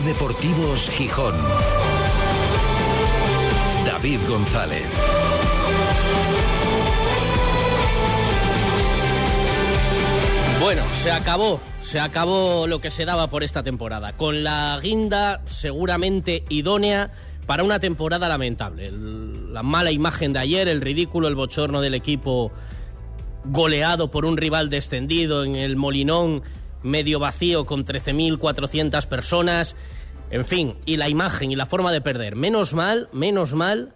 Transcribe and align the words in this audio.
Deportivos 0.00 0.88
Gijón. 0.90 1.34
David 3.84 4.20
González. 4.26 4.86
Bueno, 10.60 10.82
se 10.92 11.10
acabó, 11.10 11.60
se 11.82 12.00
acabó 12.00 12.66
lo 12.66 12.80
que 12.80 12.90
se 12.90 13.04
daba 13.04 13.28
por 13.28 13.42
esta 13.42 13.62
temporada, 13.62 14.16
con 14.16 14.42
la 14.42 14.78
guinda 14.82 15.42
seguramente 15.44 16.44
idónea 16.48 17.10
para 17.46 17.62
una 17.62 17.78
temporada 17.78 18.28
lamentable. 18.28 18.90
La 18.90 19.62
mala 19.62 19.90
imagen 19.90 20.32
de 20.32 20.38
ayer, 20.38 20.68
el 20.68 20.80
ridículo, 20.80 21.28
el 21.28 21.34
bochorno 21.34 21.82
del 21.82 21.94
equipo 21.94 22.50
goleado 23.44 24.10
por 24.10 24.24
un 24.24 24.36
rival 24.38 24.70
descendido 24.70 25.44
en 25.44 25.56
el 25.56 25.76
Molinón 25.76 26.42
medio 26.82 27.18
vacío 27.18 27.66
con 27.66 27.84
13.400 27.84 29.06
personas, 29.06 29.76
en 30.30 30.44
fin, 30.44 30.76
y 30.86 30.96
la 30.96 31.08
imagen 31.08 31.52
y 31.52 31.56
la 31.56 31.66
forma 31.66 31.92
de 31.92 32.00
perder. 32.00 32.36
Menos 32.36 32.74
mal, 32.74 33.08
menos 33.12 33.54
mal 33.54 33.94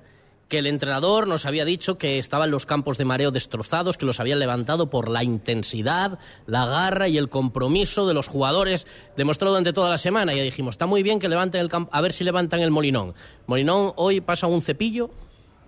que 0.48 0.58
el 0.58 0.66
entrenador 0.66 1.26
nos 1.26 1.44
había 1.44 1.64
dicho 1.64 1.98
que 1.98 2.18
estaban 2.18 2.50
los 2.50 2.66
campos 2.66 2.98
de 2.98 3.04
mareo 3.04 3.30
destrozados, 3.30 3.96
que 3.96 4.06
los 4.06 4.20
habían 4.20 4.38
levantado 4.38 4.90
por 4.90 5.08
la 5.08 5.24
intensidad, 5.24 6.18
la 6.46 6.66
garra 6.66 7.08
y 7.08 7.18
el 7.18 7.28
compromiso 7.28 8.06
de 8.06 8.14
los 8.14 8.28
jugadores 8.28 8.86
demostrado 9.16 9.54
durante 9.54 9.72
toda 9.72 9.90
la 9.90 9.98
semana. 9.98 10.34
Y 10.34 10.36
ya 10.36 10.42
dijimos, 10.44 10.74
está 10.74 10.86
muy 10.86 11.02
bien 11.02 11.18
que 11.18 11.28
levanten 11.28 11.60
el 11.60 11.68
campo, 11.68 11.90
a 11.92 12.00
ver 12.00 12.12
si 12.12 12.22
levantan 12.22 12.60
el 12.60 12.70
Molinón. 12.70 13.14
Molinón 13.46 13.92
hoy 13.96 14.20
pasa 14.20 14.46
un 14.46 14.62
cepillo 14.62 15.10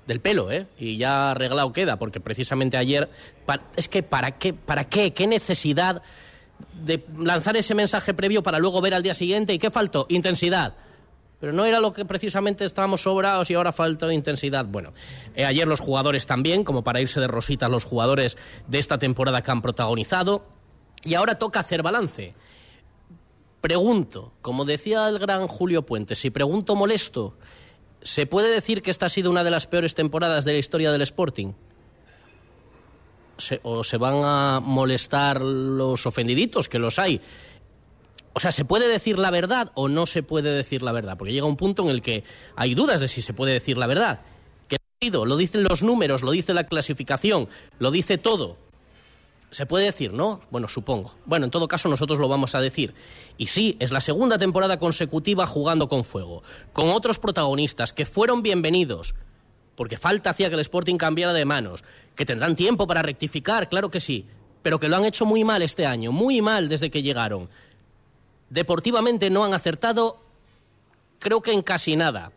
del 0.06 0.20
pelo, 0.20 0.50
¿eh? 0.50 0.66
Y 0.78 0.96
ya 0.96 1.32
arreglado 1.32 1.72
queda, 1.72 1.98
porque 1.98 2.20
precisamente 2.20 2.76
ayer... 2.76 3.10
es 3.76 3.88
que, 3.88 4.02
¿para 4.02 4.38
qué? 4.38 4.54
¿Para 4.54 4.84
qué? 4.88 5.12
¿Qué 5.12 5.26
necesidad 5.26 6.02
de 6.84 7.04
lanzar 7.18 7.56
ese 7.56 7.74
mensaje 7.74 8.14
previo 8.14 8.42
para 8.42 8.58
luego 8.58 8.80
ver 8.80 8.94
al 8.94 9.02
día 9.02 9.14
siguiente? 9.14 9.52
¿Y 9.52 9.58
qué 9.58 9.70
faltó? 9.70 10.06
Intensidad. 10.08 10.74
Pero 11.40 11.52
no 11.52 11.64
era 11.64 11.78
lo 11.78 11.92
que 11.92 12.04
precisamente 12.04 12.64
estábamos 12.64 13.02
sobrados 13.02 13.48
y 13.50 13.54
ahora 13.54 13.72
falta 13.72 14.12
intensidad. 14.12 14.64
Bueno, 14.64 14.92
eh, 15.34 15.44
ayer 15.44 15.68
los 15.68 15.80
jugadores 15.80 16.26
también, 16.26 16.64
como 16.64 16.82
para 16.82 17.00
irse 17.00 17.20
de 17.20 17.28
rositas 17.28 17.70
los 17.70 17.84
jugadores 17.84 18.36
de 18.66 18.78
esta 18.78 18.98
temporada 18.98 19.42
que 19.42 19.50
han 19.50 19.62
protagonizado. 19.62 20.44
Y 21.04 21.14
ahora 21.14 21.36
toca 21.36 21.60
hacer 21.60 21.82
balance. 21.82 22.34
Pregunto, 23.60 24.32
como 24.42 24.64
decía 24.64 25.08
el 25.08 25.18
gran 25.18 25.46
Julio 25.46 25.86
Puente, 25.86 26.16
si 26.16 26.30
pregunto 26.30 26.74
molesto, 26.74 27.36
¿se 28.02 28.26
puede 28.26 28.52
decir 28.52 28.82
que 28.82 28.90
esta 28.90 29.06
ha 29.06 29.08
sido 29.08 29.30
una 29.30 29.44
de 29.44 29.50
las 29.50 29.66
peores 29.66 29.94
temporadas 29.94 30.44
de 30.44 30.52
la 30.52 30.58
historia 30.58 30.90
del 30.90 31.02
Sporting? 31.02 31.52
¿O 33.62 33.84
se 33.84 33.96
van 33.96 34.16
a 34.24 34.60
molestar 34.60 35.40
los 35.40 36.06
ofendiditos, 36.06 36.68
que 36.68 36.78
los 36.78 36.98
hay? 36.98 37.20
O 38.32 38.40
sea, 38.40 38.52
¿se 38.52 38.64
puede 38.64 38.88
decir 38.88 39.18
la 39.18 39.30
verdad 39.30 39.72
o 39.74 39.88
no 39.88 40.06
se 40.06 40.22
puede 40.22 40.52
decir 40.52 40.82
la 40.82 40.92
verdad? 40.92 41.16
Porque 41.16 41.32
llega 41.32 41.46
un 41.46 41.56
punto 41.56 41.82
en 41.82 41.90
el 41.90 42.02
que 42.02 42.24
hay 42.56 42.74
dudas 42.74 43.00
de 43.00 43.08
si 43.08 43.22
se 43.22 43.32
puede 43.32 43.52
decir 43.52 43.76
la 43.76 43.86
verdad. 43.86 44.20
Que 44.68 44.78
lo 45.10 45.36
dicen 45.36 45.64
los 45.64 45.82
números, 45.82 46.22
lo 46.22 46.30
dice 46.30 46.54
la 46.54 46.64
clasificación, 46.64 47.48
lo 47.78 47.90
dice 47.90 48.18
todo. 48.18 48.56
Se 49.50 49.64
puede 49.64 49.86
decir, 49.86 50.12
¿no? 50.12 50.40
Bueno, 50.50 50.68
supongo. 50.68 51.14
Bueno, 51.24 51.46
en 51.46 51.50
todo 51.50 51.68
caso 51.68 51.88
nosotros 51.88 52.18
lo 52.18 52.28
vamos 52.28 52.54
a 52.54 52.60
decir. 52.60 52.94
Y 53.38 53.46
sí, 53.46 53.76
es 53.80 53.92
la 53.92 54.00
segunda 54.00 54.38
temporada 54.38 54.78
consecutiva 54.78 55.46
jugando 55.46 55.88
con 55.88 56.04
fuego, 56.04 56.42
con 56.72 56.90
otros 56.90 57.18
protagonistas 57.18 57.92
que 57.92 58.06
fueron 58.06 58.42
bienvenidos, 58.42 59.14
porque 59.74 59.96
falta 59.96 60.30
hacía 60.30 60.48
que 60.48 60.54
el 60.54 60.60
Sporting 60.60 60.96
cambiara 60.96 61.32
de 61.32 61.44
manos, 61.44 61.82
que 62.18 62.26
tendrán 62.26 62.56
tiempo 62.56 62.88
para 62.88 63.00
rectificar, 63.00 63.68
claro 63.68 63.92
que 63.92 64.00
sí, 64.00 64.26
pero 64.60 64.80
que 64.80 64.88
lo 64.88 64.96
han 64.96 65.04
hecho 65.04 65.24
muy 65.24 65.44
mal 65.44 65.62
este 65.62 65.86
año, 65.86 66.10
muy 66.10 66.42
mal 66.42 66.68
desde 66.68 66.90
que 66.90 67.00
llegaron. 67.00 67.48
Deportivamente 68.50 69.30
no 69.30 69.44
han 69.44 69.54
acertado, 69.54 70.18
creo 71.20 71.40
que 71.42 71.52
en 71.52 71.62
casi 71.62 71.94
nada. 71.94 72.32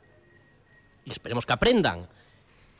Y 1.03 1.09
esperemos 1.09 1.47
que 1.47 1.53
aprendan 1.53 2.07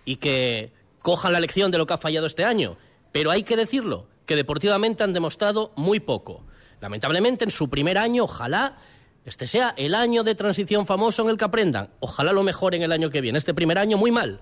y 0.06 0.18
que 0.18 0.72
cojan 1.02 1.34
la 1.34 1.40
lección 1.40 1.72
de 1.72 1.80
lo 1.80 1.88
que 1.88 1.94
ha 1.94 1.98
fallado 1.98 2.28
este 2.28 2.46
año. 2.46 2.78
Pero 3.12 3.32
hay 3.32 3.42
que 3.42 3.56
decirlo, 3.56 4.06
que 4.28 4.36
deportivamente 4.36 5.04
han 5.04 5.12
demostrado 5.12 5.72
muy 5.76 6.00
poco. 6.00 6.44
Lamentablemente, 6.82 7.46
en 7.46 7.52
su 7.52 7.68
primer 7.68 7.98
año, 7.98 8.26
ojalá 8.26 8.78
este 9.26 9.48
sea 9.48 9.74
el 9.76 9.96
año 9.96 10.24
de 10.24 10.36
transición 10.36 10.86
famoso 10.86 11.24
en 11.24 11.30
el 11.30 11.38
que 11.38 11.46
aprendan. 11.46 11.90
Ojalá 12.00 12.32
lo 12.32 12.44
mejoren 12.44 12.84
el 12.84 12.92
año 12.92 13.10
que 13.10 13.22
viene. 13.22 13.40
Este 13.40 13.56
primer 13.56 13.80
año, 13.80 13.98
muy 13.98 14.12
mal. 14.12 14.40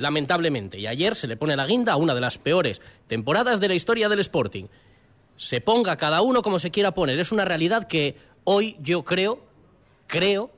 Lamentablemente. 0.00 0.78
Y 0.78 0.86
ayer 0.86 1.14
se 1.14 1.28
le 1.28 1.36
pone 1.36 1.54
la 1.56 1.66
guinda 1.66 1.92
a 1.92 1.96
una 1.96 2.14
de 2.14 2.22
las 2.22 2.38
peores 2.38 2.80
temporadas 3.06 3.60
de 3.60 3.68
la 3.68 3.74
historia 3.74 4.08
del 4.08 4.20
Sporting. 4.20 4.64
Se 5.36 5.60
ponga 5.60 5.98
cada 5.98 6.22
uno 6.22 6.40
como 6.40 6.58
se 6.58 6.70
quiera 6.70 6.94
poner. 6.94 7.20
Es 7.20 7.32
una 7.32 7.44
realidad 7.44 7.86
que 7.86 8.16
hoy 8.44 8.78
yo 8.80 9.04
creo, 9.04 9.44
creo, 10.06 10.52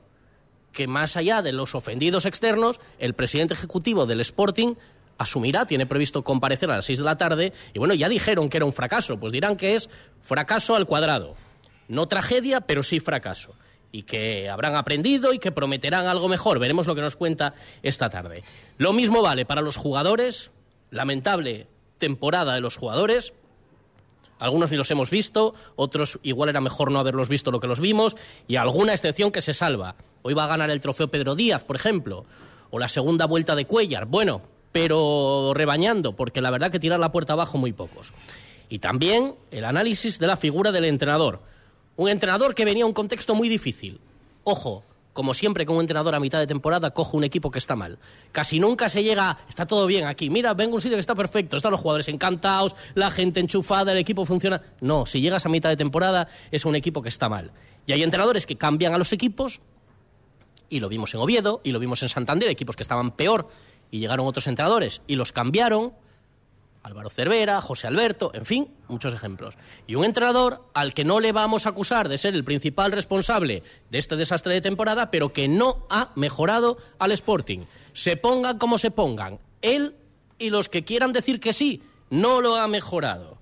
que 0.71 0.87
más 0.87 1.17
allá 1.17 1.41
de 1.41 1.51
los 1.51 1.75
ofendidos 1.75 2.25
externos, 2.25 2.79
el 2.99 3.15
presidente 3.15 3.53
ejecutivo 3.53 4.05
del 4.05 4.21
Sporting 4.21 4.75
asumirá, 5.17 5.65
tiene 5.65 5.85
previsto 5.85 6.23
comparecer 6.23 6.71
a 6.71 6.77
las 6.77 6.85
6 6.85 6.99
de 6.99 7.03
la 7.03 7.17
tarde, 7.17 7.51
y 7.73 7.79
bueno, 7.79 7.93
ya 7.95 8.07
dijeron 8.07 8.47
que 8.47 8.57
era 8.57 8.65
un 8.65 8.71
fracaso, 8.71 9.19
pues 9.19 9.33
dirán 9.33 9.57
que 9.57 9.75
es 9.75 9.89
fracaso 10.21 10.73
al 10.77 10.85
cuadrado. 10.85 11.35
No 11.89 12.07
tragedia, 12.07 12.61
pero 12.61 12.81
sí 12.81 13.01
fracaso. 13.01 13.55
Y 13.93 14.03
que 14.03 14.49
habrán 14.49 14.75
aprendido 14.75 15.31
y 15.31 15.39
que 15.39 15.53
prometerán 15.53 16.07
algo 16.07 16.27
mejor. 16.27 16.59
Veremos 16.59 16.87
lo 16.87 16.95
que 16.95 17.01
nos 17.01 17.15
cuenta 17.15 17.53
esta 17.81 18.09
tarde. 18.09 18.43
Lo 18.77 18.91
mismo 18.91 19.21
vale 19.21 19.45
para 19.45 19.61
los 19.61 19.77
jugadores, 19.77 20.51
lamentable 20.91 21.67
temporada 21.99 22.55
de 22.55 22.59
los 22.59 22.75
jugadores, 22.75 23.31
algunos 24.39 24.71
ni 24.71 24.77
los 24.77 24.91
hemos 24.91 25.09
visto, 25.09 25.53
otros 25.77 26.19
igual 26.21 26.49
era 26.49 26.59
mejor 26.59 26.91
no 26.91 26.99
haberlos 26.99 27.29
visto 27.29 27.49
lo 27.49 27.61
que 27.61 27.67
los 27.67 27.79
vimos, 27.79 28.17
y 28.45 28.57
alguna 28.57 28.91
excepción 28.91 29.31
que 29.31 29.41
se 29.41 29.53
salva. 29.53 29.95
Hoy 30.21 30.33
va 30.33 30.43
a 30.43 30.47
ganar 30.47 30.69
el 30.69 30.81
trofeo 30.81 31.07
Pedro 31.07 31.35
Díaz, 31.35 31.63
por 31.63 31.77
ejemplo, 31.77 32.25
o 32.69 32.77
la 32.77 32.89
segunda 32.89 33.25
vuelta 33.25 33.55
de 33.55 33.65
Cuellar. 33.65 34.05
Bueno, 34.05 34.41
pero 34.73 35.53
rebañando, 35.53 36.13
porque 36.15 36.41
la 36.41 36.49
verdad 36.49 36.71
que 36.71 36.79
tirar 36.79 36.99
la 36.99 37.11
puerta 37.11 37.33
abajo 37.33 37.57
muy 37.57 37.71
pocos. 37.71 38.11
Y 38.67 38.79
también 38.79 39.35
el 39.51 39.63
análisis 39.63 40.19
de 40.19 40.27
la 40.27 40.35
figura 40.35 40.71
del 40.71 40.85
entrenador. 40.85 41.39
Un 41.95 42.09
entrenador 42.09 42.55
que 42.55 42.65
venía 42.65 42.83
a 42.83 42.87
un 42.87 42.93
contexto 42.93 43.35
muy 43.35 43.49
difícil. 43.49 43.99
Ojo, 44.43 44.83
como 45.13 45.33
siempre 45.33 45.65
con 45.65 45.75
un 45.75 45.81
entrenador 45.81 46.15
a 46.15 46.19
mitad 46.19 46.39
de 46.39 46.47
temporada 46.47 46.91
coge 46.91 47.15
un 47.15 47.23
equipo 47.23 47.51
que 47.51 47.59
está 47.59 47.75
mal. 47.75 47.99
Casi 48.31 48.59
nunca 48.59 48.89
se 48.89 49.03
llega, 49.03 49.37
está 49.47 49.67
todo 49.67 49.85
bien 49.85 50.05
aquí, 50.05 50.29
mira, 50.29 50.53
vengo 50.55 50.73
a 50.73 50.75
un 50.75 50.81
sitio 50.81 50.97
que 50.97 51.01
está 51.01 51.15
perfecto, 51.15 51.55
están 51.55 51.71
los 51.71 51.81
jugadores 51.81 52.07
encantados, 52.07 52.75
la 52.95 53.11
gente 53.11 53.39
enchufada, 53.39 53.91
el 53.91 53.99
equipo 53.99 54.25
funciona. 54.25 54.61
No, 54.81 55.05
si 55.05 55.21
llegas 55.21 55.45
a 55.45 55.49
mitad 55.49 55.69
de 55.69 55.77
temporada 55.77 56.27
es 56.51 56.65
un 56.65 56.75
equipo 56.75 57.01
que 57.01 57.09
está 57.09 57.29
mal. 57.29 57.51
Y 57.85 57.93
hay 57.93 58.01
entrenadores 58.01 58.45
que 58.45 58.57
cambian 58.57 58.93
a 58.93 58.97
los 58.97 59.13
equipos, 59.13 59.61
y 60.69 60.79
lo 60.79 60.89
vimos 60.89 61.13
en 61.13 61.19
Oviedo, 61.19 61.61
y 61.63 61.71
lo 61.71 61.79
vimos 61.79 62.01
en 62.01 62.09
Santander, 62.09 62.49
equipos 62.49 62.75
que 62.75 62.83
estaban 62.83 63.11
peor, 63.11 63.47
y 63.91 63.99
llegaron 63.99 64.25
otros 64.25 64.47
entrenadores 64.47 65.01
y 65.05 65.15
los 65.15 65.31
cambiaron. 65.31 65.93
Álvaro 66.83 67.09
Cervera, 67.09 67.61
José 67.61 67.87
Alberto, 67.87 68.31
en 68.33 68.45
fin, 68.45 68.67
muchos 68.89 69.13
ejemplos. 69.13 69.55
Y 69.87 69.95
un 69.95 70.03
entrenador 70.03 70.65
al 70.73 70.93
que 70.93 71.05
no 71.05 71.21
le 71.21 71.31
vamos 71.31 71.65
a 71.65 71.69
acusar 71.69 72.09
de 72.09 72.17
ser 72.17 72.35
el 72.35 72.43
principal 72.43 72.91
responsable 72.91 73.63
de 73.89 73.97
este 73.97 74.17
desastre 74.17 74.53
de 74.53 74.61
temporada, 74.61 75.09
pero 75.09 75.31
que 75.31 75.47
no 75.47 75.87
ha 75.89 76.11
mejorado 76.15 76.77
al 76.99 77.13
Sporting. 77.13 77.61
Se 77.93 78.17
pongan 78.17 78.57
como 78.57 78.77
se 78.77 78.91
pongan, 78.91 79.39
él 79.61 79.95
y 80.37 80.49
los 80.49 80.67
que 80.67 80.83
quieran 80.83 81.13
decir 81.13 81.39
que 81.39 81.53
sí, 81.53 81.81
no 82.09 82.41
lo 82.41 82.57
ha 82.57 82.67
mejorado. 82.67 83.37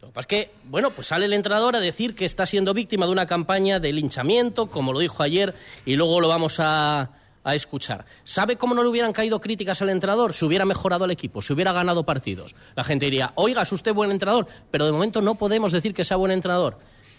Lo 0.00 0.08
que 0.08 0.14
pasa 0.14 0.20
es 0.20 0.26
que, 0.26 0.50
bueno, 0.64 0.90
pues 0.90 1.06
sale 1.06 1.26
el 1.26 1.32
entrenador 1.32 1.76
a 1.76 1.80
decir 1.80 2.14
que 2.14 2.24
está 2.24 2.44
siendo 2.44 2.74
víctima 2.74 3.06
de 3.06 3.12
una 3.12 3.26
campaña 3.26 3.78
de 3.78 3.92
linchamiento, 3.92 4.66
como 4.66 4.92
lo 4.92 4.98
dijo 4.98 5.22
ayer, 5.22 5.54
y 5.86 5.94
luego 5.94 6.20
lo 6.20 6.28
vamos 6.28 6.56
a, 6.58 7.10
a 7.44 7.54
escuchar. 7.54 8.04
¿Sabe 8.24 8.56
cómo 8.56 8.74
no 8.74 8.82
le 8.82 8.88
hubieran 8.88 9.12
caído 9.12 9.40
críticas 9.40 9.80
al 9.82 9.90
entrenador? 9.90 10.34
Si 10.34 10.44
hubiera 10.44 10.64
mejorado 10.64 11.04
el 11.04 11.10
equipo, 11.10 11.42
si 11.42 11.52
hubiera 11.52 11.72
ganado 11.72 12.04
partidos. 12.04 12.54
La 12.76 12.84
gente 12.84 13.06
diría, 13.06 13.32
oiga, 13.36 13.62
es 13.62 13.72
usted 13.72 13.94
buen 13.94 14.10
entrenador, 14.10 14.46
pero 14.70 14.86
de 14.86 14.92
momento 14.92 15.20
no 15.22 15.36
podemos 15.36 15.72
decir 15.72 15.94
que 15.94 16.04
sea 16.04 16.16
buen 16.16 16.32
entrenador. 16.32 16.78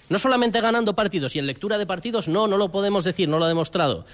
No 0.10 0.18
solamente 0.18 0.60
ganando 0.60 0.96
partidos 0.96 1.36
y 1.36 1.40
en 1.40 1.46
lectura 1.46 1.78
de 1.78 1.86
partidos, 1.86 2.28
no, 2.28 2.48
no 2.48 2.58
lo 2.58 2.72
podemos 2.72 3.04
decir, 3.04 3.30
no 3.30 3.38
lo 3.38 3.46
ha 3.46 3.48
demostrado. 3.48 4.06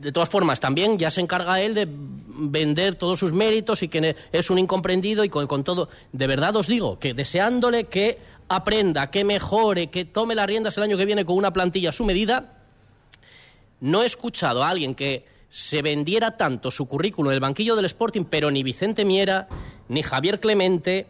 De 0.00 0.12
todas 0.12 0.28
formas, 0.28 0.60
también 0.60 0.98
ya 0.98 1.10
se 1.10 1.20
encarga 1.20 1.60
él 1.60 1.74
de 1.74 1.86
vender 1.88 2.94
todos 2.94 3.18
sus 3.18 3.32
méritos 3.32 3.82
y 3.82 3.88
que 3.88 4.16
es 4.32 4.50
un 4.50 4.58
incomprendido 4.58 5.24
y 5.24 5.28
con, 5.28 5.46
con 5.46 5.64
todo. 5.64 5.88
De 6.12 6.26
verdad 6.26 6.56
os 6.56 6.66
digo 6.66 6.98
que 6.98 7.12
deseándole 7.12 7.84
que 7.84 8.18
aprenda, 8.48 9.10
que 9.10 9.24
mejore, 9.24 9.88
que 9.88 10.04
tome 10.04 10.34
las 10.34 10.46
riendas 10.46 10.76
el 10.76 10.84
año 10.84 10.96
que 10.96 11.04
viene 11.04 11.24
con 11.24 11.36
una 11.36 11.52
plantilla 11.52 11.90
a 11.90 11.92
su 11.92 12.04
medida, 12.04 12.59
no 13.80 14.02
he 14.02 14.06
escuchado 14.06 14.62
a 14.62 14.68
alguien 14.68 14.94
que 14.94 15.24
se 15.48 15.82
vendiera 15.82 16.36
tanto 16.36 16.70
su 16.70 16.86
currículum 16.86 17.30
en 17.30 17.34
el 17.34 17.40
banquillo 17.40 17.74
del 17.74 17.86
Sporting, 17.86 18.24
pero 18.24 18.50
ni 18.50 18.62
Vicente 18.62 19.04
Miera, 19.04 19.48
ni 19.88 20.02
Javier 20.02 20.38
Clemente, 20.38 21.08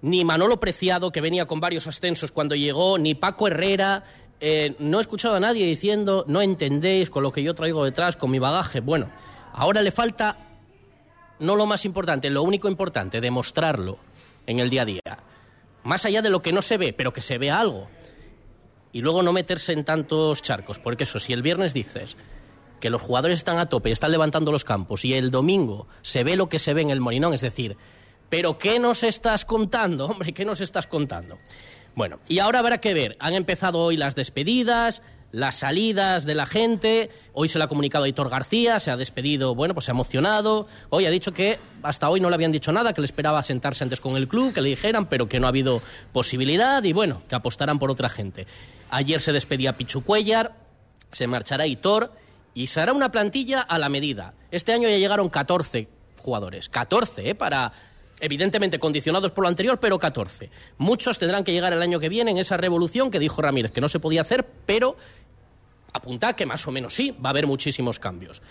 ni 0.00 0.24
Manolo 0.24 0.58
Preciado, 0.58 1.12
que 1.12 1.20
venía 1.20 1.46
con 1.46 1.60
varios 1.60 1.86
ascensos 1.86 2.32
cuando 2.32 2.54
llegó, 2.54 2.98
ni 2.98 3.14
Paco 3.14 3.46
Herrera. 3.46 4.04
Eh, 4.40 4.74
no 4.78 4.98
he 4.98 5.00
escuchado 5.00 5.36
a 5.36 5.40
nadie 5.40 5.66
diciendo, 5.66 6.24
no 6.26 6.40
entendéis 6.40 7.10
con 7.10 7.22
lo 7.22 7.30
que 7.30 7.42
yo 7.42 7.54
traigo 7.54 7.84
detrás, 7.84 8.16
con 8.16 8.30
mi 8.30 8.38
bagaje. 8.38 8.80
Bueno, 8.80 9.10
ahora 9.52 9.82
le 9.82 9.92
falta, 9.92 10.38
no 11.38 11.54
lo 11.54 11.66
más 11.66 11.84
importante, 11.84 12.30
lo 12.30 12.42
único 12.42 12.68
importante, 12.68 13.20
demostrarlo 13.20 13.98
en 14.46 14.60
el 14.60 14.70
día 14.70 14.82
a 14.82 14.86
día. 14.86 15.18
Más 15.84 16.04
allá 16.04 16.22
de 16.22 16.30
lo 16.30 16.40
que 16.40 16.52
no 16.52 16.62
se 16.62 16.78
ve, 16.78 16.92
pero 16.92 17.12
que 17.12 17.20
se 17.20 17.38
vea 17.38 17.60
algo. 17.60 17.88
Y 18.92 19.00
luego 19.00 19.22
no 19.22 19.32
meterse 19.32 19.72
en 19.72 19.84
tantos 19.84 20.42
charcos, 20.42 20.78
porque 20.78 21.04
eso, 21.04 21.18
si 21.18 21.32
el 21.32 21.42
viernes 21.42 21.74
dices 21.74 22.16
que 22.80 22.90
los 22.90 23.00
jugadores 23.00 23.40
están 23.40 23.58
a 23.58 23.66
tope, 23.66 23.90
están 23.90 24.10
levantando 24.10 24.52
los 24.52 24.64
campos 24.64 25.04
y 25.04 25.14
el 25.14 25.30
domingo 25.30 25.86
se 26.02 26.24
ve 26.24 26.36
lo 26.36 26.48
que 26.48 26.58
se 26.58 26.74
ve 26.74 26.82
en 26.82 26.90
el 26.90 27.00
Molinón, 27.00 27.32
es 27.32 27.40
decir, 27.40 27.76
pero 28.28 28.58
¿qué 28.58 28.78
nos 28.78 29.02
estás 29.02 29.44
contando, 29.44 30.06
hombre? 30.10 30.32
¿Qué 30.32 30.44
nos 30.44 30.60
estás 30.60 30.86
contando? 30.86 31.38
Bueno, 31.94 32.20
y 32.28 32.38
ahora 32.38 32.58
habrá 32.58 32.78
que 32.78 32.94
ver, 32.94 33.16
han 33.20 33.34
empezado 33.34 33.78
hoy 33.80 33.96
las 33.96 34.14
despedidas, 34.14 35.02
las 35.32 35.56
salidas 35.56 36.24
de 36.24 36.34
la 36.34 36.46
gente. 36.46 37.10
Hoy 37.32 37.48
se 37.48 37.58
lo 37.58 37.64
ha 37.64 37.68
comunicado 37.68 38.04
a 38.04 38.08
Hitor 38.08 38.28
García, 38.28 38.78
se 38.80 38.90
ha 38.90 38.96
despedido, 38.96 39.54
bueno, 39.54 39.74
pues 39.74 39.86
se 39.86 39.90
ha 39.90 39.94
emocionado. 39.94 40.68
Hoy 40.90 41.06
ha 41.06 41.10
dicho 41.10 41.32
que 41.32 41.58
hasta 41.82 42.08
hoy 42.08 42.20
no 42.20 42.28
le 42.28 42.34
habían 42.34 42.52
dicho 42.52 42.72
nada, 42.72 42.92
que 42.92 43.00
le 43.00 43.06
esperaba 43.06 43.42
sentarse 43.42 43.82
antes 43.82 44.00
con 44.00 44.16
el 44.16 44.28
club, 44.28 44.52
que 44.52 44.60
le 44.60 44.68
dijeran, 44.68 45.06
pero 45.06 45.28
que 45.28 45.40
no 45.40 45.46
ha 45.46 45.48
habido 45.48 45.82
posibilidad 46.12 46.82
y 46.84 46.92
bueno, 46.92 47.22
que 47.28 47.34
apostaran 47.34 47.78
por 47.78 47.90
otra 47.90 48.08
gente. 48.08 48.46
Ayer 48.92 49.22
se 49.22 49.32
despedía 49.32 49.72
Pichu 49.72 50.04
Cuellar, 50.04 50.52
se 51.10 51.26
marchará 51.26 51.66
Hitor 51.66 52.12
y 52.52 52.66
se 52.66 52.78
hará 52.78 52.92
una 52.92 53.10
plantilla 53.10 53.62
a 53.62 53.78
la 53.78 53.88
medida. 53.88 54.34
Este 54.50 54.74
año 54.74 54.86
ya 54.86 54.98
llegaron 54.98 55.30
14 55.30 55.88
jugadores, 56.18 56.68
14, 56.68 57.30
¿eh? 57.30 57.34
Para 57.34 57.72
evidentemente 58.20 58.78
condicionados 58.78 59.30
por 59.30 59.44
lo 59.44 59.48
anterior, 59.48 59.80
pero 59.80 59.98
14. 59.98 60.50
Muchos 60.76 61.18
tendrán 61.18 61.42
que 61.42 61.52
llegar 61.52 61.72
el 61.72 61.80
año 61.80 61.98
que 61.98 62.10
viene 62.10 62.32
en 62.32 62.36
esa 62.36 62.58
revolución 62.58 63.10
que 63.10 63.18
dijo 63.18 63.40
Ramírez 63.40 63.72
que 63.72 63.80
no 63.80 63.88
se 63.88 63.98
podía 63.98 64.20
hacer, 64.20 64.46
pero 64.66 64.94
apunta 65.94 66.36
que 66.36 66.44
más 66.44 66.68
o 66.68 66.70
menos 66.70 66.92
sí, 66.92 67.12
va 67.12 67.30
a 67.30 67.32
haber 67.32 67.46
muchísimos 67.46 67.98
cambios. 67.98 68.42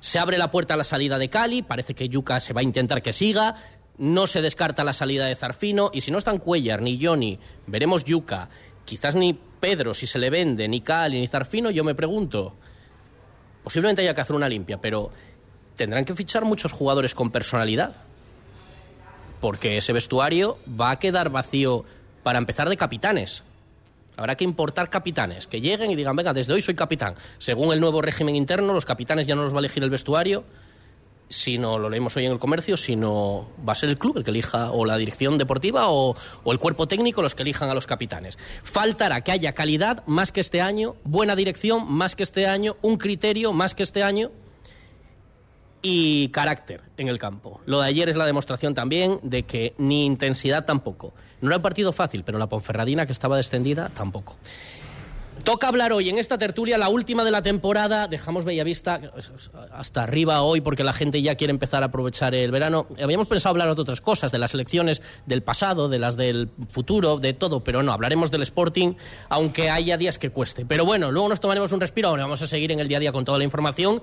Se 0.00 0.18
abre 0.18 0.36
la 0.36 0.50
puerta 0.50 0.74
a 0.74 0.76
la 0.76 0.84
salida 0.84 1.18
de 1.18 1.30
Cali, 1.30 1.62
parece 1.62 1.94
que 1.94 2.10
Yuca 2.10 2.38
se 2.38 2.52
va 2.52 2.60
a 2.60 2.64
intentar 2.64 3.00
que 3.00 3.14
siga, 3.14 3.54
no 3.96 4.26
se 4.26 4.42
descarta 4.42 4.84
la 4.84 4.92
salida 4.92 5.24
de 5.24 5.36
Zarfino, 5.36 5.90
y 5.94 6.02
si 6.02 6.10
no 6.10 6.18
están 6.18 6.38
Cuellar 6.38 6.82
ni 6.82 7.02
Johnny, 7.02 7.38
veremos 7.66 8.04
Yuca, 8.04 8.50
quizás 8.84 9.14
ni 9.14 9.38
Pedro 9.60 9.94
si 9.94 10.06
se 10.06 10.18
le 10.18 10.30
vende, 10.30 10.68
ni 10.68 10.80
Cali 10.80 11.20
ni 11.20 11.26
Zarfino, 11.26 11.70
yo 11.70 11.84
me 11.84 11.94
pregunto, 11.94 12.54
posiblemente 13.64 14.02
haya 14.02 14.14
que 14.14 14.20
hacer 14.20 14.36
una 14.36 14.48
limpia, 14.48 14.80
pero 14.80 15.10
tendrán 15.76 16.04
que 16.04 16.14
fichar 16.14 16.44
muchos 16.44 16.72
jugadores 16.72 17.14
con 17.14 17.30
personalidad, 17.30 17.94
porque 19.40 19.76
ese 19.76 19.92
vestuario 19.92 20.58
va 20.68 20.90
a 20.90 20.98
quedar 20.98 21.30
vacío 21.30 21.84
para 22.22 22.38
empezar 22.38 22.68
de 22.68 22.76
capitanes. 22.76 23.42
Habrá 24.16 24.34
que 24.34 24.44
importar 24.44 24.88
capitanes, 24.88 25.46
que 25.46 25.60
lleguen 25.60 25.90
y 25.90 25.94
digan, 25.94 26.16
venga, 26.16 26.32
desde 26.32 26.52
hoy 26.54 26.62
soy 26.62 26.74
capitán. 26.74 27.14
Según 27.38 27.72
el 27.72 27.80
nuevo 27.80 28.00
régimen 28.00 28.34
interno, 28.34 28.72
los 28.72 28.86
capitanes 28.86 29.26
ya 29.26 29.34
no 29.34 29.42
los 29.42 29.52
va 29.52 29.58
a 29.58 29.60
elegir 29.60 29.82
el 29.82 29.90
vestuario, 29.90 30.44
sino 31.28 31.78
lo 31.78 31.90
leemos 31.90 32.16
hoy 32.16 32.26
en 32.26 32.32
el 32.32 32.38
comercio, 32.38 32.76
sino 32.76 33.48
va 33.66 33.72
a 33.72 33.76
ser 33.76 33.88
el 33.88 33.98
club 33.98 34.18
el 34.18 34.24
que 34.24 34.30
elija, 34.30 34.70
o 34.70 34.84
la 34.84 34.96
dirección 34.96 35.38
deportiva, 35.38 35.88
o, 35.88 36.16
o, 36.44 36.52
el 36.52 36.58
cuerpo 36.58 36.86
técnico 36.86 37.22
los 37.22 37.34
que 37.34 37.42
elijan 37.42 37.68
a 37.68 37.74
los 37.74 37.86
capitanes. 37.86 38.38
Faltará 38.62 39.22
que 39.22 39.32
haya 39.32 39.52
calidad 39.52 40.04
más 40.06 40.32
que 40.32 40.40
este 40.40 40.60
año, 40.60 40.96
buena 41.04 41.36
dirección 41.36 41.90
más 41.90 42.14
que 42.16 42.22
este 42.22 42.46
año, 42.46 42.76
un 42.82 42.96
criterio 42.96 43.52
más 43.52 43.74
que 43.74 43.82
este 43.82 44.02
año 44.02 44.30
y 45.82 46.28
carácter 46.30 46.80
en 46.96 47.08
el 47.08 47.18
campo. 47.18 47.60
Lo 47.66 47.80
de 47.80 47.86
ayer 47.86 48.08
es 48.08 48.16
la 48.16 48.26
demostración 48.26 48.74
también 48.74 49.20
de 49.22 49.44
que 49.44 49.74
ni 49.78 50.04
intensidad 50.04 50.64
tampoco. 50.64 51.14
No 51.40 51.48
era 51.48 51.58
un 51.58 51.62
partido 51.62 51.92
fácil, 51.92 52.24
pero 52.24 52.38
la 52.38 52.48
Ponferradina, 52.48 53.06
que 53.06 53.12
estaba 53.12 53.36
descendida, 53.36 53.90
tampoco. 53.90 54.36
Toca 55.46 55.68
hablar 55.68 55.92
hoy 55.92 56.08
en 56.08 56.18
esta 56.18 56.38
tertulia, 56.38 56.76
la 56.76 56.88
última 56.88 57.22
de 57.22 57.30
la 57.30 57.40
temporada. 57.40 58.08
Dejamos 58.08 58.44
Bellavista 58.44 59.00
hasta 59.70 60.02
arriba 60.02 60.42
hoy 60.42 60.60
porque 60.60 60.82
la 60.82 60.92
gente 60.92 61.22
ya 61.22 61.36
quiere 61.36 61.52
empezar 61.52 61.84
a 61.84 61.86
aprovechar 61.86 62.34
el 62.34 62.50
verano. 62.50 62.88
Habíamos 63.00 63.28
pensado 63.28 63.52
hablar 63.52 63.72
de 63.72 63.80
otras 63.80 64.00
cosas, 64.00 64.32
de 64.32 64.40
las 64.40 64.54
elecciones 64.54 65.02
del 65.24 65.44
pasado, 65.44 65.88
de 65.88 66.00
las 66.00 66.16
del 66.16 66.50
futuro, 66.72 67.18
de 67.18 67.32
todo, 67.32 67.62
pero 67.62 67.84
no, 67.84 67.92
hablaremos 67.92 68.32
del 68.32 68.42
Sporting, 68.42 68.94
aunque 69.28 69.70
haya 69.70 69.96
días 69.96 70.18
que 70.18 70.30
cueste. 70.30 70.66
Pero 70.66 70.84
bueno, 70.84 71.12
luego 71.12 71.28
nos 71.28 71.38
tomaremos 71.38 71.70
un 71.70 71.78
respiro, 71.78 72.08
ahora 72.08 72.24
vamos 72.24 72.42
a 72.42 72.48
seguir 72.48 72.72
en 72.72 72.80
el 72.80 72.88
día 72.88 72.96
a 72.96 73.00
día 73.00 73.12
con 73.12 73.24
toda 73.24 73.38
la 73.38 73.44
información 73.44 74.02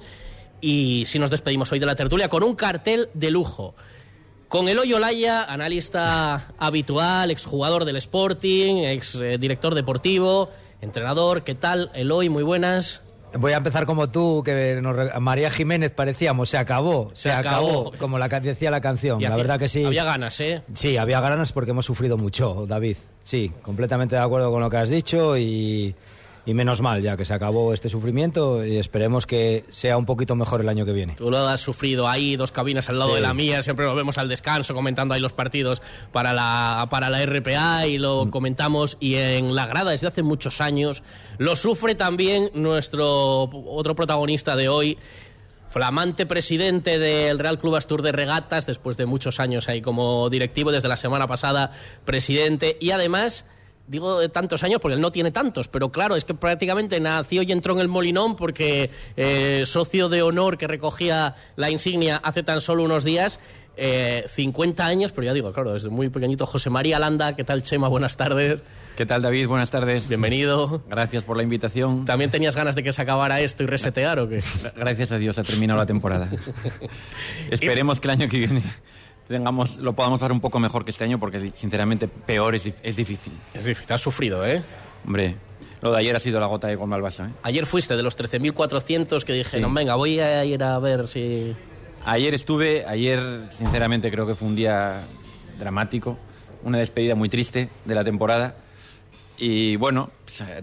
y 0.61 1.03
si 1.07 1.19
nos 1.19 1.29
despedimos 1.29 1.69
hoy 1.73 1.79
de 1.79 1.85
la 1.85 1.95
tertulia 1.97 2.29
con 2.29 2.43
un 2.43 2.55
cartel 2.55 3.09
de 3.13 3.31
lujo. 3.31 3.75
Con 4.47 4.69
Eloy 4.69 4.93
Olaya, 4.93 5.43
analista 5.43 6.53
habitual, 6.57 7.31
exjugador 7.31 7.83
del 7.83 7.97
Sporting, 7.97 8.75
ex 8.85 9.15
eh, 9.15 9.37
director 9.37 9.75
deportivo, 9.75 10.49
entrenador. 10.83 11.43
¿Qué 11.43 11.55
tal, 11.55 11.89
Eloy? 11.93 12.29
Muy 12.29 12.43
buenas. 12.43 13.01
Voy 13.35 13.53
a 13.53 13.57
empezar 13.57 13.87
como 13.87 14.09
tú, 14.09 14.43
que 14.45 14.79
nos, 14.79 15.19
María 15.19 15.49
Jiménez 15.49 15.89
parecíamos, 15.89 16.49
se 16.49 16.57
acabó, 16.57 17.09
se, 17.15 17.23
se 17.23 17.31
acabó, 17.31 17.67
acabó, 17.67 17.93
como 17.97 18.19
la, 18.19 18.27
decía 18.27 18.69
la 18.69 18.79
canción. 18.79 19.19
Y 19.19 19.23
la 19.23 19.35
verdad 19.35 19.57
que 19.57 19.67
sí. 19.67 19.83
Había 19.83 20.03
ganas, 20.03 20.39
¿eh? 20.39 20.61
Sí, 20.75 20.97
había 20.97 21.19
ganas 21.19 21.51
porque 21.51 21.71
hemos 21.71 21.85
sufrido 21.85 22.15
mucho, 22.15 22.65
David. 22.67 22.97
Sí, 23.23 23.51
completamente 23.63 24.15
de 24.15 24.21
acuerdo 24.21 24.51
con 24.51 24.61
lo 24.61 24.69
que 24.69 24.77
has 24.77 24.89
dicho 24.89 25.35
y, 25.35 25.95
y 26.45 26.53
menos 26.53 26.81
mal 26.81 27.01
ya 27.01 27.15
que 27.15 27.25
se 27.25 27.33
acabó 27.33 27.73
este 27.73 27.89
sufrimiento 27.89 28.65
y 28.65 28.77
esperemos 28.77 29.25
que 29.25 29.63
sea 29.69 29.97
un 29.97 30.05
poquito 30.05 30.35
mejor 30.35 30.61
el 30.61 30.69
año 30.69 30.85
que 30.85 30.91
viene. 30.91 31.15
Tú 31.15 31.31
lo 31.31 31.37
has 31.37 31.61
sufrido 31.61 32.07
ahí, 32.07 32.35
dos 32.35 32.51
cabinas 32.51 32.89
al 32.89 32.99
lado 32.99 33.11
sí. 33.11 33.15
de 33.15 33.21
la 33.21 33.33
mía, 33.33 33.61
siempre 33.61 33.85
lo 33.85 33.95
vemos 33.95 34.17
al 34.17 34.27
descanso 34.27 34.73
comentando 34.73 35.13
ahí 35.13 35.21
los 35.21 35.33
partidos 35.33 35.81
para 36.11 36.33
la, 36.33 36.87
para 36.89 37.09
la 37.09 37.25
RPA 37.25 37.87
y 37.87 37.97
lo 37.97 38.25
mm. 38.25 38.29
comentamos 38.29 38.97
y 38.99 39.15
en 39.15 39.55
la 39.55 39.67
grada 39.67 39.91
desde 39.91 40.07
hace 40.07 40.23
muchos 40.23 40.59
años. 40.59 41.03
Lo 41.37 41.55
sufre 41.55 41.95
también 41.95 42.51
nuestro 42.53 43.43
otro 43.43 43.95
protagonista 43.95 44.55
de 44.55 44.67
hoy, 44.67 44.97
flamante 45.69 46.25
presidente 46.25 46.99
del 46.99 47.39
Real 47.39 47.57
Club 47.57 47.75
Astur 47.75 48.01
de 48.01 48.11
Regatas, 48.11 48.65
después 48.65 48.97
de 48.97 49.05
muchos 49.05 49.39
años 49.39 49.69
ahí 49.69 49.81
como 49.81 50.29
directivo, 50.29 50.71
desde 50.71 50.89
la 50.89 50.97
semana 50.97 51.25
pasada 51.25 51.71
presidente 52.05 52.77
y 52.79 52.91
además 52.91 53.45
digo 53.87 54.19
de 54.19 54.29
tantos 54.29 54.63
años 54.63 54.79
porque 54.81 54.95
él 54.95 55.01
no 55.01 55.11
tiene 55.11 55.31
tantos, 55.31 55.67
pero 55.67 55.89
claro, 55.91 56.15
es 56.15 56.25
que 56.25 56.33
prácticamente 56.33 56.99
nació 56.99 57.41
y 57.41 57.51
entró 57.51 57.73
en 57.73 57.79
el 57.79 57.87
Molinón 57.87 58.35
porque 58.35 58.89
eh, 59.17 59.63
socio 59.65 60.09
de 60.09 60.21
honor 60.21 60.57
que 60.57 60.67
recogía 60.67 61.35
la 61.55 61.69
insignia 61.69 62.17
hace 62.17 62.43
tan 62.43 62.61
solo 62.61 62.83
unos 62.83 63.03
días. 63.03 63.39
Eh, 63.75 64.25
50 64.27 64.85
años, 64.85 65.11
pero 65.13 65.25
ya 65.25 65.33
digo, 65.33 65.51
claro, 65.51 65.73
desde 65.73 65.89
muy 65.89 66.09
pequeñito. 66.09 66.45
José 66.45 66.69
María 66.69 66.99
Landa, 66.99 67.35
¿qué 67.35 67.43
tal, 67.43 67.63
Chema? 67.63 67.87
Buenas 67.87 68.15
tardes. 68.15 68.61
¿Qué 68.95 69.07
tal, 69.07 69.23
David? 69.23 69.47
Buenas 69.47 69.71
tardes. 69.71 70.07
Bienvenido. 70.07 70.83
Gracias 70.87 71.23
por 71.23 71.37
la 71.37 71.41
invitación. 71.41 72.05
¿También 72.05 72.29
tenías 72.29 72.55
ganas 72.55 72.75
de 72.75 72.83
que 72.83 72.93
se 72.93 73.01
acabara 73.01 73.41
esto 73.41 73.63
y 73.63 73.65
resetear 73.65 74.19
o 74.19 74.29
qué? 74.29 74.43
Gracias 74.75 75.11
a 75.11 75.17
Dios 75.17 75.39
ha 75.39 75.43
terminado 75.43 75.79
la 75.79 75.87
temporada. 75.87 76.29
Esperemos 77.49 77.99
que 77.99 78.07
el 78.09 78.11
año 78.11 78.27
que 78.29 78.37
viene 78.37 78.61
tengamos, 79.27 79.77
lo 79.77 79.93
podamos 79.93 80.19
pasar 80.19 80.31
un 80.31 80.41
poco 80.41 80.59
mejor 80.59 80.85
que 80.85 80.91
este 80.91 81.03
año 81.03 81.19
porque 81.19 81.51
sinceramente 81.55 82.07
peor 82.07 82.55
es, 82.55 82.69
es 82.81 82.95
difícil. 82.95 83.33
Es 83.53 83.65
difícil, 83.65 83.93
has 83.93 84.01
sufrido, 84.01 84.45
¿eh? 84.45 84.63
Hombre, 85.05 85.35
lo 85.81 85.91
de 85.91 85.99
ayer 85.99 86.15
ha 86.15 86.19
sido 86.19 86.39
la 86.39 86.45
gota 86.45 86.67
de 86.67 86.77
colma 86.77 86.95
al. 86.95 87.05
¿eh? 87.05 87.33
Ayer 87.43 87.65
fuiste 87.65 87.95
de 87.95 88.03
los 88.03 88.17
13.400 88.17 89.23
que 89.23 89.33
dijeron, 89.33 89.71
sí. 89.71 89.75
venga, 89.75 89.95
voy 89.95 90.19
a 90.19 90.45
ir 90.45 90.63
a 90.63 90.79
ver 90.79 91.07
si... 91.07 91.53
Ayer 92.05 92.33
estuve, 92.33 92.85
ayer 92.85 93.47
sinceramente 93.51 94.11
creo 94.11 94.25
que 94.27 94.35
fue 94.35 94.47
un 94.47 94.55
día 94.55 95.01
dramático, 95.59 96.17
una 96.63 96.77
despedida 96.77 97.15
muy 97.15 97.29
triste 97.29 97.69
de 97.85 97.95
la 97.95 98.03
temporada. 98.03 98.55
Y 99.37 99.75
bueno, 99.77 100.11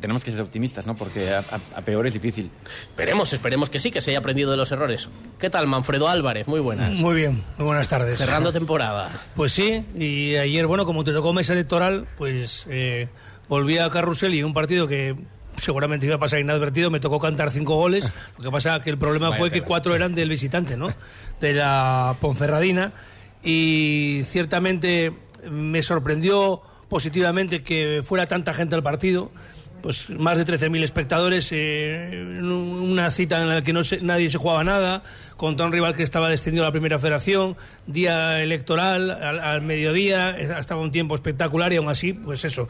tenemos 0.00 0.24
que 0.24 0.30
ser 0.32 0.40
optimistas, 0.40 0.86
¿no? 0.86 0.96
Porque 0.96 1.30
a, 1.30 1.38
a, 1.38 1.78
a, 1.78 1.80
peor 1.82 2.06
es 2.06 2.14
difícil. 2.14 2.50
Esperemos, 2.88 3.32
esperemos 3.32 3.70
que 3.70 3.78
sí, 3.78 3.90
que 3.90 4.00
se 4.00 4.10
haya 4.10 4.18
aprendido 4.18 4.50
de 4.50 4.56
los 4.56 4.70
errores. 4.72 5.08
¿Qué 5.38 5.50
tal, 5.50 5.66
Manfredo 5.66 6.08
Álvarez? 6.08 6.48
Muy 6.48 6.60
buenas. 6.60 6.98
Muy 6.98 7.14
bien, 7.14 7.42
muy 7.56 7.66
buenas 7.66 7.88
tardes. 7.88 8.18
Cerrando 8.18 8.52
temporada. 8.52 9.10
Pues 9.36 9.52
sí, 9.52 9.84
y 9.94 10.36
ayer, 10.36 10.66
bueno, 10.66 10.84
como 10.84 11.04
te 11.04 11.12
tocó 11.12 11.32
mesa 11.32 11.52
electoral, 11.52 12.06
pues 12.18 12.66
eh, 12.68 13.08
volví 13.48 13.78
a 13.78 13.90
Carrusel 13.90 14.34
y 14.34 14.42
un 14.42 14.54
partido 14.54 14.88
que 14.88 15.16
seguramente 15.56 16.06
iba 16.06 16.16
a 16.16 16.18
pasar 16.18 16.40
inadvertido, 16.40 16.90
me 16.90 17.00
tocó 17.00 17.18
cantar 17.18 17.50
cinco 17.50 17.76
goles. 17.76 18.10
Lo 18.38 18.44
que 18.44 18.50
pasa 18.50 18.82
que 18.82 18.90
el 18.90 18.98
problema 18.98 19.32
fue 19.32 19.50
que 19.50 19.62
cuatro 19.62 19.94
eran 19.94 20.14
del 20.14 20.28
visitante, 20.28 20.76
¿no? 20.76 20.92
De 21.40 21.54
la 21.54 22.16
Ponferradina. 22.20 22.92
Y 23.42 24.22
ciertamente 24.24 25.12
me 25.48 25.82
sorprendió 25.82 26.62
positivamente 26.88 27.62
que 27.62 28.02
fuera 28.04 28.26
tanta 28.26 28.52
gente 28.52 28.74
al 28.74 28.82
partido. 28.82 29.30
Pues 29.82 30.10
más 30.10 30.36
de 30.36 30.46
13.000 30.46 30.82
espectadores, 30.82 31.48
eh, 31.52 32.22
una 32.42 33.10
cita 33.10 33.40
en 33.40 33.48
la 33.48 33.62
que 33.62 33.72
no 33.72 33.82
se, 33.82 34.00
nadie 34.00 34.28
se 34.28 34.38
jugaba 34.38 34.62
nada, 34.62 35.02
contra 35.36 35.64
un 35.64 35.72
rival 35.72 35.96
que 35.96 36.02
estaba 36.02 36.28
descendido 36.28 36.64
a 36.64 36.68
la 36.68 36.72
primera 36.72 36.98
federación, 36.98 37.56
día 37.86 38.42
electoral, 38.42 39.10
al, 39.10 39.38
al 39.38 39.62
mediodía, 39.62 40.38
estaba 40.38 40.82
un 40.82 40.90
tiempo 40.90 41.14
espectacular 41.14 41.72
y 41.72 41.76
aún 41.76 41.88
así, 41.88 42.12
pues 42.12 42.44
eso, 42.44 42.68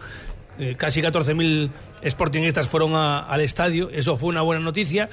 eh, 0.61 0.75
casi 0.77 1.01
14.000 1.01 1.71
sportingistas 2.07 2.69
fueron 2.69 2.95
a, 2.95 3.21
al 3.21 3.41
estadio, 3.41 3.89
eso 3.91 4.19
fue 4.19 4.29
una 4.29 4.43
buena 4.43 4.63
noticia. 4.63 5.09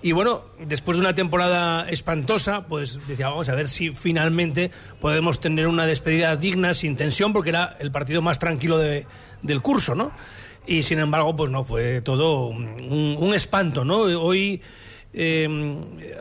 Y 0.00 0.12
bueno, 0.12 0.42
después 0.58 0.96
de 0.96 1.02
una 1.02 1.14
temporada 1.14 1.86
espantosa, 1.88 2.66
pues 2.66 3.06
decía, 3.06 3.28
vamos 3.28 3.48
a 3.50 3.54
ver 3.54 3.68
si 3.68 3.90
finalmente 3.90 4.70
podemos 5.00 5.38
tener 5.38 5.66
una 5.66 5.86
despedida 5.86 6.36
digna, 6.36 6.72
sin 6.72 6.96
tensión, 6.96 7.32
porque 7.32 7.50
era 7.50 7.76
el 7.78 7.90
partido 7.90 8.22
más 8.22 8.38
tranquilo 8.38 8.78
de, 8.78 9.06
del 9.42 9.60
curso, 9.60 9.94
¿no? 9.94 10.12
Y 10.66 10.82
sin 10.82 10.98
embargo, 10.98 11.36
pues 11.36 11.50
no, 11.50 11.64
fue 11.64 12.00
todo 12.00 12.46
un, 12.46 13.16
un 13.18 13.34
espanto, 13.34 13.84
¿no? 13.84 14.00
Hoy 14.00 14.60
eh, 15.18 15.48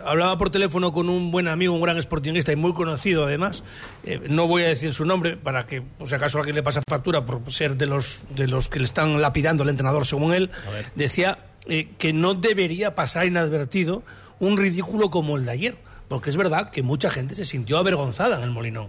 hablaba 0.05 0.37
por 0.37 0.49
teléfono 0.49 0.93
con 0.93 1.09
un 1.09 1.29
buen 1.29 1.49
amigo, 1.49 1.73
un 1.73 1.81
gran 1.81 2.01
sportingista 2.01 2.53
y 2.53 2.55
muy 2.55 2.73
conocido 2.73 3.25
además. 3.25 3.65
Eh, 4.05 4.21
no 4.29 4.47
voy 4.47 4.63
a 4.63 4.69
decir 4.69 4.93
su 4.93 5.03
nombre 5.03 5.35
para 5.35 5.67
que, 5.67 5.81
por 5.81 6.07
si 6.07 6.15
acaso 6.15 6.37
alguien 6.37 6.55
le 6.55 6.63
pasa 6.63 6.81
factura 6.87 7.25
por 7.25 7.41
ser 7.51 7.75
de 7.75 7.87
los, 7.87 8.23
de 8.29 8.47
los 8.47 8.69
que 8.69 8.79
le 8.79 8.85
están 8.85 9.21
lapidando 9.21 9.63
al 9.63 9.69
entrenador, 9.69 10.05
según 10.05 10.33
él. 10.33 10.49
Decía 10.95 11.39
eh, 11.65 11.89
que 11.97 12.13
no 12.13 12.35
debería 12.35 12.95
pasar 12.95 13.25
inadvertido 13.25 14.01
un 14.39 14.57
ridículo 14.57 15.09
como 15.09 15.35
el 15.35 15.43
de 15.43 15.51
ayer. 15.51 15.77
Porque 16.07 16.29
es 16.29 16.37
verdad 16.37 16.69
que 16.69 16.81
mucha 16.81 17.09
gente 17.09 17.35
se 17.35 17.43
sintió 17.43 17.77
avergonzada 17.77 18.37
en 18.37 18.43
el 18.43 18.51
Molinón. 18.51 18.87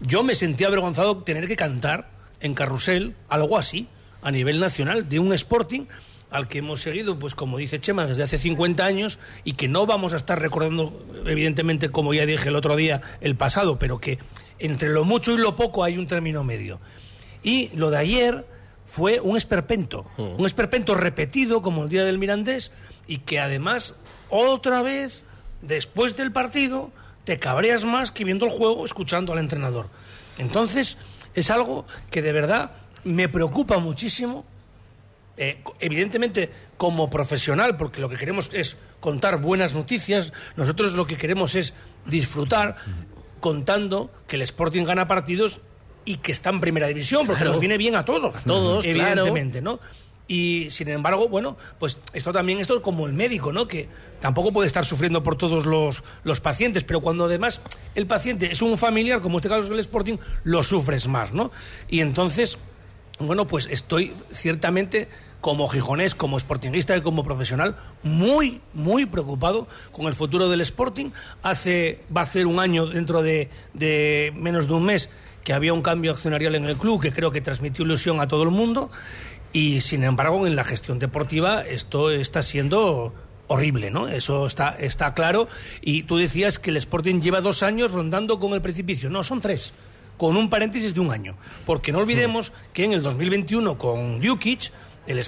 Yo 0.00 0.22
me 0.22 0.36
sentí 0.36 0.62
avergonzado 0.62 1.16
tener 1.18 1.48
que 1.48 1.56
cantar 1.56 2.08
en 2.40 2.54
carrusel 2.54 3.16
algo 3.28 3.58
así, 3.58 3.88
a 4.22 4.30
nivel 4.30 4.60
nacional, 4.60 5.08
de 5.08 5.18
un 5.18 5.32
Sporting 5.32 5.86
al 6.30 6.46
que 6.48 6.58
hemos 6.58 6.80
seguido, 6.80 7.18
pues 7.18 7.34
como 7.34 7.58
dice 7.58 7.80
Chema, 7.80 8.06
desde 8.06 8.22
hace 8.22 8.38
50 8.38 8.84
años 8.84 9.18
y 9.44 9.54
que 9.54 9.68
no 9.68 9.86
vamos 9.86 10.12
a 10.12 10.16
estar 10.16 10.40
recordando, 10.40 11.04
evidentemente, 11.26 11.90
como 11.90 12.14
ya 12.14 12.24
dije 12.24 12.48
el 12.48 12.56
otro 12.56 12.76
día, 12.76 13.00
el 13.20 13.36
pasado, 13.36 13.78
pero 13.78 13.98
que 13.98 14.18
entre 14.58 14.90
lo 14.90 15.04
mucho 15.04 15.32
y 15.32 15.38
lo 15.38 15.56
poco 15.56 15.82
hay 15.82 15.98
un 15.98 16.06
término 16.06 16.44
medio. 16.44 16.78
Y 17.42 17.70
lo 17.74 17.90
de 17.90 17.98
ayer 17.98 18.46
fue 18.86 19.20
un 19.20 19.36
esperpento, 19.36 20.06
un 20.18 20.46
esperpento 20.46 20.94
repetido 20.94 21.62
como 21.62 21.84
el 21.84 21.88
día 21.88 22.04
del 22.04 22.18
Mirandés 22.18 22.72
y 23.06 23.18
que 23.18 23.40
además 23.40 23.96
otra 24.28 24.82
vez, 24.82 25.24
después 25.62 26.16
del 26.16 26.32
partido, 26.32 26.92
te 27.24 27.38
cabreas 27.38 27.84
más 27.84 28.12
que 28.12 28.24
viendo 28.24 28.46
el 28.46 28.52
juego 28.52 28.84
escuchando 28.84 29.32
al 29.32 29.38
entrenador. 29.38 29.88
Entonces, 30.38 30.96
es 31.34 31.50
algo 31.50 31.86
que 32.10 32.22
de 32.22 32.32
verdad 32.32 32.72
me 33.04 33.28
preocupa 33.28 33.78
muchísimo 33.78 34.44
eh, 35.36 35.62
evidentemente 35.80 36.50
como 36.76 37.08
profesional, 37.08 37.76
porque 37.76 38.00
lo 38.00 38.08
que 38.08 38.16
queremos 38.16 38.50
es 38.52 38.76
contar 39.00 39.40
buenas 39.40 39.72
noticias, 39.74 40.32
nosotros 40.56 40.92
lo 40.94 41.06
que 41.06 41.16
queremos 41.16 41.54
es 41.54 41.72
disfrutar 42.06 42.76
contando 43.40 44.10
que 44.26 44.36
el 44.36 44.42
Sporting 44.42 44.84
gana 44.84 45.08
partidos 45.08 45.60
y 46.04 46.16
que 46.16 46.32
está 46.32 46.50
en 46.50 46.60
primera 46.60 46.86
división, 46.88 47.24
porque 47.26 47.38
Claro. 47.38 47.52
nos 47.52 47.60
viene 47.60 47.78
bien 47.78 47.94
a 47.96 48.04
todos, 48.04 48.36
A 48.36 48.42
todos, 48.42 48.84
evidentemente, 48.84 49.62
¿no? 49.62 49.80
Y 50.28 50.70
sin 50.70 50.88
embargo, 50.88 51.28
bueno, 51.28 51.56
pues 51.78 51.98
esto 52.12 52.32
también 52.32 52.60
esto 52.60 52.76
es 52.76 52.82
como 52.82 53.06
el 53.06 53.12
médico, 53.14 53.52
¿no? 53.52 53.66
Que 53.66 53.88
tampoco 54.20 54.52
puede 54.52 54.66
estar 54.68 54.84
sufriendo 54.84 55.22
por 55.24 55.36
todos 55.36 55.66
los, 55.66 56.04
los 56.22 56.40
pacientes, 56.40 56.84
pero 56.84 57.00
cuando 57.00 57.24
además 57.24 57.60
el 57.94 58.06
paciente 58.06 58.52
es 58.52 58.62
un 58.62 58.78
familiar, 58.78 59.22
como 59.22 59.38
este 59.38 59.48
caso 59.48 59.62
es 59.62 59.70
el 59.70 59.80
Sporting, 59.80 60.18
lo 60.44 60.62
sufres 60.62 61.08
más, 61.08 61.32
¿no? 61.32 61.50
Y 61.88 62.00
entonces, 62.00 62.58
bueno, 63.20 63.46
pues 63.46 63.68
estoy 63.70 64.12
ciertamente 64.32 65.08
como 65.40 65.68
gijonés, 65.68 66.14
como 66.14 66.38
sportingista 66.38 66.96
y 66.96 67.00
como 67.00 67.24
profesional, 67.24 67.76
muy, 68.02 68.60
muy 68.74 69.06
preocupado 69.06 69.68
con 69.92 70.06
el 70.06 70.14
futuro 70.14 70.48
del 70.48 70.60
Sporting. 70.60 71.10
Hace, 71.42 72.00
va 72.14 72.22
a 72.22 72.26
ser 72.26 72.46
un 72.46 72.58
año, 72.58 72.86
dentro 72.86 73.22
de, 73.22 73.48
menos 74.36 74.66
de 74.66 74.74
un 74.74 74.84
mes, 74.84 75.10
que 75.44 75.52
había 75.52 75.72
un 75.72 75.82
cambio 75.82 76.12
accionarial 76.12 76.54
en 76.54 76.66
el 76.66 76.76
club 76.76 77.00
que 77.00 77.12
creo 77.12 77.30
que 77.30 77.40
transmitió 77.40 77.84
ilusión 77.84 78.20
a 78.20 78.28
todo 78.28 78.42
el 78.42 78.50
mundo. 78.50 78.90
Y 79.52 79.80
sin 79.80 80.04
embargo, 80.04 80.46
en 80.46 80.56
la 80.56 80.64
gestión 80.64 80.98
deportiva 80.98 81.62
esto 81.62 82.10
está 82.10 82.42
siendo 82.42 83.14
horrible, 83.48 83.90
¿no? 83.90 84.06
Eso 84.06 84.46
está, 84.46 84.76
está 84.78 85.14
claro. 85.14 85.48
Y 85.80 86.04
tú 86.04 86.18
decías 86.18 86.58
que 86.58 86.70
el 86.70 86.76
Sporting 86.76 87.20
lleva 87.20 87.40
dos 87.40 87.62
años 87.62 87.92
rondando 87.92 88.38
con 88.38 88.52
el 88.52 88.62
precipicio. 88.62 89.10
No, 89.10 89.24
son 89.24 89.40
tres 89.40 89.72
con 90.20 90.36
un 90.36 90.50
paréntesis 90.50 90.92
de 90.92 91.00
un 91.00 91.12
año. 91.12 91.34
Porque 91.64 91.92
no 91.92 91.98
olvidemos 91.98 92.52
que 92.74 92.84
en 92.84 92.92
el 92.92 93.02
2021 93.02 93.78
con 93.78 94.20
Djukic, 94.20 94.70
el 95.06 95.18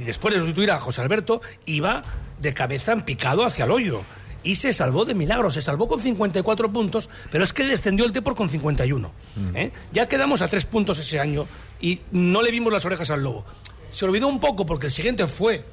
y 0.00 0.02
después 0.02 0.34
de 0.34 0.40
sustituir 0.40 0.72
a 0.72 0.80
José 0.80 1.02
Alberto, 1.02 1.40
iba 1.66 2.02
de 2.40 2.52
cabeza 2.52 2.90
en 2.90 3.02
picado 3.02 3.44
hacia 3.44 3.64
el 3.64 3.70
hoyo. 3.70 4.00
Y 4.42 4.56
se 4.56 4.72
salvó 4.72 5.04
de 5.04 5.14
milagro, 5.14 5.52
se 5.52 5.62
salvó 5.62 5.86
con 5.86 6.00
54 6.00 6.72
puntos, 6.72 7.08
pero 7.30 7.44
es 7.44 7.52
que 7.52 7.62
descendió 7.62 8.04
el 8.06 8.12
Depor 8.12 8.34
con 8.34 8.48
51. 8.48 9.08
¿eh? 9.54 9.70
Ya 9.92 10.08
quedamos 10.08 10.42
a 10.42 10.48
tres 10.48 10.64
puntos 10.64 10.98
ese 10.98 11.20
año 11.20 11.46
y 11.80 12.00
no 12.10 12.42
le 12.42 12.50
vimos 12.50 12.72
las 12.72 12.84
orejas 12.84 13.12
al 13.12 13.22
lobo. 13.22 13.44
Se 13.90 14.04
olvidó 14.04 14.26
un 14.26 14.40
poco 14.40 14.66
porque 14.66 14.86
el 14.86 14.92
siguiente 14.92 15.28
fue 15.28 15.64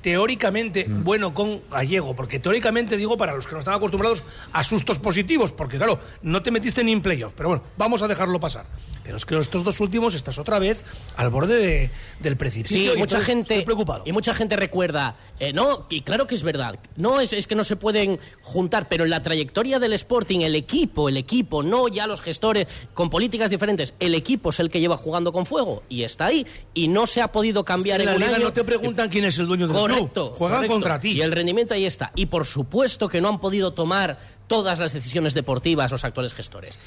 teóricamente 0.00 0.86
bueno 0.88 1.34
con 1.34 1.60
Gallego, 1.70 2.14
porque 2.16 2.38
teóricamente 2.38 2.96
digo 2.96 3.16
para 3.16 3.34
los 3.34 3.46
que 3.46 3.52
no 3.52 3.58
están 3.58 3.74
acostumbrados 3.74 4.22
a 4.52 4.64
sustos 4.64 4.98
positivos, 4.98 5.52
porque 5.52 5.76
claro, 5.76 5.98
no 6.22 6.42
te 6.42 6.50
metiste 6.50 6.82
ni 6.84 6.92
en 6.92 7.02
playoff, 7.02 7.32
pero 7.36 7.50
bueno, 7.50 7.64
vamos 7.76 8.02
a 8.02 8.08
dejarlo 8.08 8.40
pasar. 8.40 8.66
Pero 9.04 9.16
es 9.16 9.24
que 9.24 9.38
estos 9.38 9.64
dos 9.64 9.80
últimos 9.80 10.14
estás 10.14 10.38
otra 10.38 10.58
vez 10.58 10.84
al 11.16 11.30
borde 11.30 11.56
de- 11.56 11.90
del 12.20 12.36
precipicio. 12.36 12.76
Sí, 12.78 12.90
y 12.94 12.98
mucha 12.98 13.20
gente 13.20 13.54
estoy 13.54 13.64
preocupado. 13.64 14.02
y 14.04 14.12
mucha 14.12 14.34
gente 14.34 14.54
recuerda, 14.56 15.16
eh, 15.40 15.52
no, 15.52 15.86
y 15.88 16.02
claro 16.02 16.26
que 16.26 16.34
es 16.34 16.42
verdad, 16.42 16.78
no 16.96 17.20
es, 17.20 17.32
es 17.32 17.46
que 17.46 17.54
no 17.54 17.64
se 17.64 17.76
pueden 17.76 18.18
juntar, 18.42 18.86
pero 18.88 19.04
en 19.04 19.10
la 19.10 19.22
trayectoria 19.22 19.78
del 19.78 19.94
Sporting, 19.94 20.40
el 20.40 20.54
equipo, 20.54 21.08
el 21.08 21.16
equipo, 21.16 21.62
no 21.62 21.88
ya 21.88 22.06
los 22.06 22.20
gestores 22.20 22.66
con 22.92 23.08
políticas 23.08 23.48
diferentes, 23.50 23.94
el 23.98 24.14
equipo 24.14 24.50
es 24.50 24.60
el 24.60 24.68
que 24.68 24.80
lleva 24.80 24.96
jugando 24.96 25.32
con 25.32 25.46
fuego 25.46 25.82
y 25.88 26.02
está 26.02 26.26
ahí 26.26 26.46
y 26.74 26.88
no 26.88 27.06
se 27.06 27.22
ha 27.22 27.32
podido 27.32 27.64
cambiar 27.64 28.00
en 28.02 28.08
en, 28.08 28.12
la 28.12 28.14
un 28.16 28.20
liga 28.22 28.36
año. 28.36 28.44
no 28.46 28.52
te 28.52 28.64
preguntan 28.64 29.08
quién 29.08 29.24
es 29.24 29.38
el 29.38 29.46
dueño 29.46 29.66
del 29.68 29.74
Correcto. 29.94 30.26
Juegan 30.28 30.56
correcto. 30.56 30.74
contra 30.74 31.00
ti. 31.00 31.12
Y 31.12 31.20
el 31.22 31.32
rendimiento 31.32 31.74
ahí 31.74 31.86
está. 31.86 32.12
Y 32.14 32.26
por 32.26 32.46
supuesto 32.46 33.08
que 33.08 33.20
no 33.20 33.28
han 33.28 33.40
podido 33.40 33.72
tomar 33.72 34.16
todas 34.46 34.78
las 34.78 34.92
decisiones 34.92 35.34
deportivas 35.34 35.90
los 35.90 36.04
actuales 36.04 36.34
gestores. 36.34 36.78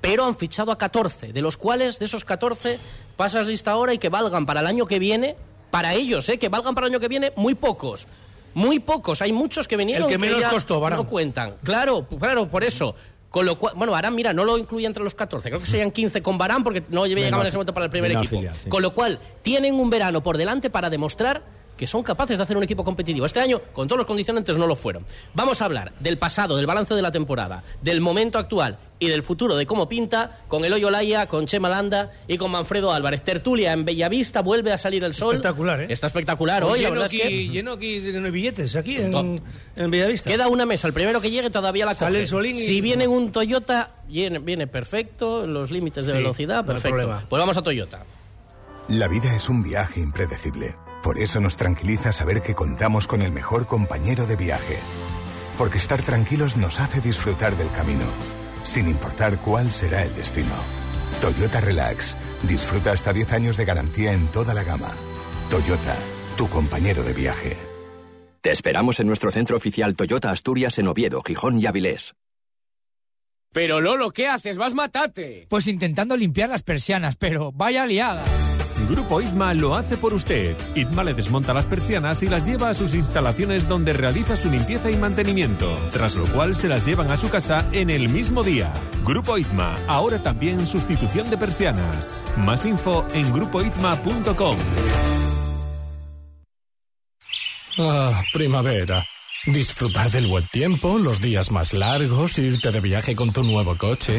Pero 0.00 0.24
han 0.24 0.36
fichado 0.36 0.70
a 0.70 0.78
14, 0.78 1.32
de 1.32 1.42
los 1.42 1.56
cuales, 1.56 1.98
de 1.98 2.04
esos 2.04 2.24
14, 2.24 2.78
pasas 3.16 3.46
lista 3.46 3.72
ahora 3.72 3.94
y 3.94 3.98
que 3.98 4.08
valgan 4.08 4.46
para 4.46 4.60
el 4.60 4.66
año 4.66 4.86
que 4.86 4.98
viene, 4.98 5.34
para 5.70 5.94
ellos, 5.94 6.28
¿eh? 6.28 6.38
que 6.38 6.48
valgan 6.48 6.74
para 6.74 6.86
el 6.86 6.92
año 6.92 7.00
que 7.00 7.08
viene, 7.08 7.32
muy 7.36 7.54
pocos. 7.54 8.06
Muy 8.54 8.78
pocos. 8.78 9.22
Hay 9.22 9.32
muchos 9.32 9.68
que 9.68 9.76
vinieron 9.76 10.04
El 10.04 10.12
que 10.12 10.18
menos 10.18 10.40
ya 10.40 10.50
costó, 10.50 10.80
Varane. 10.80 11.02
no 11.02 11.08
cuentan. 11.08 11.54
Claro, 11.62 12.06
claro, 12.18 12.48
por 12.48 12.64
eso. 12.64 12.94
Con 13.30 13.44
lo 13.44 13.58
cual, 13.58 13.74
bueno, 13.76 13.92
Barán, 13.92 14.14
mira, 14.14 14.32
no 14.32 14.44
lo 14.44 14.56
incluye 14.56 14.86
entre 14.86 15.04
los 15.04 15.14
14, 15.14 15.50
creo 15.50 15.60
que 15.60 15.66
serían 15.66 15.90
15 15.90 16.22
con 16.22 16.38
Barán 16.38 16.64
porque 16.64 16.82
no 16.88 17.06
llegaban 17.06 17.42
en 17.42 17.46
ese 17.46 17.56
momento 17.58 17.74
para 17.74 17.84
el 17.84 17.90
primer 17.90 18.12
equipo. 18.12 18.40
sí. 18.40 18.68
Con 18.70 18.82
lo 18.82 18.94
cual, 18.94 19.18
tienen 19.42 19.74
un 19.74 19.90
verano 19.90 20.22
por 20.22 20.38
delante 20.38 20.70
para 20.70 20.88
demostrar 20.88 21.42
que 21.78 21.86
son 21.86 22.02
capaces 22.02 22.36
de 22.36 22.42
hacer 22.44 22.56
un 22.58 22.62
equipo 22.64 22.84
competitivo. 22.84 23.24
Este 23.24 23.40
año, 23.40 23.62
con 23.72 23.88
todos 23.88 23.96
los 23.98 24.06
condicionantes, 24.06 24.58
no 24.58 24.66
lo 24.66 24.76
fueron. 24.76 25.06
Vamos 25.32 25.62
a 25.62 25.64
hablar 25.64 25.92
del 26.00 26.18
pasado, 26.18 26.56
del 26.56 26.66
balance 26.66 26.94
de 26.94 27.00
la 27.00 27.10
temporada, 27.12 27.62
del 27.80 28.02
momento 28.02 28.36
actual 28.38 28.76
y 28.98 29.06
del 29.08 29.22
futuro, 29.22 29.54
de 29.56 29.64
cómo 29.64 29.88
pinta, 29.88 30.40
con 30.48 30.64
Eloy 30.64 30.82
Olaya, 30.84 31.26
con 31.26 31.46
Chema 31.46 31.68
Landa 31.68 32.10
y 32.26 32.36
con 32.36 32.50
Manfredo 32.50 32.92
Álvarez. 32.92 33.22
Tertulia 33.22 33.72
en 33.72 33.84
Bellavista, 33.84 34.42
vuelve 34.42 34.72
a 34.72 34.76
salir 34.78 35.04
el 35.04 35.14
sol. 35.14 35.36
Espectacular, 35.36 35.82
¿eh? 35.82 35.86
Está 35.88 36.08
espectacular 36.08 36.64
hoy, 36.64 36.70
la 36.80 36.88
lleno, 36.88 36.90
verdad 36.90 37.06
aquí, 37.06 37.20
es 37.22 37.28
que... 37.28 37.48
lleno 37.48 37.72
aquí 37.74 38.00
de 38.00 38.30
billetes, 38.30 38.74
aquí 38.74 38.96
en, 38.96 39.40
en 39.76 39.90
Bellavista. 39.90 40.28
Queda 40.28 40.48
una 40.48 40.66
mesa, 40.66 40.88
el 40.88 40.92
primero 40.92 41.20
que 41.20 41.30
llegue 41.30 41.48
todavía 41.48 41.86
la 41.86 41.94
Sale 41.94 42.10
coge. 42.10 42.22
el 42.22 42.28
solín 42.28 42.56
y- 42.56 42.58
Si 42.58 42.80
viene 42.80 43.06
un 43.06 43.30
Toyota, 43.30 43.90
viene, 44.08 44.40
viene 44.40 44.66
perfecto, 44.66 45.44
en 45.44 45.54
los 45.54 45.70
límites 45.70 46.04
de 46.04 46.10
Sí, 46.12 46.18
velocidad, 46.18 46.66
perfecto. 46.66 47.20
Pues 47.28 47.38
vamos 47.40 47.56
a 47.56 47.62
Toyota. 47.62 48.04
La 48.88 49.06
vida 49.06 49.32
es 49.36 49.48
un 49.48 49.62
viaje 49.62 50.00
impredecible. 50.00 50.74
Por 51.02 51.18
eso 51.18 51.40
nos 51.40 51.56
tranquiliza 51.56 52.12
saber 52.12 52.42
que 52.42 52.54
contamos 52.54 53.06
con 53.06 53.22
el 53.22 53.32
mejor 53.32 53.66
compañero 53.66 54.26
de 54.26 54.36
viaje. 54.36 54.78
Porque 55.56 55.78
estar 55.78 56.02
tranquilos 56.02 56.56
nos 56.56 56.80
hace 56.80 57.00
disfrutar 57.00 57.56
del 57.56 57.70
camino, 57.70 58.06
sin 58.64 58.88
importar 58.88 59.38
cuál 59.38 59.70
será 59.70 60.02
el 60.02 60.14
destino. 60.14 60.54
Toyota 61.20 61.60
Relax. 61.60 62.16
Disfruta 62.42 62.92
hasta 62.92 63.12
10 63.12 63.32
años 63.32 63.56
de 63.56 63.64
garantía 63.64 64.12
en 64.12 64.28
toda 64.28 64.54
la 64.54 64.62
gama. 64.62 64.92
Toyota, 65.50 65.96
tu 66.36 66.48
compañero 66.48 67.02
de 67.02 67.12
viaje. 67.12 67.56
Te 68.40 68.52
esperamos 68.52 69.00
en 69.00 69.08
nuestro 69.08 69.30
centro 69.30 69.56
oficial 69.56 69.96
Toyota 69.96 70.30
Asturias 70.30 70.78
en 70.78 70.86
Oviedo, 70.86 71.20
Gijón 71.22 71.58
y 71.58 71.66
Avilés. 71.66 72.14
Pero 73.52 73.80
Lolo, 73.80 74.10
¿qué 74.10 74.28
haces? 74.28 74.56
Vas 74.56 74.74
matate. 74.74 75.46
Pues 75.48 75.66
intentando 75.66 76.16
limpiar 76.16 76.48
las 76.48 76.62
persianas, 76.62 77.16
pero 77.16 77.50
vaya 77.50 77.86
liada. 77.86 78.24
Grupo 78.88 79.20
ITMA 79.20 79.54
lo 79.54 79.74
hace 79.74 79.96
por 79.96 80.14
usted. 80.14 80.56
ITMA 80.74 81.04
le 81.04 81.14
desmonta 81.14 81.54
las 81.54 81.66
persianas 81.66 82.22
y 82.22 82.28
las 82.28 82.46
lleva 82.46 82.70
a 82.70 82.74
sus 82.74 82.94
instalaciones 82.94 83.68
donde 83.68 83.92
realiza 83.92 84.36
su 84.36 84.50
limpieza 84.50 84.90
y 84.90 84.96
mantenimiento, 84.96 85.72
tras 85.90 86.14
lo 86.14 86.24
cual 86.26 86.54
se 86.54 86.68
las 86.68 86.86
llevan 86.86 87.10
a 87.10 87.16
su 87.16 87.28
casa 87.28 87.68
en 87.72 87.90
el 87.90 88.08
mismo 88.08 88.42
día. 88.42 88.72
Grupo 89.04 89.38
ITMA, 89.38 89.74
ahora 89.86 90.22
también 90.22 90.66
sustitución 90.66 91.28
de 91.30 91.38
persianas. 91.38 92.16
Más 92.36 92.64
info 92.64 93.06
en 93.14 93.32
grupoitma.com. 93.32 94.56
Ah, 97.78 98.22
primavera. 98.32 99.06
Disfrutar 99.46 100.10
del 100.10 100.26
buen 100.26 100.46
tiempo, 100.48 100.98
los 100.98 101.20
días 101.20 101.50
más 101.52 101.72
largos, 101.72 102.36
irte 102.38 102.72
de 102.72 102.80
viaje 102.80 103.14
con 103.14 103.32
tu 103.32 103.42
nuevo 103.42 103.76
coche. 103.78 104.18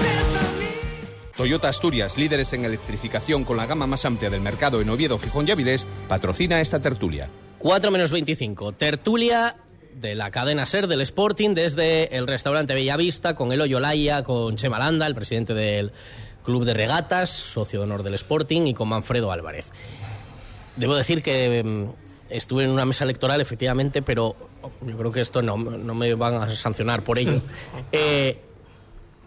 Toyota 1.41 1.69
Asturias, 1.69 2.19
líderes 2.19 2.53
en 2.53 2.65
electrificación 2.65 3.45
con 3.45 3.57
la 3.57 3.65
gama 3.65 3.87
más 3.87 4.05
amplia 4.05 4.29
del 4.29 4.41
mercado 4.41 4.79
en 4.79 4.87
Oviedo, 4.91 5.17
Gijón 5.17 5.47
y 5.47 5.51
Avilés, 5.51 5.87
patrocina 6.07 6.61
esta 6.61 6.79
tertulia. 6.79 7.29
4 7.57 7.89
menos 7.89 8.11
25. 8.11 8.73
Tertulia 8.73 9.55
de 9.95 10.13
la 10.13 10.29
cadena 10.29 10.67
SER 10.67 10.85
del 10.85 11.01
Sporting 11.01 11.55
desde 11.55 12.15
el 12.15 12.27
restaurante 12.27 12.75
Bellavista 12.75 13.35
con 13.35 13.51
Eloy 13.51 13.73
Olaya, 13.73 14.21
con 14.23 14.55
Chema 14.55 14.77
Landa, 14.77 15.07
el 15.07 15.15
presidente 15.15 15.55
del 15.55 15.91
Club 16.43 16.63
de 16.63 16.75
Regatas, 16.75 17.31
socio 17.31 17.79
de 17.79 17.85
honor 17.85 18.03
del 18.03 18.13
Sporting, 18.13 18.67
y 18.67 18.75
con 18.75 18.89
Manfredo 18.89 19.31
Álvarez. 19.31 19.65
Debo 20.75 20.95
decir 20.95 21.23
que 21.23 21.63
mm, 21.63 21.89
estuve 22.29 22.65
en 22.65 22.69
una 22.69 22.85
mesa 22.85 23.03
electoral, 23.03 23.41
efectivamente, 23.41 24.03
pero 24.03 24.35
yo 24.85 24.95
creo 24.95 25.11
que 25.11 25.21
esto 25.21 25.41
no, 25.41 25.57
no 25.57 25.95
me 25.95 26.13
van 26.13 26.35
a 26.35 26.51
sancionar 26.51 27.03
por 27.03 27.17
ello. 27.17 27.41
Eh, 27.91 28.39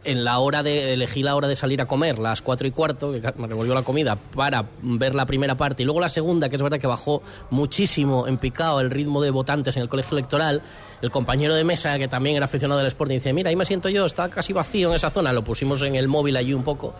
en 0.05 0.25
la 0.25 0.39
hora 0.39 0.63
de 0.63 0.95
elegí 0.95 1.23
la 1.23 1.35
hora 1.35 1.49
de 1.49 1.57
salir 1.57 1.81
a 1.81 1.87
comer, 1.87 2.19
las 2.19 2.43
cuatro 2.43 2.67
y 2.67 2.71
cuarto, 2.71 3.13
que 3.13 3.21
me 3.37 3.47
revolvió 3.47 3.75
la 3.75 3.83
comida, 3.83 4.17
para 4.17 4.67
ver 4.83 5.15
la 5.15 5.27
primera 5.27 5.57
parte 5.57 5.83
y 5.83 5.87
luego 5.87 6.01
la 6.01 6.09
segunda, 6.09 6.49
que 6.49 6.57
es 6.57 6.63
verdad 6.63 6.79
que 6.79 6.87
bajó 6.87 7.23
muchísimo 7.51 8.27
en 8.27 8.39
picado 8.39 8.81
el 8.81 8.91
ritmo 8.91 9.23
de 9.23 9.31
votantes 9.31 9.77
en 9.77 9.83
el 9.83 9.89
colegio 9.89 10.17
electoral. 10.17 10.63
El 11.03 11.11
compañero 11.11 11.55
de 11.55 11.65
mesa, 11.65 11.99
que 11.99 12.09
también 12.09 12.37
era 12.37 12.47
aficionado 12.47 12.79
del 12.79 12.87
Sporting, 12.87 13.17
dice, 13.17 13.33
mira, 13.35 13.51
ahí 13.51 13.57
me 13.57 13.67
siento 13.67 13.91
yo, 13.91 14.07
está 14.07 14.31
casi 14.31 14.55
vacío 14.55 14.89
en 14.89 14.95
esa 14.95 15.11
zona. 15.11 15.35
Lo 15.35 15.45
pusimos 15.45 15.83
en 15.83 15.97
el 15.97 16.09
móvil 16.09 16.35
allí 16.37 16.55
un 16.55 16.65
poco 16.65 16.95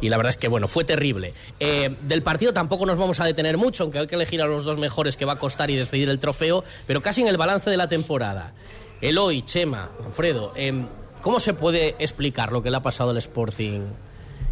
y 0.00 0.08
la 0.08 0.16
verdad 0.16 0.30
es 0.30 0.36
que, 0.38 0.48
bueno, 0.48 0.66
fue 0.66 0.84
terrible. 0.84 1.34
Eh, 1.58 1.94
del 2.02 2.22
partido 2.22 2.52
tampoco 2.52 2.86
nos 2.86 2.96
vamos 2.96 3.20
a 3.20 3.26
detener 3.26 3.58
mucho, 3.58 3.82
aunque 3.82 3.98
hay 3.98 4.06
que 4.06 4.14
elegir 4.14 4.40
a 4.40 4.46
los 4.46 4.64
dos 4.64 4.78
mejores 4.78 5.16
que 5.16 5.26
va 5.26 5.34
a 5.34 5.38
costar 5.38 5.70
y 5.70 5.76
decidir 5.76 6.08
el 6.08 6.18
trofeo, 6.18 6.64
pero 6.86 7.02
casi 7.02 7.20
en 7.20 7.28
el 7.28 7.36
balance 7.36 7.68
de 7.68 7.76
la 7.76 7.88
temporada. 7.88 8.54
Eloy, 9.00 9.42
Chema, 9.42 9.90
Alfredo, 10.06 10.52
eh, 10.56 10.86
¿Cómo 11.22 11.40
se 11.40 11.54
puede 11.54 11.94
explicar 11.98 12.52
lo 12.52 12.62
que 12.62 12.70
le 12.70 12.76
ha 12.76 12.82
pasado 12.82 13.10
al 13.10 13.18
Sporting 13.18 13.80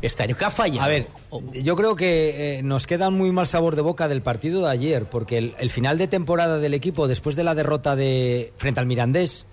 este 0.02 0.22
año? 0.22 0.36
¿Qué 0.36 0.44
ha 0.44 0.50
fallado? 0.50 0.82
A 0.82 0.88
ver, 0.88 1.08
yo 1.52 1.76
creo 1.76 1.96
que 1.96 2.58
eh, 2.58 2.62
nos 2.62 2.86
queda 2.86 3.08
un 3.08 3.16
muy 3.16 3.32
mal 3.32 3.46
sabor 3.46 3.76
de 3.76 3.82
boca 3.82 4.08
del 4.08 4.22
partido 4.22 4.62
de 4.62 4.70
ayer, 4.70 5.06
porque 5.06 5.38
el, 5.38 5.54
el, 5.58 5.70
final 5.70 5.98
de 5.98 6.08
temporada 6.08 6.58
del 6.58 6.74
equipo, 6.74 7.08
después 7.08 7.36
de 7.36 7.44
la 7.44 7.54
derrota 7.54 7.96
de 7.96 8.52
frente 8.56 8.80
al 8.80 8.86
Mirandés, 8.86 9.46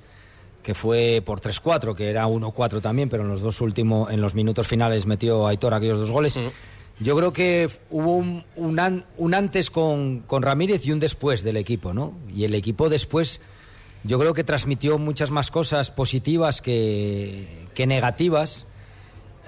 que 0.65 0.73
fue 0.73 1.21
por 1.23 1.41
3-4, 1.41 1.93
que 1.93 2.09
era 2.09 2.27
1-4 2.27 2.81
también, 2.81 3.07
pero 3.07 3.21
en 3.21 3.29
los 3.29 3.41
dos 3.41 3.61
últimos, 3.61 4.11
en 4.11 4.19
los 4.19 4.33
minutos 4.33 4.67
finales 4.67 5.05
metió 5.05 5.45
Aitor 5.45 5.75
aquellos 5.75 5.99
dos 5.99 6.11
goles. 6.11 6.37
Mm. 6.37 7.03
Yo 7.03 7.15
creo 7.15 7.33
que 7.33 7.69
hubo 7.91 8.15
un, 8.15 8.43
un, 8.55 8.79
an, 8.79 9.05
un 9.17 9.35
antes 9.35 9.69
con, 9.69 10.21
con 10.21 10.41
Ramírez 10.41 10.85
y 10.87 10.91
un 10.91 10.99
después 10.99 11.43
del 11.43 11.57
equipo, 11.57 11.93
¿no? 11.93 12.13
Y 12.33 12.45
el 12.45 12.55
equipo 12.55 12.89
después 12.89 13.41
yo 14.05 14.19
creo 14.19 14.33
que 14.33 14.43
transmitió 14.43 14.97
muchas 14.97 15.31
más 15.31 15.49
cosas 15.49 15.91
positivas 15.91 16.61
que, 16.61 17.67
que 17.73 17.87
negativas 17.87 18.67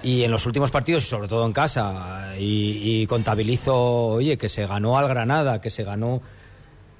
y 0.02 0.24
en 0.24 0.30
los 0.30 0.46
últimos 0.46 0.70
partidos, 0.70 1.04
sobre 1.04 1.28
todo 1.28 1.46
en 1.46 1.52
casa, 1.52 2.34
y, 2.38 3.02
y, 3.02 3.06
contabilizo, 3.06 4.06
oye, 4.06 4.36
que 4.36 4.48
se 4.48 4.66
ganó 4.66 4.98
al 4.98 5.08
Granada, 5.08 5.60
que 5.60 5.70
se 5.70 5.82
ganó 5.84 6.22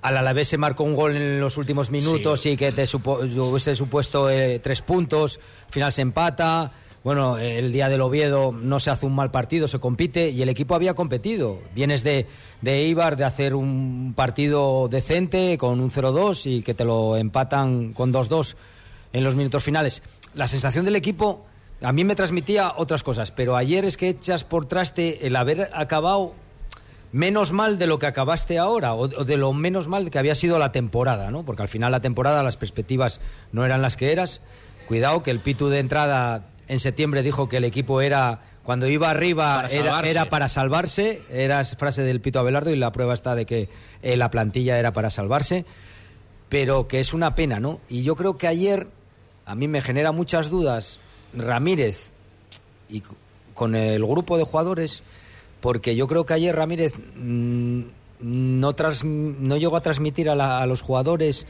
al 0.03 0.17
Alavés, 0.17 0.49
se 0.49 0.59
marcó 0.59 0.85
un 0.85 0.95
gol 0.95 1.17
en 1.17 1.41
los 1.41 1.57
últimos 1.57 1.91
minutos 1.91 2.41
sí. 2.41 2.50
y 2.50 2.57
que 2.57 2.73
te 2.73 2.87
supo, 2.87 3.21
hubiese 3.21 3.75
supuesto 3.75 4.30
eh, 4.30 4.61
tres 4.61 4.82
puntos, 4.82 5.41
final 5.71 5.93
se 5.93 6.02
empata. 6.02 6.73
Bueno, 7.04 7.39
el 7.39 7.73
día 7.73 7.89
del 7.89 8.00
Oviedo 8.00 8.52
no 8.52 8.80
se 8.80 8.91
hace 8.91 9.06
un 9.06 9.15
mal 9.15 9.30
partido, 9.30 9.69
se 9.69 9.78
compite 9.78 10.30
y 10.30 10.43
el 10.43 10.49
equipo 10.49 10.75
había 10.75 10.95
competido. 10.95 11.58
Vienes 11.75 12.02
de, 12.02 12.26
de 12.61 12.87
Eibar 12.87 13.17
de 13.17 13.25
hacer 13.25 13.54
un 13.54 14.15
partido 14.17 14.89
decente 14.89 15.56
con 15.58 15.80
un 15.80 15.91
0-2 15.91 16.47
y 16.47 16.63
que 16.63 16.75
te 16.75 16.84
lo 16.84 17.17
empatan 17.17 17.93
con 17.93 18.13
2-2 18.13 18.56
en 19.13 19.25
los 19.25 19.37
minutos 19.37 19.63
finales. 19.63 20.02
La 20.34 20.49
sensación 20.49 20.84
del 20.84 20.97
equipo 20.97 21.47
a 21.80 21.93
mí 21.93 22.02
me 22.02 22.17
transmitía 22.17 22.75
otras 22.76 23.04
cosas, 23.04 23.30
pero 23.30 23.56
ayer 23.56 23.84
es 23.84 23.97
que 23.97 24.08
echas 24.08 24.43
por 24.43 24.67
traste 24.67 25.26
el 25.26 25.37
haber 25.37 25.71
acabado 25.75 26.34
menos 27.13 27.52
mal 27.52 27.78
de 27.78 27.87
lo 27.87 27.99
que 27.99 28.06
acabaste 28.06 28.58
ahora 28.58 28.95
o 28.95 29.08
de 29.08 29.37
lo 29.37 29.52
menos 29.52 29.89
mal 29.89 30.11
que 30.11 30.19
había 30.19 30.34
sido 30.34 30.58
la 30.58 30.73
temporada, 30.73 31.30
¿no? 31.30 31.45
Porque 31.45 31.63
al 31.63 31.69
final 31.69 31.93
la 31.93 32.00
temporada 32.00 32.43
las 32.43 32.56
perspectivas 32.56 33.21
no 33.52 33.65
eran 33.65 33.80
las 33.80 33.97
que 33.97 34.13
eras. 34.13 34.41
Cuidado 34.89 35.23
que 35.23 35.30
el 35.30 35.39
Pitu 35.39 35.69
de 35.69 35.78
entrada 35.78 36.47
en 36.69 36.81
septiembre 36.81 37.23
dijo 37.23 37.49
que 37.49 37.57
el 37.57 37.65
equipo 37.65 38.00
era 38.00 38.41
cuando 38.63 38.87
iba 38.87 39.11
arriba 39.11 39.63
para 39.63 39.69
era, 39.69 40.00
era, 40.00 40.25
para 40.28 40.49
salvarse, 40.49 41.23
era 41.31 41.65
frase 41.65 42.02
del 42.02 42.21
Pito 42.21 42.39
Abelardo 42.39 42.71
y 42.71 42.76
la 42.76 42.93
prueba 42.93 43.15
está 43.15 43.35
de 43.35 43.47
que 43.47 43.71
eh, 44.02 44.17
la 44.17 44.31
plantilla 44.31 44.78
era 44.78 44.93
para 44.93 45.09
salvarse, 45.09 45.65
pero 46.50 46.87
que 46.87 47.00
es 47.00 47.15
una 47.15 47.35
pena, 47.35 47.61
¿no? 47.61 47.81
Y 47.89 48.02
yo 48.02 48.15
creo 48.15 48.37
que 48.37 48.47
ayer 48.47 48.87
a 49.47 49.54
mí 49.54 49.69
me 49.69 49.81
genera 49.81 50.13
muchas 50.13 50.50
dudas 50.50 50.99
Ramírez 51.35 52.11
y 52.91 53.02
con 53.54 53.75
el 53.75 54.04
grupo 54.04 54.37
de 54.37 54.45
jugadores, 54.45 55.02
porque 55.61 55.97
yo 55.97 56.07
creo 56.07 56.26
que 56.26 56.35
ayer 56.35 56.54
Ramírez 56.54 56.93
mmm, 57.17 57.81
no, 58.21 58.75
no 58.75 59.57
llegó 59.57 59.76
a 59.76 59.81
transmitir 59.81 60.28
a, 60.28 60.35
la, 60.35 60.61
a 60.61 60.67
los 60.67 60.83
jugadores 60.83 61.47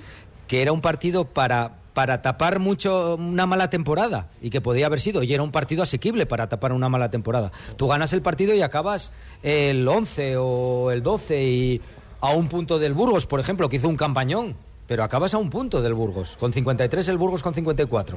que 0.47 0.63
era 0.63 0.73
un 0.73 0.81
partido 0.81 1.25
para 1.25 1.73
para 1.99 2.23
tapar 2.23 2.61
mucho 2.61 3.17
una 3.17 3.45
mala 3.45 3.71
temporada 3.71 4.29
y 4.41 4.51
que 4.51 4.61
podía 4.61 4.87
haber 4.87 5.01
sido 5.01 5.25
y 5.25 5.35
era 5.35 5.43
un 5.43 5.51
partido 5.51 5.83
asequible 5.83 6.27
para 6.27 6.49
tapar 6.49 6.73
una 6.73 6.89
mala 6.89 7.11
temporada. 7.11 7.51
Tú 7.77 7.89
ganas 7.89 8.13
el 8.13 8.23
partido 8.23 8.55
y 8.55 8.63
acabas 8.63 9.11
el 9.43 9.89
11 9.89 10.37
o 10.37 10.93
el 10.93 11.03
12 11.03 11.43
y 11.43 11.81
a 12.21 12.31
un 12.31 12.47
punto 12.47 12.79
del 12.79 12.95
Burgos, 12.95 13.27
por 13.27 13.41
ejemplo, 13.41 13.69
que 13.69 13.79
hizo 13.79 13.89
un 13.89 13.97
campañón, 13.97 14.55
pero 14.87 15.03
acabas 15.03 15.35
a 15.35 15.39
un 15.39 15.51
punto 15.51 15.83
del 15.83 15.93
Burgos, 15.93 16.37
con 16.39 16.53
53 16.53 17.09
el 17.09 17.19
Burgos 17.19 17.43
con 17.43 17.53
54. 17.53 18.17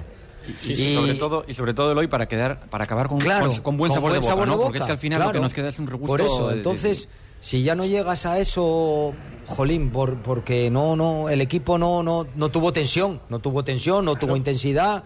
Sí, 0.60 0.76
sí, 0.78 0.84
y... 0.84 0.94
sobre 0.94 1.16
todo 1.16 1.46
y 1.48 1.54
sobre 1.56 1.74
todo 1.74 1.92
el 1.94 1.98
hoy 1.98 2.06
para 2.06 2.28
quedar 2.28 2.60
para 2.70 2.84
acabar 2.84 3.08
con, 3.08 3.18
claro, 3.18 3.48
con, 3.48 3.62
con, 3.62 3.78
buen, 3.78 3.90
con 3.90 3.96
sabor, 3.96 4.12
buen 4.12 4.22
de 4.22 4.28
boca, 4.28 4.32
sabor 4.32 4.48
¿no? 4.48 4.52
de 4.54 4.58
boca, 4.58 4.68
porque 4.68 4.78
es 4.78 4.86
que 4.86 4.92
al 4.92 4.98
final 5.00 5.18
claro. 5.18 5.32
lo 5.32 5.34
que 5.34 5.42
nos 5.42 5.54
queda 5.56 5.70
es 5.70 5.80
un 5.80 5.88
regusto 5.88 6.08
Por 6.08 6.22
eso, 6.22 6.50
de, 6.50 6.54
entonces, 6.54 7.08
de... 7.08 7.10
si 7.40 7.64
ya 7.64 7.74
no 7.74 7.88
llegas 7.88 8.28
a 8.28 8.38
eso, 8.38 9.16
jolín, 9.52 9.92
por, 9.92 10.16
porque 10.18 10.72
no, 10.72 10.96
no, 10.96 11.30
el 11.30 11.42
equipo 11.42 11.78
no, 11.78 12.02
no, 12.02 12.26
no 12.36 12.50
tuvo 12.50 12.74
tensión, 12.74 13.22
no 13.30 13.40
tuvo 13.40 13.64
tensión, 13.64 14.06
no 14.06 14.14
claro. 14.14 14.28
tuvo 14.28 14.38
intensidad. 14.38 15.04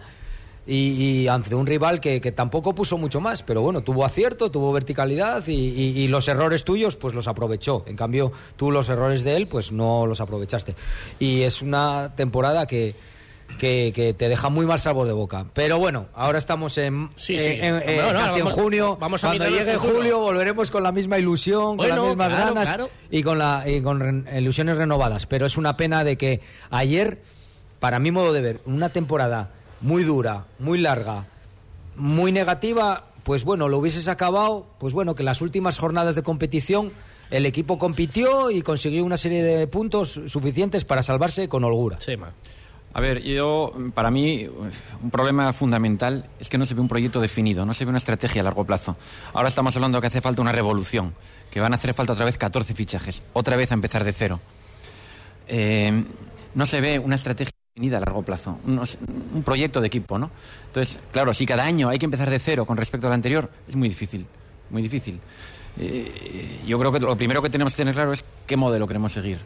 Y, 0.68 1.22
y, 1.22 1.28
ante 1.28 1.54
un 1.54 1.64
rival 1.64 2.00
que, 2.00 2.20
que, 2.20 2.32
tampoco 2.32 2.74
puso 2.74 2.98
mucho 2.98 3.20
más, 3.20 3.44
pero 3.44 3.62
bueno, 3.62 3.82
tuvo 3.82 4.04
acierto, 4.04 4.50
tuvo 4.50 4.72
verticalidad 4.72 5.46
y, 5.46 5.52
y, 5.52 6.00
y, 6.00 6.08
los 6.08 6.26
errores 6.26 6.64
tuyos 6.64 6.96
pues 6.96 7.14
los 7.14 7.28
aprovechó. 7.28 7.84
En 7.86 7.94
cambio, 7.94 8.32
tú 8.56 8.72
los 8.72 8.88
errores 8.88 9.22
de 9.22 9.36
él 9.36 9.46
pues 9.46 9.70
no 9.70 10.06
los 10.06 10.20
aprovechaste. 10.20 10.74
Y 11.20 11.42
es 11.42 11.62
una 11.62 12.14
temporada 12.16 12.66
que, 12.66 12.96
que, 13.58 13.92
que, 13.94 14.12
te 14.14 14.28
deja 14.28 14.50
muy 14.50 14.66
mal 14.66 14.78
sabor 14.78 15.06
de 15.06 15.12
boca. 15.12 15.46
Pero 15.54 15.78
bueno, 15.78 16.06
ahora 16.14 16.38
estamos 16.38 16.76
en, 16.78 17.10
sí, 17.16 17.38
sí. 17.38 17.50
en, 17.50 17.76
en, 17.76 17.96
no, 17.98 18.12
no, 18.12 18.20
casi 18.20 18.40
vamos, 18.40 18.56
en 18.56 18.62
junio. 18.62 18.96
Vamos 19.00 19.24
a 19.24 19.28
Cuando 19.28 19.48
llegue 19.48 19.76
julio 19.76 20.18
volveremos 20.18 20.70
con 20.70 20.82
la 20.82 20.92
misma 20.92 21.18
ilusión, 21.18 21.76
bueno, 21.76 21.96
con 21.96 21.98
las 21.98 22.08
mismas 22.08 22.28
claro, 22.28 22.54
ganas 22.54 22.68
claro. 22.68 22.90
y 23.10 23.22
con, 23.22 23.38
la, 23.38 23.64
y 23.66 23.80
con 23.80 24.00
re, 24.00 24.38
ilusiones 24.38 24.76
renovadas. 24.76 25.26
Pero 25.26 25.46
es 25.46 25.56
una 25.56 25.76
pena 25.76 26.04
de 26.04 26.16
que 26.16 26.40
ayer, 26.70 27.22
para 27.80 27.98
mi 27.98 28.10
modo 28.10 28.32
de 28.32 28.40
ver, 28.40 28.60
una 28.66 28.88
temporada 28.88 29.50
muy 29.80 30.04
dura, 30.04 30.46
muy 30.58 30.78
larga, 30.78 31.24
muy 31.96 32.32
negativa, 32.32 33.04
pues 33.24 33.44
bueno, 33.44 33.68
lo 33.68 33.78
hubieses 33.78 34.08
acabado, 34.08 34.66
pues 34.78 34.94
bueno, 34.94 35.14
que 35.14 35.22
en 35.22 35.26
las 35.26 35.40
últimas 35.40 35.78
jornadas 35.78 36.14
de 36.14 36.22
competición 36.22 36.92
el 37.30 37.46
equipo 37.46 37.78
compitió 37.78 38.50
y 38.50 38.62
consiguió 38.62 39.04
una 39.04 39.16
serie 39.16 39.42
de 39.42 39.66
puntos 39.66 40.20
suficientes 40.26 40.84
para 40.84 41.02
salvarse 41.02 41.48
con 41.48 41.64
holgura. 41.64 41.98
Sí, 42.00 42.16
man. 42.16 42.30
A 42.96 43.00
ver, 43.00 43.22
yo, 43.22 43.74
para 43.92 44.10
mí, 44.10 44.48
un 45.02 45.10
problema 45.10 45.52
fundamental 45.52 46.24
es 46.40 46.48
que 46.48 46.56
no 46.56 46.64
se 46.64 46.72
ve 46.72 46.80
un 46.80 46.88
proyecto 46.88 47.20
definido, 47.20 47.66
no 47.66 47.74
se 47.74 47.84
ve 47.84 47.90
una 47.90 47.98
estrategia 47.98 48.40
a 48.40 48.44
largo 48.44 48.64
plazo. 48.64 48.96
Ahora 49.34 49.50
estamos 49.50 49.76
hablando 49.76 50.00
que 50.00 50.06
hace 50.06 50.22
falta 50.22 50.40
una 50.40 50.50
revolución, 50.50 51.14
que 51.50 51.60
van 51.60 51.74
a 51.74 51.76
hacer 51.76 51.92
falta 51.92 52.14
otra 52.14 52.24
vez 52.24 52.38
14 52.38 52.72
fichajes, 52.72 53.22
otra 53.34 53.54
vez 53.58 53.70
a 53.70 53.74
empezar 53.74 54.02
de 54.02 54.14
cero. 54.14 54.40
Eh, 55.46 56.04
no 56.54 56.64
se 56.64 56.80
ve 56.80 56.98
una 56.98 57.16
estrategia 57.16 57.52
definida 57.74 57.98
a 57.98 58.00
largo 58.00 58.22
plazo, 58.22 58.58
un, 58.64 59.42
proyecto 59.44 59.82
de 59.82 59.88
equipo, 59.88 60.18
¿no? 60.18 60.30
Entonces, 60.68 60.98
claro, 61.12 61.34
si 61.34 61.44
cada 61.44 61.66
año 61.66 61.90
hay 61.90 61.98
que 61.98 62.06
empezar 62.06 62.30
de 62.30 62.38
cero 62.38 62.64
con 62.64 62.78
respecto 62.78 63.08
al 63.08 63.12
anterior, 63.12 63.50
es 63.68 63.76
muy 63.76 63.90
difícil, 63.90 64.24
muy 64.70 64.80
difícil. 64.80 65.20
Eh, 65.78 66.62
yo 66.66 66.78
creo 66.78 66.90
que 66.90 67.00
lo 67.00 67.14
primero 67.14 67.42
que 67.42 67.50
tenemos 67.50 67.74
que 67.74 67.82
tener 67.82 67.94
claro 67.94 68.14
es 68.14 68.24
qué 68.46 68.56
modelo 68.56 68.86
queremos 68.86 69.12
seguir. 69.12 69.40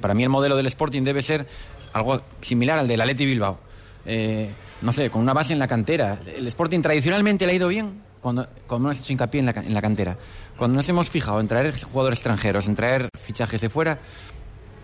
Para 0.00 0.14
mí 0.14 0.22
el 0.22 0.28
modelo 0.28 0.56
del 0.56 0.66
Sporting 0.66 1.02
debe 1.02 1.22
ser 1.22 1.46
algo 1.92 2.20
similar 2.40 2.78
al 2.78 2.88
del 2.88 3.00
Atleti 3.00 3.26
Bilbao. 3.26 3.58
Eh, 4.06 4.48
no 4.82 4.92
sé, 4.92 5.10
con 5.10 5.20
una 5.20 5.32
base 5.32 5.52
en 5.52 5.58
la 5.58 5.68
cantera. 5.68 6.18
El 6.34 6.46
Sporting 6.46 6.80
tradicionalmente 6.80 7.46
le 7.46 7.52
ha 7.52 7.54
ido 7.54 7.68
bien 7.68 8.02
cuando, 8.20 8.46
cuando 8.66 8.88
hemos 8.88 9.00
hecho 9.00 9.12
hincapié 9.12 9.40
en 9.40 9.46
la, 9.46 9.52
en 9.52 9.74
la 9.74 9.82
cantera. 9.82 10.16
Cuando 10.56 10.76
nos 10.76 10.88
hemos 10.88 11.10
fijado 11.10 11.40
en 11.40 11.48
traer 11.48 11.78
jugadores 11.82 12.18
extranjeros, 12.18 12.66
en 12.66 12.74
traer 12.74 13.08
fichajes 13.18 13.60
de 13.60 13.68
fuera, 13.68 13.98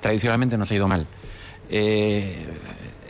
tradicionalmente 0.00 0.56
nos 0.58 0.70
ha 0.70 0.74
ido 0.74 0.88
mal. 0.88 1.06
Eh, 1.70 2.46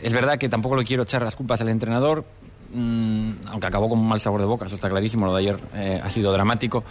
es 0.01 0.13
verdad 0.13 0.37
que 0.37 0.49
tampoco 0.49 0.75
le 0.75 0.85
quiero 0.85 1.03
echar 1.03 1.21
las 1.21 1.35
culpas 1.35 1.59
al 1.61 1.69
entrenador, 1.69 2.25
mm, 2.73 3.31
aunque 3.47 3.67
acabó 3.67 3.89
con 3.89 3.99
un 3.99 4.07
mal 4.07 4.19
sabor 4.19 4.39
de 4.39 4.47
boca, 4.47 4.65
eso 4.65 4.75
está 4.75 4.89
clarísimo, 4.89 5.25
lo 5.25 5.33
de 5.33 5.39
ayer 5.39 5.59
eh, 5.75 6.01
ha 6.01 6.09
sido 6.09 6.31
dramático. 6.31 6.83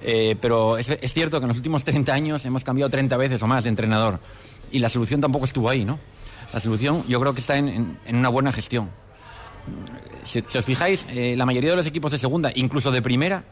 Pero 0.00 0.76
es, 0.76 0.90
es 0.90 1.12
cierto 1.14 1.38
que 1.38 1.44
en 1.44 1.48
los 1.48 1.56
últimos 1.56 1.84
30 1.84 2.12
años 2.12 2.44
hemos 2.44 2.64
cambiado 2.64 2.90
30 2.90 3.16
veces 3.16 3.42
o 3.42 3.46
más 3.46 3.64
de 3.64 3.70
entrenador 3.70 4.18
y 4.70 4.80
la 4.80 4.88
solución 4.88 5.20
tampoco 5.20 5.44
estuvo 5.44 5.70
ahí, 5.70 5.84
¿no? 5.84 5.98
La 6.52 6.60
solución 6.60 7.04
yo 7.08 7.20
creo 7.20 7.32
que 7.34 7.40
está 7.40 7.56
en, 7.56 7.96
en- 8.06 8.16
una 8.16 8.28
buena 8.28 8.52
gestión. 8.52 8.88
Si, 10.24 10.38
os 10.40 10.64
fijáis, 10.64 11.06
eh, 11.10 11.34
la 11.36 11.46
mayoría 11.46 11.70
de 11.70 11.76
los 11.76 11.86
equipos 11.86 12.12
de 12.12 12.18
segunda, 12.18 12.50
incluso 12.54 12.90
de 12.90 13.02
primera, 13.02 13.44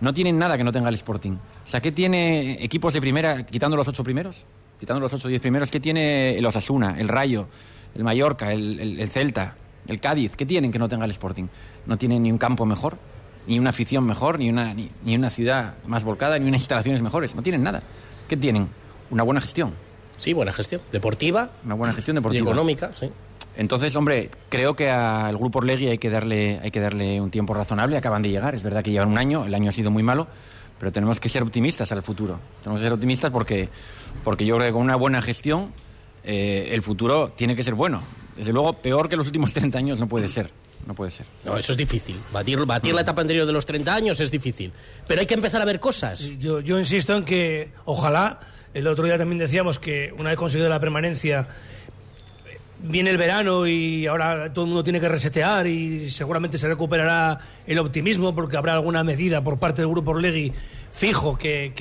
no 0.00 0.14
tienen 0.14 0.38
nada 0.38 0.56
que 0.56 0.64
no 0.64 0.72
tenga 0.72 0.88
el 0.88 0.94
Sporting. 0.94 1.32
O 1.32 1.68
sea, 1.68 1.80
¿qué 1.80 1.92
tiene 1.92 2.62
equipos 2.64 2.94
de 2.94 3.00
primera, 3.00 3.44
quitando 3.44 3.76
los 3.76 3.86
ocho 3.88 4.04
primeros? 4.04 4.46
Quitando 4.78 5.00
los 5.00 5.12
ocho 5.12 5.26
o 5.26 5.28
diez 5.28 5.40
primeros, 5.42 5.70
¿qué 5.70 5.80
tiene 5.80 6.38
el 6.38 6.46
Osasuna, 6.46 6.96
el 6.98 7.08
Rayo, 7.08 7.48
el 7.94 8.04
Mallorca, 8.04 8.52
el, 8.52 8.78
el- 8.80 9.00
el 9.00 9.08
Celta, 9.08 9.56
el 9.88 10.00
Cádiz? 10.00 10.36
¿Qué 10.36 10.46
tienen 10.46 10.70
que 10.70 10.78
no 10.78 10.88
tenga 10.88 11.04
el 11.04 11.10
Sporting? 11.10 11.46
No 11.86 11.96
tienen 11.98 12.22
ni 12.22 12.30
un 12.30 12.38
campo 12.38 12.64
mejor, 12.64 12.96
ni 13.48 13.58
una 13.58 13.70
afición 13.70 14.04
mejor, 14.06 14.38
ni 14.38 14.48
una, 14.50 14.74
ni 14.74 15.16
una 15.16 15.30
ciudad 15.30 15.74
más 15.86 16.04
volcada, 16.04 16.38
ni 16.38 16.48
unas 16.48 16.60
instalaciones 16.60 17.02
mejores. 17.02 17.34
No 17.34 17.42
tienen 17.42 17.62
nada. 17.64 17.82
¿Qué 18.28 18.36
tienen? 18.36 18.68
Una 19.10 19.22
buena 19.24 19.40
gestión. 19.40 19.72
Sí, 20.18 20.32
buena 20.34 20.52
gestión. 20.52 20.80
Deportiva. 20.92 21.50
Una 21.64 21.74
buena 21.74 21.94
gestión 21.94 22.16
Y 22.16 22.18
deportiva. 22.18 22.42
económica, 22.50 22.90
sí. 22.98 23.08
Entonces, 23.56 23.96
hombre, 23.96 24.30
creo 24.48 24.76
que 24.76 24.88
al 24.90 25.36
grupo 25.36 25.58
Orlegui 25.58 25.88
hay 25.88 25.98
que 25.98 26.10
darle, 26.10 26.60
hay 26.62 26.70
que 26.70 26.80
darle 26.80 27.20
un 27.20 27.30
tiempo 27.30 27.54
razonable. 27.54 27.96
Acaban 27.96 28.22
de 28.22 28.28
llegar, 28.28 28.54
es 28.54 28.62
verdad 28.62 28.84
que 28.84 28.90
llevan 28.92 29.08
un 29.08 29.18
año, 29.18 29.44
el 29.46 29.54
año 29.54 29.70
ha 29.70 29.72
sido 29.72 29.90
muy 29.90 30.02
malo, 30.04 30.28
pero 30.78 30.92
tenemos 30.92 31.18
que 31.18 31.28
ser 31.28 31.42
optimistas 31.42 31.90
al 31.90 32.02
futuro. 32.02 32.38
Tenemos 32.62 32.80
que 32.80 32.86
ser 32.86 32.92
optimistas 32.92 33.32
porque, 33.32 33.68
porque 34.22 34.46
yo 34.46 34.56
creo 34.56 34.68
que 34.68 34.72
con 34.72 34.82
una 34.82 34.94
buena 34.94 35.20
gestión 35.22 35.72
eh, 36.22 36.68
el 36.72 36.82
futuro 36.82 37.30
tiene 37.34 37.56
que 37.56 37.64
ser 37.64 37.74
bueno. 37.74 38.00
Desde 38.36 38.52
luego, 38.52 38.74
peor 38.74 39.08
que 39.08 39.16
los 39.16 39.26
últimos 39.26 39.52
30 39.54 39.76
años 39.78 39.98
no 39.98 40.06
puede 40.08 40.28
ser. 40.28 40.50
No 40.86 40.94
puede 40.94 41.10
ser. 41.10 41.26
No, 41.44 41.56
eso 41.58 41.72
es 41.72 41.78
difícil. 41.78 42.16
Batir, 42.32 42.64
batir 42.64 42.94
la 42.94 43.00
etapa 43.00 43.20
anterior 43.22 43.44
de 43.44 43.52
los 43.52 43.66
30 43.66 43.92
años 43.92 44.20
es 44.20 44.30
difícil. 44.30 44.72
Pero 45.08 45.20
hay 45.20 45.26
que 45.26 45.34
empezar 45.34 45.60
a 45.60 45.64
ver 45.64 45.80
cosas. 45.80 46.20
Yo, 46.38 46.60
yo 46.60 46.78
insisto 46.78 47.16
en 47.16 47.24
que 47.24 47.72
ojalá, 47.84 48.38
el 48.78 48.86
otro 48.86 49.04
día 49.04 49.18
también 49.18 49.38
decíamos 49.38 49.78
que 49.78 50.12
una 50.18 50.30
vez 50.30 50.38
conseguido 50.38 50.68
la 50.68 50.80
permanencia, 50.80 51.48
viene 52.80 53.10
el 53.10 53.18
verano 53.18 53.66
y 53.66 54.06
ahora 54.06 54.52
todo 54.52 54.64
el 54.64 54.68
mundo 54.68 54.84
tiene 54.84 55.00
que 55.00 55.08
resetear 55.08 55.66
y 55.66 56.08
seguramente 56.10 56.58
se 56.58 56.68
recuperará 56.68 57.40
el 57.66 57.78
optimismo 57.78 58.34
porque 58.34 58.56
habrá 58.56 58.74
alguna 58.74 59.02
medida 59.02 59.42
por 59.42 59.58
parte 59.58 59.82
del 59.82 59.90
Grupo 59.90 60.12
Orlegui 60.12 60.52
fijo 60.92 61.36
que, 61.36 61.72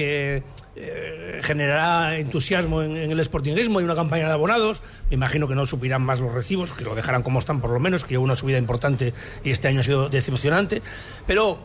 eh, 0.76 1.40
generará 1.42 2.18
entusiasmo 2.18 2.82
en, 2.82 2.98
en 2.98 3.12
el 3.12 3.24
sportingismo 3.24 3.82
y 3.82 3.84
una 3.84 3.96
campaña 3.96 4.28
de 4.28 4.34
abonados. 4.34 4.84
Me 5.10 5.16
imagino 5.16 5.48
que 5.48 5.56
no 5.56 5.66
subirán 5.66 6.02
más 6.02 6.20
los 6.20 6.32
recibos, 6.32 6.74
que 6.74 6.84
lo 6.84 6.96
dejarán 6.96 7.24
como 7.24 7.40
están 7.40 7.62
por 7.62 7.72
lo 7.72 7.80
menos, 7.80 8.04
que 8.04 8.18
hubo 8.18 8.26
una 8.26 8.36
subida 8.36 8.58
importante 8.58 9.14
y 9.44 9.52
este 9.52 9.68
año 9.68 9.80
ha 9.80 9.84
sido 9.84 10.10
decepcionante. 10.10 10.82
Pero 11.26 11.60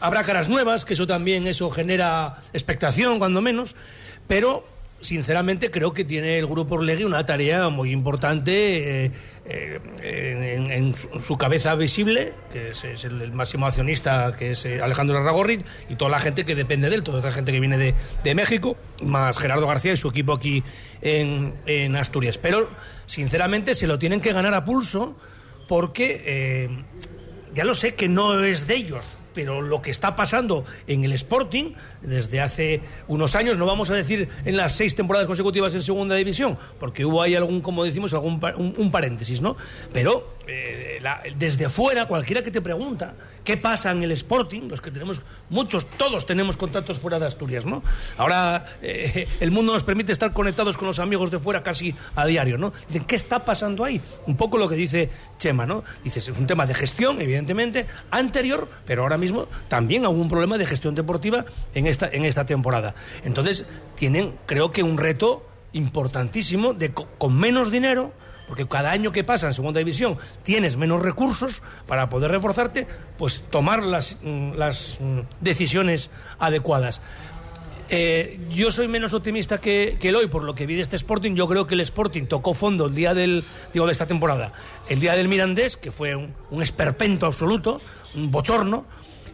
habrá 0.00 0.22
caras 0.24 0.48
nuevas, 0.48 0.84
que 0.84 0.94
eso 0.94 1.06
también 1.06 1.46
eso 1.46 1.70
genera 1.70 2.38
expectación, 2.52 3.18
cuando 3.18 3.40
menos, 3.40 3.74
pero 4.26 4.64
sinceramente 5.04 5.70
creo 5.70 5.92
que 5.92 6.04
tiene 6.04 6.38
el 6.38 6.46
Grupo 6.46 6.76
Orlegui 6.76 7.04
una 7.04 7.26
tarea 7.26 7.68
muy 7.68 7.92
importante 7.92 9.04
eh, 9.04 9.12
eh, 9.46 10.56
en, 10.70 10.94
su, 10.94 11.36
cabeza 11.36 11.74
visible, 11.74 12.32
que 12.50 12.70
es, 12.70 13.04
el, 13.04 13.30
máximo 13.32 13.66
accionista, 13.66 14.34
que 14.36 14.52
es 14.52 14.64
eh, 14.64 14.80
Alejandro 14.80 15.16
Larragorrit, 15.16 15.62
y 15.90 15.96
toda 15.96 16.10
la 16.10 16.20
gente 16.20 16.44
que 16.44 16.54
depende 16.54 16.88
de 16.88 16.96
él, 16.96 17.02
toda 17.02 17.20
la 17.20 17.32
gente 17.32 17.52
que 17.52 17.60
viene 17.60 17.76
de, 17.76 17.94
de 18.24 18.34
México, 18.34 18.76
más 19.02 19.38
Gerardo 19.38 19.66
García 19.66 19.92
y 19.92 19.98
su 19.98 20.08
equipo 20.08 20.32
aquí 20.32 20.64
en, 21.02 21.96
Asturias. 21.96 22.38
Pero, 22.38 22.68
sinceramente, 23.06 23.74
se 23.74 23.86
lo 23.86 23.98
tienen 23.98 24.20
que 24.20 24.32
ganar 24.32 24.54
a 24.54 24.64
pulso 24.64 25.16
porque... 25.68 26.70
ya 27.54 27.64
lo 27.64 27.74
sé 27.74 27.94
que 27.94 28.08
no 28.08 28.42
es 28.42 28.66
de 28.66 28.74
ellos, 28.74 29.18
pero 29.34 29.60
lo 29.60 29.82
que 29.82 29.90
está 29.90 30.16
pasando 30.16 30.64
en 30.86 31.04
el 31.04 31.12
Sporting 31.12 31.72
desde 32.02 32.40
hace 32.40 32.80
unos 33.08 33.34
años, 33.34 33.58
no 33.58 33.66
vamos 33.66 33.90
a 33.90 33.94
decir 33.94 34.28
en 34.44 34.56
las 34.56 34.72
seis 34.72 34.94
temporadas 34.94 35.26
consecutivas 35.26 35.74
en 35.74 35.82
segunda 35.82 36.14
división, 36.14 36.56
porque 36.80 37.04
hubo 37.04 37.20
ahí 37.20 37.34
algún, 37.34 37.60
como 37.60 37.84
decimos, 37.84 38.12
algún 38.14 38.40
un, 38.56 38.74
un 38.76 38.90
paréntesis, 38.90 39.40
¿no? 39.40 39.56
Pero 39.92 40.34
eh, 40.46 40.98
la- 41.02 41.22
desde 41.36 41.68
fuera, 41.68 42.06
cualquiera 42.06 42.42
que 42.42 42.50
te 42.50 42.62
pregunta 42.62 43.14
qué 43.44 43.56
pasa 43.56 43.90
en 43.90 44.02
el 44.02 44.12
Sporting, 44.12 44.68
los 44.68 44.80
que 44.80 44.90
tenemos 44.90 45.20
muchos, 45.50 45.86
todos 45.86 46.26
tenemos 46.26 46.56
contactos 46.56 46.98
fuera 47.00 47.18
de 47.18 47.26
Asturias, 47.26 47.66
¿no? 47.66 47.82
Ahora 48.16 48.66
eh, 48.82 49.26
el 49.40 49.50
mundo 49.50 49.72
nos 49.72 49.84
permite 49.84 50.12
estar 50.12 50.32
conectados 50.32 50.76
con 50.76 50.86
los 50.86 50.98
amigos 50.98 51.30
de 51.30 51.38
fuera 51.38 51.62
casi 51.62 51.94
a 52.16 52.26
diario, 52.26 52.58
¿no? 52.58 52.72
Dicen, 52.88 53.04
¿qué 53.04 53.16
está 53.16 53.44
pasando 53.44 53.84
ahí? 53.84 54.00
Un 54.26 54.36
poco 54.36 54.58
lo 54.58 54.68
que 54.68 54.76
dice 54.76 55.10
Chema, 55.38 55.66
¿no? 55.66 55.84
Dices, 56.02 56.28
es 56.28 56.38
un 56.38 56.46
tema 56.46 56.66
de 56.66 56.74
gestión, 56.74 57.20
evidentemente, 57.20 57.86
anterior, 58.10 58.68
pero 58.86 59.02
ahora 59.02 59.18
mismo 59.18 59.48
también 59.68 60.04
un 60.06 60.28
problema 60.28 60.58
de 60.58 60.66
gestión 60.66 60.94
deportiva 60.94 61.44
en 61.74 61.86
esta, 61.86 62.08
en 62.08 62.24
esta 62.24 62.46
temporada. 62.46 62.94
Entonces, 63.24 63.66
tienen, 63.96 64.34
creo 64.46 64.70
que, 64.72 64.82
un 64.82 64.98
reto 64.98 65.46
importantísimo 65.72 66.72
de 66.74 66.92
co- 66.92 67.08
con 67.18 67.36
menos 67.36 67.70
dinero, 67.70 68.12
porque 68.48 68.66
cada 68.66 68.90
año 68.90 69.10
que 69.12 69.24
pasa 69.24 69.46
en 69.46 69.54
segunda 69.54 69.78
división 69.78 70.18
tienes 70.42 70.76
menos 70.76 71.02
recursos 71.02 71.62
para 71.86 72.10
poder 72.10 72.30
reforzarte, 72.30 72.86
pues 73.18 73.42
tomar 73.50 73.82
las, 73.82 74.18
mm, 74.22 74.52
las 74.54 74.98
mm, 75.00 75.20
decisiones 75.40 76.10
adecuadas. 76.38 77.00
Eh, 77.90 78.40
yo 78.50 78.70
soy 78.72 78.88
menos 78.88 79.12
optimista 79.12 79.58
que, 79.58 79.98
que 80.00 80.08
el 80.08 80.16
hoy 80.16 80.26
por 80.26 80.42
lo 80.42 80.54
que 80.54 80.66
vi 80.66 80.74
de 80.74 80.80
este 80.80 80.96
Sporting. 80.96 81.34
Yo 81.34 81.46
creo 81.46 81.66
que 81.66 81.74
el 81.74 81.80
Sporting 81.80 82.24
tocó 82.26 82.54
fondo 82.54 82.86
el 82.86 82.94
día 82.94 83.12
del 83.14 83.44
digo 83.72 83.86
de 83.86 83.92
esta 83.92 84.06
temporada, 84.06 84.52
el 84.88 85.00
día 85.00 85.14
del 85.14 85.28
Mirandés, 85.28 85.76
que 85.76 85.90
fue 85.90 86.16
un, 86.16 86.34
un 86.50 86.62
esperpento 86.62 87.26
absoluto, 87.26 87.80
un 88.14 88.30
bochorno, 88.30 88.86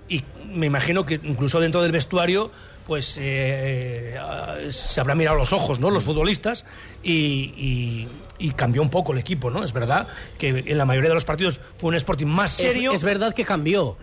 y 0.08 0.24
me 0.52 0.66
imagino 0.66 1.06
que 1.06 1.20
incluso 1.22 1.60
dentro 1.60 1.80
del 1.80 1.92
vestuario 1.92 2.50
pues 2.88 3.18
eh, 3.18 4.16
eh, 4.18 4.72
se 4.72 5.00
habrá 5.00 5.14
mirado 5.14 5.36
los 5.36 5.52
ojos, 5.52 5.78
¿no? 5.78 5.90
Los 5.90 6.02
futbolistas 6.02 6.64
y- 7.04 8.08
y 8.40 8.52
cambió 8.52 8.82
un 8.82 8.90
poco 8.90 9.12
el 9.12 9.18
equipo, 9.18 9.50
¿no? 9.50 9.62
Es 9.62 9.72
verdad 9.72 10.08
que 10.38 10.64
en 10.66 10.78
la 10.78 10.84
mayoría 10.84 11.10
de 11.10 11.14
los 11.14 11.24
partidos 11.24 11.60
fue 11.76 11.88
un 11.88 11.94
Sporting 11.94 12.26
más 12.26 12.52
serio. 12.52 12.92
Es, 12.92 13.04
verdad 13.04 13.34
que 13.34 13.44
cambió. 13.44 13.96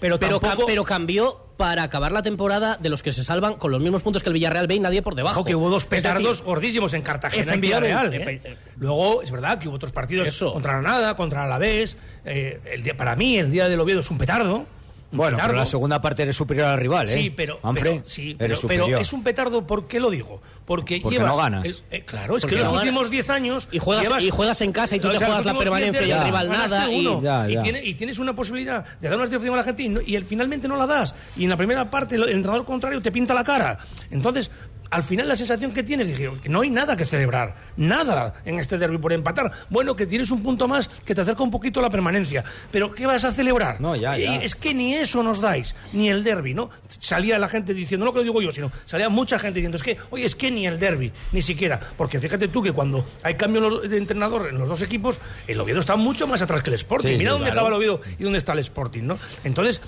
Pero 0.00 0.18
pero, 0.18 0.40
pero 0.66 0.84
cambió 0.84 1.44
para 1.56 1.84
acabar 1.84 2.10
la 2.10 2.22
temporada 2.22 2.76
de 2.76 2.88
los 2.88 3.02
que 3.02 3.12
se 3.12 3.22
salvan 3.22 3.54
con 3.54 3.70
los 3.70 3.80
mismos 3.80 4.02
puntos 4.02 4.22
que 4.22 4.28
el 4.28 4.34
Villarreal 4.34 4.66
ve 4.66 4.74
y 4.74 4.80
nadie 4.80 5.02
por 5.02 5.14
debajo. 5.14 5.40
Ojo, 5.40 5.46
que 5.46 5.54
hubo 5.54 5.70
dos 5.70 5.88
decir, 5.88 6.02
petardos 6.02 6.42
gordísimos 6.42 6.94
en 6.94 7.02
Cartagena, 7.02 7.54
en 7.54 7.60
Villarreal. 7.60 8.12
¿eh? 8.12 8.56
Luego, 8.76 9.22
es 9.22 9.30
verdad 9.30 9.58
que 9.58 9.68
hubo 9.68 9.76
otros 9.76 9.92
partidos 9.92 10.28
Eso. 10.28 10.52
contra 10.52 10.72
Granada, 10.72 11.14
contra 11.14 11.44
Alavés. 11.44 11.96
Eh, 12.24 12.60
el 12.72 12.82
día, 12.82 12.96
para 12.96 13.14
mí, 13.14 13.38
el 13.38 13.50
día 13.50 13.68
del 13.68 13.78
Oviedo 13.78 14.00
es 14.00 14.10
un 14.10 14.18
petardo. 14.18 14.66
Bueno, 15.14 15.38
pero 15.40 15.54
la 15.54 15.66
segunda 15.66 16.00
parte 16.00 16.22
eres 16.22 16.36
superior 16.36 16.66
al 16.68 16.78
rival, 16.78 17.08
¿eh? 17.08 17.12
Sí, 17.12 17.30
pero, 17.30 17.58
Manfred, 17.62 17.90
pero- 17.92 18.02
sí, 18.08 18.22
eres 18.30 18.36
pero- 18.38 18.56
superior. 18.56 18.86
pero 18.86 18.98
es 19.00 19.12
un 19.12 19.22
petardo, 19.22 19.66
¿por 19.66 19.86
qué 19.86 20.00
lo 20.00 20.10
digo? 20.10 20.40
Porque, 20.64 21.00
Porque 21.02 21.16
llevas 21.18 21.32
no 21.32 21.36
ganas. 21.36 21.64
el- 21.64 21.76
eh, 21.90 22.04
claro, 22.04 22.36
es 22.36 22.42
Porque 22.42 22.56
que 22.56 22.60
los 22.60 22.68
no 22.68 22.74
ganas. 22.74 22.86
últimos 22.86 23.10
10 23.10 23.30
años. 23.30 23.68
Y 23.70 23.78
juegas- 23.78 24.04
llevas- 24.04 24.24
y 24.24 24.30
juegas 24.30 24.60
en 24.60 24.72
casa 24.72 24.96
y 24.96 25.00
tú 25.00 25.08
te 25.08 25.14
los 25.14 25.22
juegas 25.22 25.44
la 25.44 25.52
últimos 25.52 25.64
10 25.80 25.90
permanencia 25.92 26.06
y 26.06 26.10
el 26.18 26.24
rival 26.24 26.48
nada 26.48 26.92
y- 26.92 27.06
uno. 27.06 27.20
Ya, 27.22 27.48
ya. 27.48 27.62
tiene- 27.62 27.84
y 27.84 27.94
tienes 27.94 28.18
una 28.18 28.34
posibilidad 28.34 28.84
de 29.00 29.08
dar 29.08 29.16
una 29.18 29.24
opción 29.26 29.54
a 29.54 29.56
la 29.58 29.64
gente 29.64 29.82
y, 29.82 29.88
no- 29.88 30.00
y 30.00 30.16
el, 30.16 30.24
finalmente 30.24 30.66
no 30.68 30.76
la 30.76 30.86
das. 30.86 31.14
Y 31.36 31.44
en 31.44 31.50
la 31.50 31.56
primera 31.56 31.90
parte 31.90 32.14
el 32.16 32.22
entrenador 32.28 32.64
contrario 32.64 33.00
te 33.02 33.12
pinta 33.12 33.34
la 33.34 33.44
cara. 33.44 33.78
Entonces, 34.10 34.50
al 34.90 35.02
final 35.02 35.28
la 35.28 35.36
sensación 35.36 35.72
que 35.72 35.82
tienes, 35.82 36.08
dije, 36.08 36.30
que 36.42 36.48
no 36.48 36.60
hay 36.60 36.70
nada 36.70 36.96
que 36.96 37.04
celebrar, 37.04 37.54
nada 37.76 38.34
en 38.44 38.58
este 38.58 38.78
derby 38.78 38.98
por 38.98 39.12
empatar. 39.12 39.50
Bueno, 39.70 39.96
que 39.96 40.06
tienes 40.06 40.30
un 40.30 40.42
punto 40.42 40.68
más 40.68 40.88
que 40.88 41.14
te 41.14 41.20
acerca 41.20 41.42
un 41.42 41.50
poquito 41.50 41.80
a 41.80 41.82
la 41.82 41.90
permanencia, 41.90 42.44
pero 42.70 42.92
¿qué 42.92 43.06
vas 43.06 43.24
a 43.24 43.32
celebrar? 43.32 43.80
No, 43.80 43.96
ya, 43.96 44.16
ya. 44.16 44.36
Es 44.36 44.54
que 44.54 44.74
ni 44.74 44.94
eso 44.94 45.22
nos 45.22 45.40
dais, 45.40 45.74
ni 45.92 46.10
el 46.10 46.22
derby, 46.22 46.54
¿no? 46.54 46.70
Salía 46.88 47.38
la 47.38 47.48
gente 47.48 47.74
diciendo, 47.74 48.04
no 48.04 48.10
lo 48.10 48.12
que 48.12 48.18
lo 48.18 48.24
digo 48.24 48.42
yo, 48.42 48.52
sino 48.52 48.70
salía 48.84 49.08
mucha 49.08 49.38
gente 49.38 49.58
diciendo, 49.58 49.76
es 49.76 49.82
que, 49.82 49.96
oye, 50.10 50.24
es 50.24 50.34
que 50.34 50.50
ni 50.50 50.66
el 50.66 50.78
derby, 50.78 51.12
ni 51.32 51.42
siquiera, 51.42 51.80
porque 51.96 52.20
fíjate 52.20 52.48
tú 52.48 52.62
que 52.62 52.72
cuando 52.72 53.06
hay 53.22 53.34
cambio 53.34 53.80
de 53.80 53.96
entrenador 53.96 54.48
en 54.48 54.58
los 54.58 54.68
dos 54.68 54.82
equipos, 54.82 55.20
el 55.46 55.60
Oviedo 55.60 55.80
está 55.80 55.96
mucho 55.96 56.26
más 56.26 56.42
atrás 56.42 56.62
que 56.62 56.70
el 56.70 56.74
Sporting. 56.74 57.08
Sí, 57.08 57.16
Mira 57.16 57.30
sí, 57.30 57.38
dónde 57.38 57.50
claro. 57.50 57.60
acaba 57.60 57.68
el 57.68 57.74
Oviedo 57.74 58.00
y 58.18 58.22
dónde 58.22 58.38
está 58.38 58.52
el 58.52 58.58
Sporting, 58.60 59.02
¿no? 59.02 59.18
Entonces, 59.44 59.80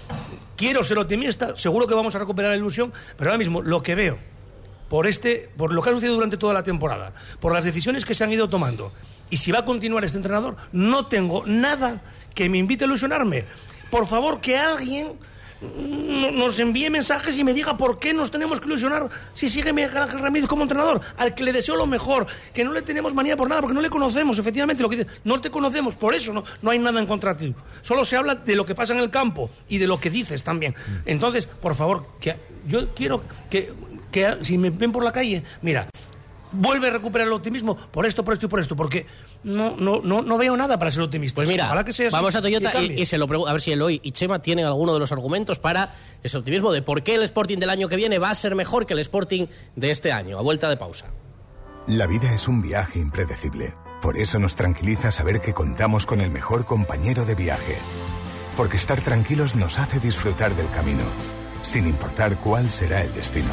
quiero 0.57 0.83
ser 0.83 0.99
optimista, 0.99 1.55
seguro 1.57 1.87
que 1.87 1.95
vamos 1.95 2.15
a 2.15 2.19
recuperar 2.19 2.51
la 2.51 2.57
ilusión, 2.57 2.93
pero 3.17 3.31
ahora 3.31 3.39
mismo 3.39 3.63
lo 3.63 3.83
que 3.83 3.95
veo 3.95 4.19
por 4.89 5.07
este, 5.07 5.49
por 5.57 5.73
lo 5.73 5.83
que 5.83 5.91
ha 5.91 5.93
sucedido 5.93 6.15
durante 6.15 6.37
toda 6.37 6.55
la 6.55 6.63
temporada, 6.63 7.13
por 7.41 7.53
las 7.53 7.65
decisiones 7.65 8.05
que 8.05 8.15
se 8.15 8.25
han 8.25 8.33
ido 8.33 8.49
tomando, 8.49 8.93
y 9.31 9.37
si 9.39 9.51
va 9.53 9.61
a 9.61 9.65
continuar 9.65 10.05
este 10.05 10.17
entrenador, 10.19 10.57
no 10.73 11.07
tengo 11.07 11.45
nada 11.47 12.01
que 12.35 12.49
me 12.49 12.59
invite 12.59 12.85
a 12.85 12.87
ilusionarme. 12.87 13.45
Por 13.91 14.07
favor, 14.07 14.41
que 14.41 14.57
alguien 14.57 15.13
no- 15.61 16.31
nos 16.33 16.59
envíe 16.59 16.91
mensajes 16.91 17.37
y 17.39 17.43
me 17.43 17.55
diga 17.55 17.77
por 17.79 17.99
qué 17.99 18.13
nos 18.13 18.31
tenemos 18.31 18.61
que 18.61 18.67
ilusionar 18.67 19.09
si 19.33 19.49
sigue 19.49 19.73
Miguel 19.73 19.97
Ángel 19.97 20.19
Ramírez 20.21 20.49
como 20.49 20.63
entrenador, 20.63 21.01
al 21.17 21.35
que 21.35 21.43
le 21.45 21.53
deseo 21.53 21.77
lo 21.77 21.87
mejor, 21.87 22.27
que 22.53 22.63
no 22.63 22.73
le 22.73 22.83
tenemos 22.83 23.15
manía 23.15 23.37
por 23.37 23.49
nada, 23.49 23.63
porque 23.63 23.75
no 23.75 23.81
le 23.81 23.89
conocemos, 23.89 24.39
efectivamente, 24.39 24.83
lo 24.83 24.89
que 24.91 24.97
dice, 24.99 25.11
no 25.25 25.41
te 25.41 25.51
conocemos, 25.51 25.95
por 25.95 26.15
eso 26.15 26.33
no, 26.33 26.45
no 26.63 26.71
hay 26.71 26.79
nada 26.79 27.01
en 27.01 27.07
contra 27.07 27.33
de 27.35 27.47
ti. 27.49 27.55
Solo 27.83 28.05
se 28.05 28.17
habla 28.17 28.35
de 28.35 28.55
lo 28.55 28.67
que 28.67 28.75
pasa 28.75 28.93
en 28.93 29.01
el 29.01 29.11
campo 29.11 29.51
y 29.69 29.79
de 29.79 29.87
lo 29.87 29.99
que 29.99 30.11
dices 30.11 30.45
también. 30.45 30.75
Entonces, 31.07 31.47
por 31.47 31.75
favor, 31.75 32.07
que 32.21 32.37
yo 32.69 32.95
quiero 32.95 33.23
que, 33.49 33.73
que 34.17 34.45
si 34.45 34.57
me 34.57 34.71
ven 34.71 34.93
por 34.93 35.05
la 35.05 35.13
calle, 35.13 35.43
mira, 35.61 35.89
vuelve 36.53 36.89
a 36.89 36.91
recuperar 36.91 37.27
el 37.27 37.35
optimismo 37.35 37.77
por 37.77 38.07
esto, 38.07 38.25
por 38.25 38.33
esto 38.33 38.47
y 38.47 38.49
por 38.49 38.61
esto, 38.61 38.75
porque 38.75 39.07
no, 39.45 39.77
no, 39.77 40.01
no, 40.03 40.23
no 40.23 40.39
veo 40.39 40.57
nada 40.57 40.79
para 40.79 40.91
ser 40.91 41.03
optimista. 41.03 41.37
Pues 41.37 41.51
mira, 41.51 41.67
Ojalá 41.67 41.85
que 41.85 41.93
sea 41.93 42.09
así 42.09 42.15
vamos 42.15 42.35
a 42.35 42.41
Toyota 42.41 42.83
y 42.83 43.05
se 43.05 43.19
lo 43.19 43.29
pregunto, 43.29 43.51
a 43.51 43.53
ver 43.53 43.61
si 43.61 43.73
Eloy 43.73 44.01
y 44.03 44.13
Chema 44.13 44.41
tienen 44.41 44.65
alguno 44.65 44.95
de 44.95 45.01
los 45.01 45.13
argumentos 45.13 45.59
para 45.59 45.91
ese 46.23 46.39
optimismo 46.39 46.73
de 46.73 46.81
por 46.81 47.03
qué 47.03 47.17
el 47.17 47.25
Sporting 47.25 47.59
del 47.59 47.69
año 47.69 47.89
que 47.89 47.97
viene 47.97 48.19
va 48.19 48.31
a 48.31 48.35
ser 48.35 48.55
mejor 48.55 48.87
que 48.87 48.95
el 48.95 49.01
Sporting 49.01 49.49
de 49.75 49.91
este 49.91 50.13
año. 50.13 50.39
A 50.39 50.43
vuelta 50.43 50.71
de 50.71 50.79
pausa. 50.79 51.07
La 51.87 52.07
vida 52.07 52.33
es 52.33 52.49
un 52.49 52.63
viaje 52.63 52.99
impredecible. 52.99 53.75
Por 54.01 54.17
eso 54.17 54.39
nos 54.39 54.57
tranquiliza 54.57 55.11
saber 55.11 55.43
que 55.43 55.53
contamos 55.53 56.07
con 56.07 56.23
el 56.23 56.31
mejor 56.31 56.65
compañero 56.65 57.27
de 57.27 57.35
viaje. 57.35 57.77
Porque 58.57 58.79
estar 58.79 59.01
tranquilos 59.03 59.57
nos 59.57 59.79
hace 59.79 60.01
disfrutar 60.01 60.55
del 60.57 60.71
camino, 60.71 61.05
sin 61.63 61.87
importar 61.87 62.37
cuál 62.39 62.71
será 62.71 63.03
el 63.03 63.13
destino. 63.13 63.53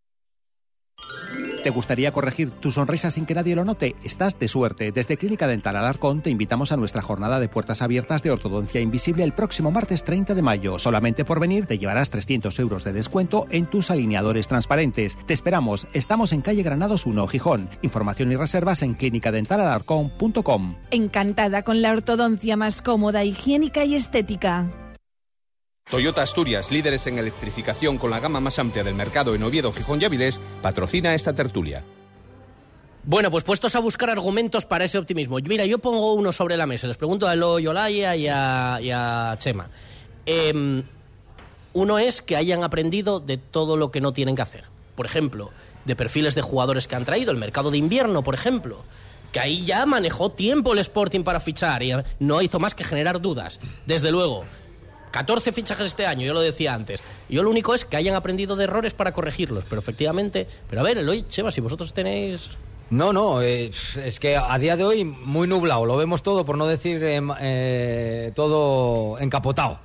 ¿Te 1.63 1.69
gustaría 1.69 2.11
corregir 2.11 2.49
tu 2.49 2.71
sonrisa 2.71 3.11
sin 3.11 3.27
que 3.27 3.35
nadie 3.35 3.55
lo 3.55 3.63
note? 3.63 3.95
Estás 4.03 4.39
de 4.39 4.47
suerte. 4.47 4.91
Desde 4.91 5.17
Clínica 5.17 5.45
Dental 5.45 5.75
Alarcón 5.75 6.21
te 6.21 6.31
invitamos 6.31 6.71
a 6.71 6.77
nuestra 6.77 7.03
jornada 7.03 7.39
de 7.39 7.49
puertas 7.49 7.83
abiertas 7.83 8.23
de 8.23 8.31
ortodoncia 8.31 8.81
invisible 8.81 9.23
el 9.23 9.33
próximo 9.33 9.69
martes 9.69 10.03
30 10.03 10.33
de 10.33 10.41
mayo. 10.41 10.79
Solamente 10.79 11.23
por 11.23 11.39
venir 11.39 11.67
te 11.67 11.77
llevarás 11.77 12.09
300 12.09 12.57
euros 12.59 12.83
de 12.83 12.93
descuento 12.93 13.45
en 13.51 13.67
tus 13.67 13.91
alineadores 13.91 14.47
transparentes. 14.47 15.17
Te 15.27 15.35
esperamos. 15.35 15.87
Estamos 15.93 16.33
en 16.33 16.41
calle 16.41 16.63
Granados 16.63 17.05
1, 17.05 17.27
Gijón. 17.27 17.69
Información 17.83 18.31
y 18.31 18.37
reservas 18.37 18.81
en 18.81 18.95
clínicadentalalarcón.com. 18.95 20.75
Encantada 20.89 21.61
con 21.61 21.83
la 21.83 21.91
ortodoncia 21.91 22.57
más 22.57 22.81
cómoda, 22.81 23.23
higiénica 23.23 23.85
y 23.85 23.93
estética. 23.93 24.67
Toyota 25.91 26.21
Asturias, 26.21 26.71
líderes 26.71 27.05
en 27.07 27.17
electrificación 27.17 27.97
con 27.97 28.11
la 28.11 28.21
gama 28.21 28.39
más 28.39 28.57
amplia 28.59 28.81
del 28.81 28.95
mercado 28.95 29.35
en 29.35 29.43
Oviedo, 29.43 29.73
Gijón 29.73 30.01
y 30.01 30.05
Avilés, 30.05 30.39
patrocina 30.61 31.13
esta 31.13 31.35
tertulia. 31.35 31.83
Bueno, 33.03 33.29
pues 33.29 33.43
puestos 33.43 33.75
a 33.75 33.79
buscar 33.79 34.09
argumentos 34.09 34.65
para 34.65 34.85
ese 34.85 34.97
optimismo. 34.97 35.37
Mira, 35.43 35.65
yo 35.65 35.79
pongo 35.79 36.13
uno 36.13 36.31
sobre 36.31 36.55
la 36.55 36.65
mesa. 36.65 36.87
Les 36.87 36.95
pregunto 36.95 37.27
a 37.27 37.33
Eloy 37.33 37.67
Olaya 37.67 38.15
y 38.15 38.27
a, 38.27 38.79
y 38.81 38.89
a 38.89 39.35
Chema. 39.37 39.69
Em, 40.25 40.81
uno 41.73 41.99
es 41.99 42.21
que 42.21 42.37
hayan 42.37 42.63
aprendido 42.63 43.19
de 43.19 43.35
todo 43.35 43.75
lo 43.75 43.91
que 43.91 43.99
no 43.99 44.13
tienen 44.13 44.37
que 44.37 44.43
hacer. 44.43 44.63
Por 44.95 45.05
ejemplo, 45.05 45.51
de 45.83 45.95
perfiles 45.97 46.35
de 46.35 46.41
jugadores 46.41 46.87
que 46.87 46.95
han 46.95 47.03
traído, 47.03 47.31
el 47.31 47.37
mercado 47.37 47.69
de 47.69 47.79
invierno, 47.79 48.23
por 48.23 48.33
ejemplo. 48.33 48.81
Que 49.33 49.41
ahí 49.41 49.65
ya 49.65 49.85
manejó 49.85 50.31
tiempo 50.31 50.71
el 50.71 50.79
Sporting 50.79 51.23
para 51.23 51.41
fichar 51.41 51.83
y 51.83 51.91
no 52.19 52.41
hizo 52.41 52.59
más 52.59 52.75
que 52.75 52.85
generar 52.85 53.19
dudas. 53.19 53.59
Desde 53.85 54.11
luego, 54.11 54.45
14 55.11 55.51
fichajes 55.51 55.85
este 55.87 56.05
año, 56.05 56.25
yo 56.25 56.33
lo 56.33 56.41
decía 56.41 56.73
antes. 56.73 57.01
Yo 57.29 57.43
lo 57.43 57.49
único 57.49 57.75
es 57.75 57.85
que 57.85 57.97
hayan 57.97 58.15
aprendido 58.15 58.55
de 58.55 58.63
errores 58.63 58.93
para 58.93 59.13
corregirlos, 59.13 59.65
pero 59.69 59.79
efectivamente... 59.79 60.47
Pero 60.69 60.81
a 60.81 60.83
ver, 60.83 60.97
Eloy, 60.97 61.25
Chema, 61.27 61.51
si 61.51 61.61
vosotros 61.61 61.93
tenéis... 61.93 62.49
No, 62.89 63.13
no, 63.13 63.41
eh, 63.41 63.69
es 64.03 64.19
que 64.19 64.35
a 64.35 64.57
día 64.59 64.75
de 64.75 64.83
hoy 64.83 65.05
muy 65.05 65.47
nublado, 65.47 65.85
lo 65.85 65.95
vemos 65.95 66.23
todo, 66.23 66.45
por 66.45 66.57
no 66.57 66.67
decir 66.67 67.01
eh, 67.01 67.21
eh, 67.39 68.31
todo 68.35 69.17
encapotado. 69.19 69.79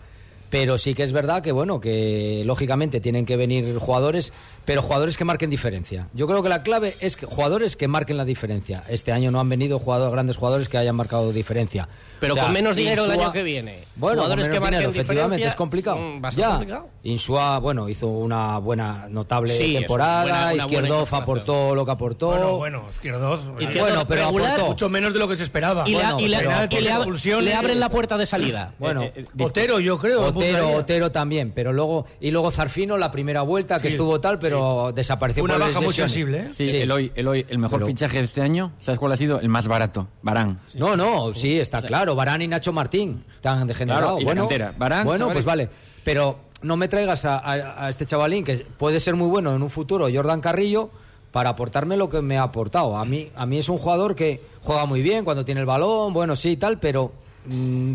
Pero 0.59 0.79
sí 0.79 0.95
que 0.95 1.03
es 1.03 1.13
verdad 1.13 1.43
que, 1.43 1.53
bueno, 1.53 1.81
que 1.81 2.43
lógicamente 2.47 3.01
tienen 3.01 3.27
que 3.27 3.37
venir 3.37 3.79
jugadores, 3.79 4.33
pero 4.65 4.81
jugadores 4.83 5.17
que 5.19 5.25
marquen 5.25 5.51
diferencia. 5.51 6.09
Yo 6.15 6.27
creo 6.27 6.43
que 6.43 6.49
la 6.49 6.63
clave 6.63 6.97
es 7.01 7.17
que 7.17 7.27
jugadores 7.27 7.77
que 7.77 7.89
marquen 7.89 8.17
la 8.17 8.25
diferencia. 8.25 8.83
Este 8.89 9.13
año 9.13 9.31
no 9.31 9.39
han 9.39 9.49
venido 9.49 9.79
jugadores, 9.79 10.13
grandes 10.13 10.37
jugadores 10.39 10.69
que 10.69 10.79
hayan 10.79 10.97
marcado 10.97 11.33
diferencia. 11.33 11.89
Pero 12.21 12.33
O 12.33 12.35
sea, 12.37 12.45
con 12.45 12.55
menos 12.55 12.75
dinero 12.77 13.05
el 13.05 13.11
Insúa- 13.11 13.25
año 13.25 13.33
que 13.33 13.43
viene. 13.43 13.81
Bueno, 13.97 14.23
Jugadores 14.23 14.47
con 14.49 14.55
que 14.55 14.61
menos 14.61 14.63
marquen 14.63 14.79
dinero, 14.79 14.91
efectivamente, 15.03 15.37
diferencia, 15.37 15.49
es 15.51 15.57
complicado. 15.57 15.97
mm, 15.99 16.25
va 16.25 16.29
a 16.29 16.33
ser 16.33 16.41
ya, 16.41 16.49
complicado. 16.51 16.89
Insua, 17.03 17.59
bueno, 17.59 17.89
hizo 17.91 18.07
una 18.09 18.59
buena, 18.59 19.07
notable 19.11 19.53
Sí, 19.53 19.75
temporada. 19.75 20.23
buena- 20.23 20.55
una 20.55 20.63
Izquierdoz 20.65 21.13
aportó 21.13 21.75
lo 21.75 21.85
que 21.85 21.91
aportó. 21.91 22.29
Bueno, 22.29 22.57
bueno, 22.57 22.85
Izquierdoz. 22.91 23.41
Izquierdoz 23.61 23.83
Bueno, 23.91 24.07
pero 24.07 24.25
regular, 24.25 24.53
aportó. 24.53 24.69
Mucho 24.71 24.89
menos 24.89 25.13
de 25.13 25.19
lo 25.19 25.29
que 25.29 25.37
se 25.37 25.43
esperaba. 25.43 25.87
Y, 25.87 25.91
le- 25.93 25.97
Bueno, 25.99 26.21
y 26.21 26.29
le, 26.29 26.39
pero 26.39 26.51
le 26.51 26.91
ab- 26.93 27.41
le 27.43 27.55
abren 27.55 27.79
la 27.81 27.91
puerta 27.91 28.17
de 28.17 28.25
salida. 28.25 28.73
Bueno, 28.79 29.03
Eh, 29.03 29.13
eh, 29.17 29.25
Otero, 29.45 29.79
yo 29.81 29.99
creo. 29.99 30.33
Otero. 30.55 30.73
Otero 30.79 31.13
también, 31.13 31.53
pero 31.55 31.73
luego 31.73 32.07
y 32.21 32.31
luego 32.31 32.51
Zarfino 32.51 32.97
la 32.97 33.11
primera 33.11 33.43
vuelta 33.43 33.81
que 33.81 33.89
estuvo 33.89 34.21
tal, 34.21 34.39
pero 34.39 34.93
desapareció 34.95 35.43
Una 35.45 35.55
por 35.55 35.63
baja 35.67 35.81
muy 35.81 35.93
sensible, 35.93 36.39
¿eh? 36.39 36.51
Sí, 36.57 36.69
Sí. 36.71 36.77
Eloy, 36.79 37.13
Eloy, 37.15 37.45
el 37.49 37.59
mejor 37.59 37.79
Pero- 37.79 37.87
fichaje 37.89 38.19
de 38.19 38.25
este 38.25 38.41
año, 38.43 38.73
¿sabes 38.81 38.99
cuál 38.99 39.13
ha 39.13 39.17
sido? 39.17 39.41
El 39.41 39.49
más 39.49 39.67
barato, 39.69 40.09
Barán. 40.23 40.59
No, 40.75 40.97
no, 40.97 41.33
sí, 41.35 41.59
está 41.59 41.81
claro. 41.83 42.15
Barán 42.15 42.43
y 42.43 42.49
Nacho 42.49 42.73
Martín, 42.73 43.25
tan 43.41 43.67
degenerado. 43.67 44.19
Claro, 44.19 44.47
bueno. 44.47 44.73
Varane, 44.79 45.05
bueno 45.05 45.19
chavales. 45.19 45.33
pues 45.35 45.45
vale. 45.45 45.69
Pero 46.05 46.39
no 46.63 46.77
me 46.77 46.89
traigas 46.89 47.25
a, 47.25 47.39
a- 47.39 47.87
a 47.87 47.89
este 47.89 48.07
chavalín 48.07 48.45
que 48.45 48.57
puede 48.79 49.01
ser 49.01 49.15
muy 49.17 49.29
bueno 49.29 49.55
en 49.55 49.63
un 49.63 49.71
futuro, 49.71 50.09
Jordan 50.13 50.41
Carrillo, 50.41 50.91
para 51.33 51.51
aportarme 51.51 51.97
lo 51.97 52.09
que 52.09 52.23
me 52.23 52.39
ha 52.39 52.45
aportado. 52.45 52.97
A 52.97 53.05
mí, 53.05 53.31
a 53.37 53.45
mí 53.45 53.59
es 53.59 53.69
un 53.69 53.77
jugador 53.79 54.15
que 54.15 54.41
juega 54.63 54.87
muy 54.87 55.03
bien 55.03 55.25
cuando 55.25 55.45
tiene 55.45 55.61
el 55.61 55.67
balón, 55.67 56.13
bueno, 56.15 56.35
sí, 56.35 56.51
y 56.53 56.57
tal, 56.57 56.79
pero 56.79 57.13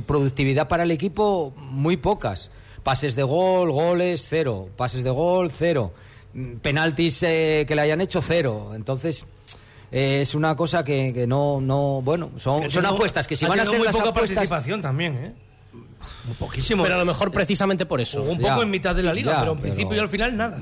productividad 0.06 0.68
para 0.68 0.84
el 0.84 0.92
equipo 0.92 1.54
muy 1.58 1.98
pocas. 1.98 2.52
Pases 2.84 3.16
de 3.16 3.24
gol, 3.24 3.72
goles, 3.72 4.26
cero. 4.28 4.70
Pases 4.76 5.04
de 5.04 5.10
gol, 5.10 5.52
cero. 5.52 5.94
Mm, 6.34 6.56
Penaltis 6.58 7.24
eh, 7.24 7.66
que 7.68 7.76
le 7.76 7.82
hayan 7.82 8.02
hecho, 8.02 8.22
cero. 8.22 8.72
Entonces, 8.74 9.26
eh, 9.92 10.22
es 10.22 10.34
una 10.34 10.56
cosa 10.56 10.84
que, 10.84 11.14
que 11.14 11.28
no, 11.28 11.60
no, 11.62 12.02
bueno, 12.02 12.32
son, 12.38 12.70
son 12.70 12.86
apuestas 12.86 13.28
que 13.28 13.36
si 13.36 13.46
van 13.46 13.60
a 13.60 13.66
ser 13.66 13.78
muy 13.78 13.86
las 13.86 13.96
poca 13.96 14.10
apuestas 14.10 14.36
participación 14.36 14.82
también, 14.82 15.16
¿eh? 15.16 15.34
Un 16.28 16.36
poquísimo. 16.36 16.84
Pero 16.84 16.96
a 16.96 16.98
lo 17.00 17.06
mejor 17.06 17.32
precisamente 17.32 17.86
por 17.86 18.00
eso. 18.02 18.22
un 18.24 18.40
poco 18.40 18.64
en 18.64 18.70
mitad 18.70 18.96
de 18.96 19.04
la 19.04 19.14
liga, 19.14 19.40
pero 19.40 19.54
en 19.54 19.60
principio 19.60 19.96
y 19.96 20.00
al 20.00 20.10
final 20.10 20.36
nada. 20.38 20.62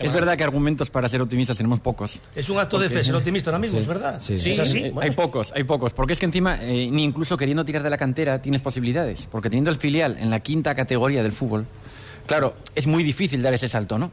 Es 0.00 0.12
verdad 0.12 0.36
que 0.36 0.44
argumentos 0.44 0.90
para 0.90 1.08
ser 1.08 1.20
optimistas 1.22 1.56
tenemos 1.56 1.80
pocos. 1.80 2.20
Es 2.34 2.48
un 2.48 2.58
acto 2.58 2.78
de 2.78 2.88
fe 2.88 3.02
ser 3.04 3.14
optimista 3.14 3.50
ahora 3.50 3.58
mismo, 3.58 3.78
es 3.78 3.86
verdad. 3.86 4.20
Sí, 4.20 4.34
¿Es 4.34 4.58
así? 4.58 4.78
Eh, 4.78 4.92
Hay 5.00 5.10
pocos, 5.10 5.52
hay 5.54 5.64
pocos. 5.64 5.92
Porque 5.92 6.12
es 6.12 6.18
que 6.18 6.26
encima, 6.26 6.58
eh, 6.62 6.88
ni 6.90 7.04
incluso 7.04 7.36
queriendo 7.36 7.64
tirar 7.64 7.82
de 7.82 7.90
la 7.90 7.98
cantera, 7.98 8.40
tienes 8.40 8.60
posibilidades. 8.62 9.26
Porque 9.30 9.48
teniendo 9.50 9.70
el 9.70 9.76
filial 9.76 10.16
en 10.18 10.30
la 10.30 10.40
quinta 10.40 10.74
categoría 10.74 11.22
del 11.22 11.32
fútbol, 11.32 11.66
claro, 12.26 12.54
es 12.74 12.86
muy 12.86 13.02
difícil 13.02 13.42
dar 13.42 13.52
ese 13.54 13.68
salto, 13.68 13.98
¿no? 13.98 14.10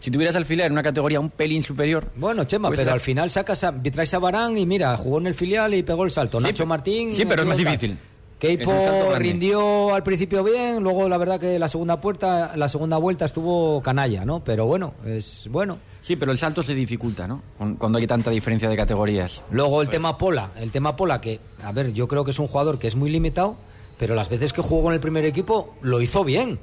Si 0.00 0.10
tuvieras 0.10 0.36
al 0.36 0.44
filial 0.44 0.66
en 0.66 0.72
una 0.72 0.82
categoría 0.82 1.18
un 1.18 1.30
pelín 1.30 1.62
superior. 1.62 2.06
Bueno, 2.16 2.44
Chema, 2.44 2.68
pues 2.68 2.78
pero 2.78 2.88
era- 2.90 2.94
al 2.94 3.00
final 3.00 3.30
sacas 3.30 3.64
a, 3.64 3.72
traes 3.82 4.12
a 4.12 4.18
Barán 4.18 4.58
y 4.58 4.66
mira, 4.66 4.94
jugó 4.98 5.18
en 5.18 5.26
el 5.28 5.34
filial 5.34 5.72
y 5.72 5.82
pegó 5.82 6.04
el 6.04 6.10
salto. 6.10 6.40
Nacho 6.40 6.66
Martín. 6.66 7.10
sí, 7.10 7.24
pero 7.24 7.40
es 7.42 7.48
más 7.48 7.56
tal. 7.56 7.64
difícil. 7.64 7.98
Keipo 8.38 8.72
rindió 9.18 9.94
al 9.94 10.02
principio 10.02 10.42
bien, 10.44 10.82
luego 10.82 11.08
la 11.08 11.16
verdad 11.18 11.40
que 11.40 11.58
la 11.58 11.68
segunda 11.68 12.00
puerta, 12.00 12.56
la 12.56 12.68
segunda 12.68 12.98
vuelta 12.98 13.24
estuvo 13.24 13.80
canalla, 13.82 14.24
¿no? 14.24 14.42
Pero 14.44 14.66
bueno, 14.66 14.94
es 15.06 15.48
bueno. 15.50 15.78
Sí, 16.00 16.16
pero 16.16 16.32
el 16.32 16.36
salto 16.38 16.62
se 16.62 16.74
dificulta, 16.74 17.26
¿no? 17.26 17.42
Con- 17.56 17.76
Cuando 17.76 17.98
hay 17.98 18.06
tanta 18.06 18.30
diferencia 18.30 18.68
de 18.68 18.76
categorías. 18.76 19.42
Luego 19.50 19.80
el 19.80 19.88
tema 19.88 20.18
Pola, 20.18 20.50
el 20.60 20.70
tema 20.70 20.94
Pola 20.96 21.20
que, 21.20 21.40
a 21.62 21.72
ver, 21.72 21.92
yo 21.94 22.06
creo 22.08 22.24
que 22.24 22.32
es 22.32 22.38
un 22.38 22.48
jugador 22.48 22.78
que 22.78 22.86
es 22.88 22.96
muy 22.96 23.08
limitado, 23.10 23.56
pero 23.98 24.14
las 24.14 24.28
veces 24.28 24.52
que 24.52 24.60
jugó 24.60 24.88
en 24.88 24.94
el 24.94 25.00
primer 25.00 25.24
equipo 25.24 25.74
lo 25.80 26.02
hizo 26.02 26.24
bien. 26.24 26.58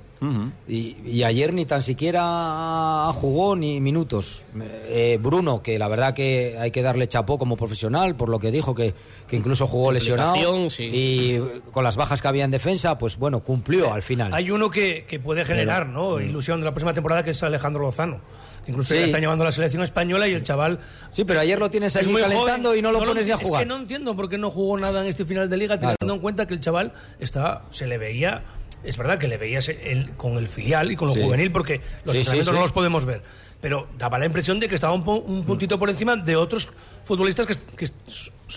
Y, 0.67 0.97
y 1.03 1.23
ayer 1.23 1.51
ni 1.51 1.65
tan 1.65 1.81
siquiera 1.81 3.10
jugó 3.13 3.55
ni 3.55 3.79
minutos. 3.81 4.45
Eh, 4.88 5.17
Bruno, 5.21 5.63
que 5.63 5.79
la 5.79 5.88
verdad 5.88 6.13
que 6.13 6.57
hay 6.60 6.69
que 6.71 6.81
darle 6.84 7.07
chapó 7.07 7.38
como 7.39 7.57
profesional, 7.57 8.15
por 8.15 8.29
lo 8.29 8.39
que 8.39 8.51
dijo, 8.51 8.75
que, 8.75 8.93
que 9.27 9.36
incluso 9.36 9.65
jugó 9.67 9.91
lesionado. 9.91 10.69
Sí. 10.69 10.89
Y 10.93 11.39
con 11.71 11.84
las 11.84 11.95
bajas 11.95 12.21
que 12.21 12.27
había 12.27 12.45
en 12.45 12.51
defensa, 12.51 12.97
pues 12.99 13.17
bueno, 13.17 13.39
cumplió 13.43 13.93
al 13.93 14.03
final. 14.03 14.34
Hay 14.34 14.51
uno 14.51 14.69
que, 14.69 15.05
que 15.07 15.19
puede 15.19 15.43
generar 15.43 15.88
¿no? 15.88 16.19
ilusión 16.19 16.60
de 16.60 16.65
la 16.65 16.71
próxima 16.71 16.93
temporada, 16.93 17.23
que 17.23 17.31
es 17.31 17.41
Alejandro 17.41 17.81
Lozano. 17.81 18.19
que 18.65 18.71
Incluso 18.71 18.93
Sí. 18.93 18.99
ya 18.99 19.05
está 19.05 19.17
llevando 19.19 19.43
a 19.43 19.47
la 19.47 19.51
selección 19.51 19.81
española 19.81 20.27
y 20.27 20.34
el 20.34 20.43
chaval. 20.43 20.79
Sí, 21.12 21.23
pero 21.23 21.39
ayer 21.39 21.57
lo 21.60 21.71
tienes 21.71 21.95
es 21.95 22.05
ahí 22.05 22.12
muy 22.12 22.21
calentando 22.21 22.69
joven. 22.69 22.79
y 22.79 22.81
no 22.84 22.91
lo 22.91 22.99
pones 22.99 23.25
ni 23.25 23.31
a 23.31 23.36
Es 23.36 23.41
jugar. 23.41 23.63
que 23.63 23.65
no 23.67 23.77
entiendo 23.77 24.15
por 24.15 24.29
qué 24.29 24.38
no 24.38 24.51
jugó 24.51 24.77
nada 24.77 25.01
en 25.01 25.07
este 25.07 25.25
final 25.25 25.49
de 25.49 25.57
liga, 25.57 25.79
teniendo 25.79 25.97
Claro. 25.99 26.13
en 26.13 26.19
cuenta 26.21 26.45
que 26.45 26.53
el 26.53 26.60
chaval 26.60 26.93
está, 27.19 27.63
se 27.71 27.88
le 27.88 27.97
veía. 27.97 28.43
Es 28.84 28.98
verdad 28.98 29.17
que 29.20 29.28
le 29.28 29.38
veías 29.38 29.70
el- 29.70 30.12
con 30.17 30.38
el 30.38 30.48
filial 30.48 30.91
y 30.91 30.96
con 30.96 31.08
lo 31.08 31.13
Sí. 31.13 31.22
juvenil, 31.22 31.52
porque 31.52 31.82
los 32.06 32.13
Sí, 32.15 32.20
entrenamientos 32.22 32.52
sí. 32.54 32.56
no 32.56 32.62
los 32.62 32.72
podemos 32.72 33.06
ver. 33.06 33.22
Pero 33.62 33.88
daba 33.98 34.17
la 34.17 34.26
impresión 34.26 34.60
de 34.60 34.67
que 34.67 34.74
estaba 34.76 34.94
un, 34.94 35.06
pu- 35.06 35.24
un 35.24 35.44
puntito 35.46 35.78
por 35.78 35.89
encima 35.89 36.15
de 36.15 36.36
otros 36.36 36.70
futbolistas 37.04 37.46
que, 37.46 37.56
que 37.78 37.88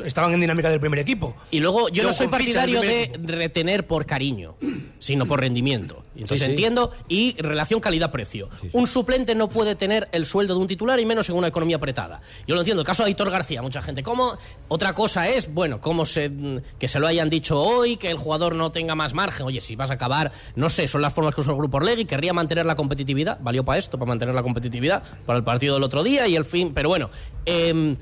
estaban 0.01 0.33
en 0.35 0.41
dinámica 0.41 0.71
del 0.71 0.81
primer 0.81 0.99
equipo. 0.99 1.37
Y 1.51 1.61
luego, 1.61 1.89
yo 1.89 2.03
Yo 2.03 2.09
no 2.09 2.13
soy 2.13 2.29
partidario 2.29 2.81
de 2.81 3.13
retener 3.23 3.87
por 3.87 4.07
cariño, 4.07 4.57
sino 4.99 5.27
por 5.27 5.41
rendimiento. 5.41 6.05
Entonces 6.15 6.41
Sí, 6.41 6.45
sí. 6.45 6.51
entiendo, 6.51 6.91
y 7.09 7.35
relación 7.41 7.81
calidad-precio. 7.81 8.49
Un 8.73 8.87
suplente 8.87 9.35
no 9.35 9.49
puede 9.49 9.75
tener 9.75 10.09
el 10.13 10.27
sueldo 10.27 10.55
de 10.55 10.61
un 10.61 10.67
titular 10.69 11.01
y 11.01 11.07
menos 11.07 11.29
en 11.29 11.37
una 11.37 11.49
economía 11.49 11.77
apretada. 11.77 12.21
Yo 12.47 12.55
lo 12.55 12.61
entiendo. 12.61 12.83
El 12.83 12.87
caso 12.87 13.03
de 13.03 13.09
Aitor 13.09 13.31
García, 13.31 13.63
mucha 13.63 13.83
gente. 13.83 14.03
¿Cómo? 14.03 14.37
Otra 14.69 14.93
cosa 14.95 15.29
es, 15.29 15.53
bueno, 15.53 15.81
cómo 15.81 16.05
se, 16.07 16.31
que 16.79 16.87
se 16.89 17.01
lo 17.01 17.07
hayan 17.07 17.29
dicho 17.31 17.61
hoy, 17.61 17.97
que 17.97 18.11
el 18.11 18.17
jugador 18.17 18.55
no 18.55 18.71
tenga 18.73 18.95
más 18.95 19.13
margen. 19.15 19.47
Oye, 19.47 19.61
si 19.61 19.75
vas 19.77 19.91
a 19.91 19.95
acabar, 19.95 20.31
no 20.57 20.69
sé, 20.69 20.87
son 20.89 21.03
las 21.03 21.13
formas 21.13 21.35
que 21.35 21.41
usa 21.41 21.53
el 21.53 21.59
Grupo 21.59 21.79
Orlegui, 21.79 22.05
querría 22.05 22.33
mantener 22.33 22.65
la 22.67 22.77
competitividad. 22.77 23.39
Valió 23.41 23.65
para 23.65 23.79
esto, 23.79 23.99
para 23.99 24.09
mantener 24.09 24.35
la 24.35 24.43
competitividad, 24.43 25.03
para 25.27 25.39
el 25.39 25.45
partido 25.45 25.75
del 25.75 25.83
otro 25.83 26.03
día 26.05 26.27
y 26.29 26.37
el 26.37 26.45
fin. 26.45 26.73
Pero 26.75 26.89
bueno. 26.89 27.11
em, 27.47 27.97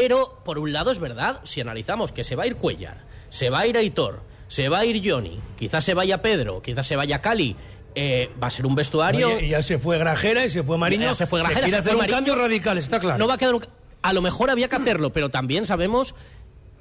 pero, 0.00 0.40
por 0.44 0.58
un 0.58 0.72
lado, 0.72 0.90
es 0.90 0.98
verdad, 0.98 1.40
si 1.44 1.60
analizamos 1.60 2.12
que 2.12 2.24
se 2.24 2.36
va 2.36 2.44
a 2.44 2.46
ir 2.46 2.56
Cuellar, 2.56 2.98
se 3.30 3.50
va 3.50 3.60
a 3.60 3.66
ir 3.66 3.76
Aitor, 3.76 4.20
se 4.48 4.68
va 4.68 4.78
a 4.80 4.84
ir 4.84 5.00
Johnny, 5.08 5.38
quizás 5.58 5.84
se 5.84 5.94
vaya 5.94 6.20
Pedro, 6.22 6.60
quizás 6.62 6.86
se 6.86 6.96
vaya 6.96 7.20
Cali, 7.22 7.56
eh, 7.94 8.30
va 8.42 8.48
a 8.48 8.50
ser 8.50 8.66
un 8.66 8.74
vestuario. 8.74 9.28
Oye, 9.28 9.46
y 9.46 9.48
ya 9.50 9.62
se 9.62 9.78
fue 9.78 9.98
Grajera 9.98 10.44
y 10.44 10.50
se 10.50 10.62
fue 10.62 10.76
Mariño. 10.78 11.06
Ya 11.06 11.14
se 11.14 11.26
fue 11.26 11.40
Grajera, 11.40 11.60
quiere 11.60 11.70
se 11.70 11.76
hacer 11.78 11.92
fue 11.92 11.94
un 11.94 11.98
Mariño. 12.00 12.16
cambio 12.16 12.36
radical, 12.36 12.78
está 12.78 12.98
claro. 13.00 13.18
No 13.18 13.26
va 13.28 13.34
a 13.34 13.38
quedar 13.38 13.54
un 13.54 13.64
A 14.02 14.12
lo 14.12 14.20
mejor 14.20 14.50
había 14.50 14.68
que 14.68 14.76
hacerlo, 14.76 15.12
pero 15.12 15.28
también 15.30 15.64
sabemos, 15.64 16.12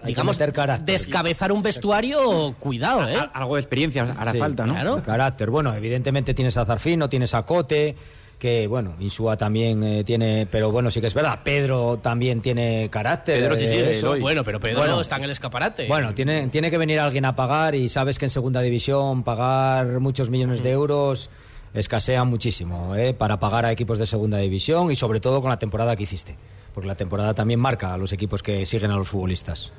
que 0.01 0.07
digamos, 0.07 0.37
descabezar 0.83 1.51
un 1.51 1.61
vestuario, 1.63 2.55
cuidado, 2.59 3.07
¿eh? 3.07 3.15
Al- 3.15 3.31
Algo 3.33 3.55
de 3.55 3.61
experiencia 3.61 4.13
hará 4.17 4.31
Sí, 4.33 4.37
falta, 4.39 4.65
¿no? 4.65 4.73
Claro. 4.73 5.03
Carácter. 5.03 5.49
Bueno, 5.49 5.73
evidentemente 5.73 6.33
tienes 6.33 6.57
a 6.57 6.65
Zarfino, 6.65 7.07
tienes 7.09 7.33
a 7.33 7.43
Cote, 7.45 7.95
que 8.43 8.67
bueno, 8.67 8.93
Insúa 8.99 9.37
también 9.37 9.81
eh, 9.83 10.03
tiene, 10.03 10.45
pero 10.51 10.69
bueno, 10.69 10.91
sí 10.91 10.99
que 10.99 11.07
es 11.07 11.13
verdad. 11.13 11.39
Pedro 11.45 11.99
también 11.99 12.41
tiene 12.41 12.89
carácter. 12.91 13.39
Pedro 13.39 13.55
sí 13.55 13.63
eh. 13.67 13.99
Eloy. 13.99 14.19
Bueno, 14.19 14.43
pero 14.43 14.59
Pedro 14.59 14.79
Bueno, 14.79 14.99
está 14.99 15.15
en 15.15 15.23
el 15.23 15.31
escaparate. 15.31 15.87
Bueno, 15.87 16.13
tiene, 16.13 16.47
tiene 16.47 16.69
que 16.69 16.77
venir 16.77 16.99
alguien 16.99 17.23
a 17.23 17.37
pagar 17.37 17.73
y 17.73 17.87
sabes 17.87 18.19
que 18.19 18.25
en 18.25 18.29
segunda 18.29 18.59
división 18.59 19.23
pagar 19.23 20.01
muchos 20.01 20.29
millones 20.29 20.61
de 20.61 20.71
euros 20.71 21.29
escasea 21.73 22.25
muchísimo 22.25 22.97
¿eh? 22.97 23.13
para 23.13 23.39
pagar 23.39 23.65
a 23.65 23.71
equipos 23.71 23.97
de 23.97 24.05
segunda 24.05 24.39
división 24.39 24.91
y 24.91 24.97
sobre 24.97 25.21
todo 25.21 25.39
con 25.39 25.49
la 25.49 25.57
temporada 25.57 25.95
que 25.95 26.03
hiciste. 26.03 26.35
Porque 26.73 26.89
la 26.89 26.95
temporada 26.95 27.33
también 27.33 27.61
marca 27.61 27.93
a 27.93 27.97
los 27.97 28.11
equipos 28.11 28.43
que 28.43 28.65
siguen 28.65 28.91
a 28.91 28.97
los 28.97 29.07
futbolistas. 29.07 29.71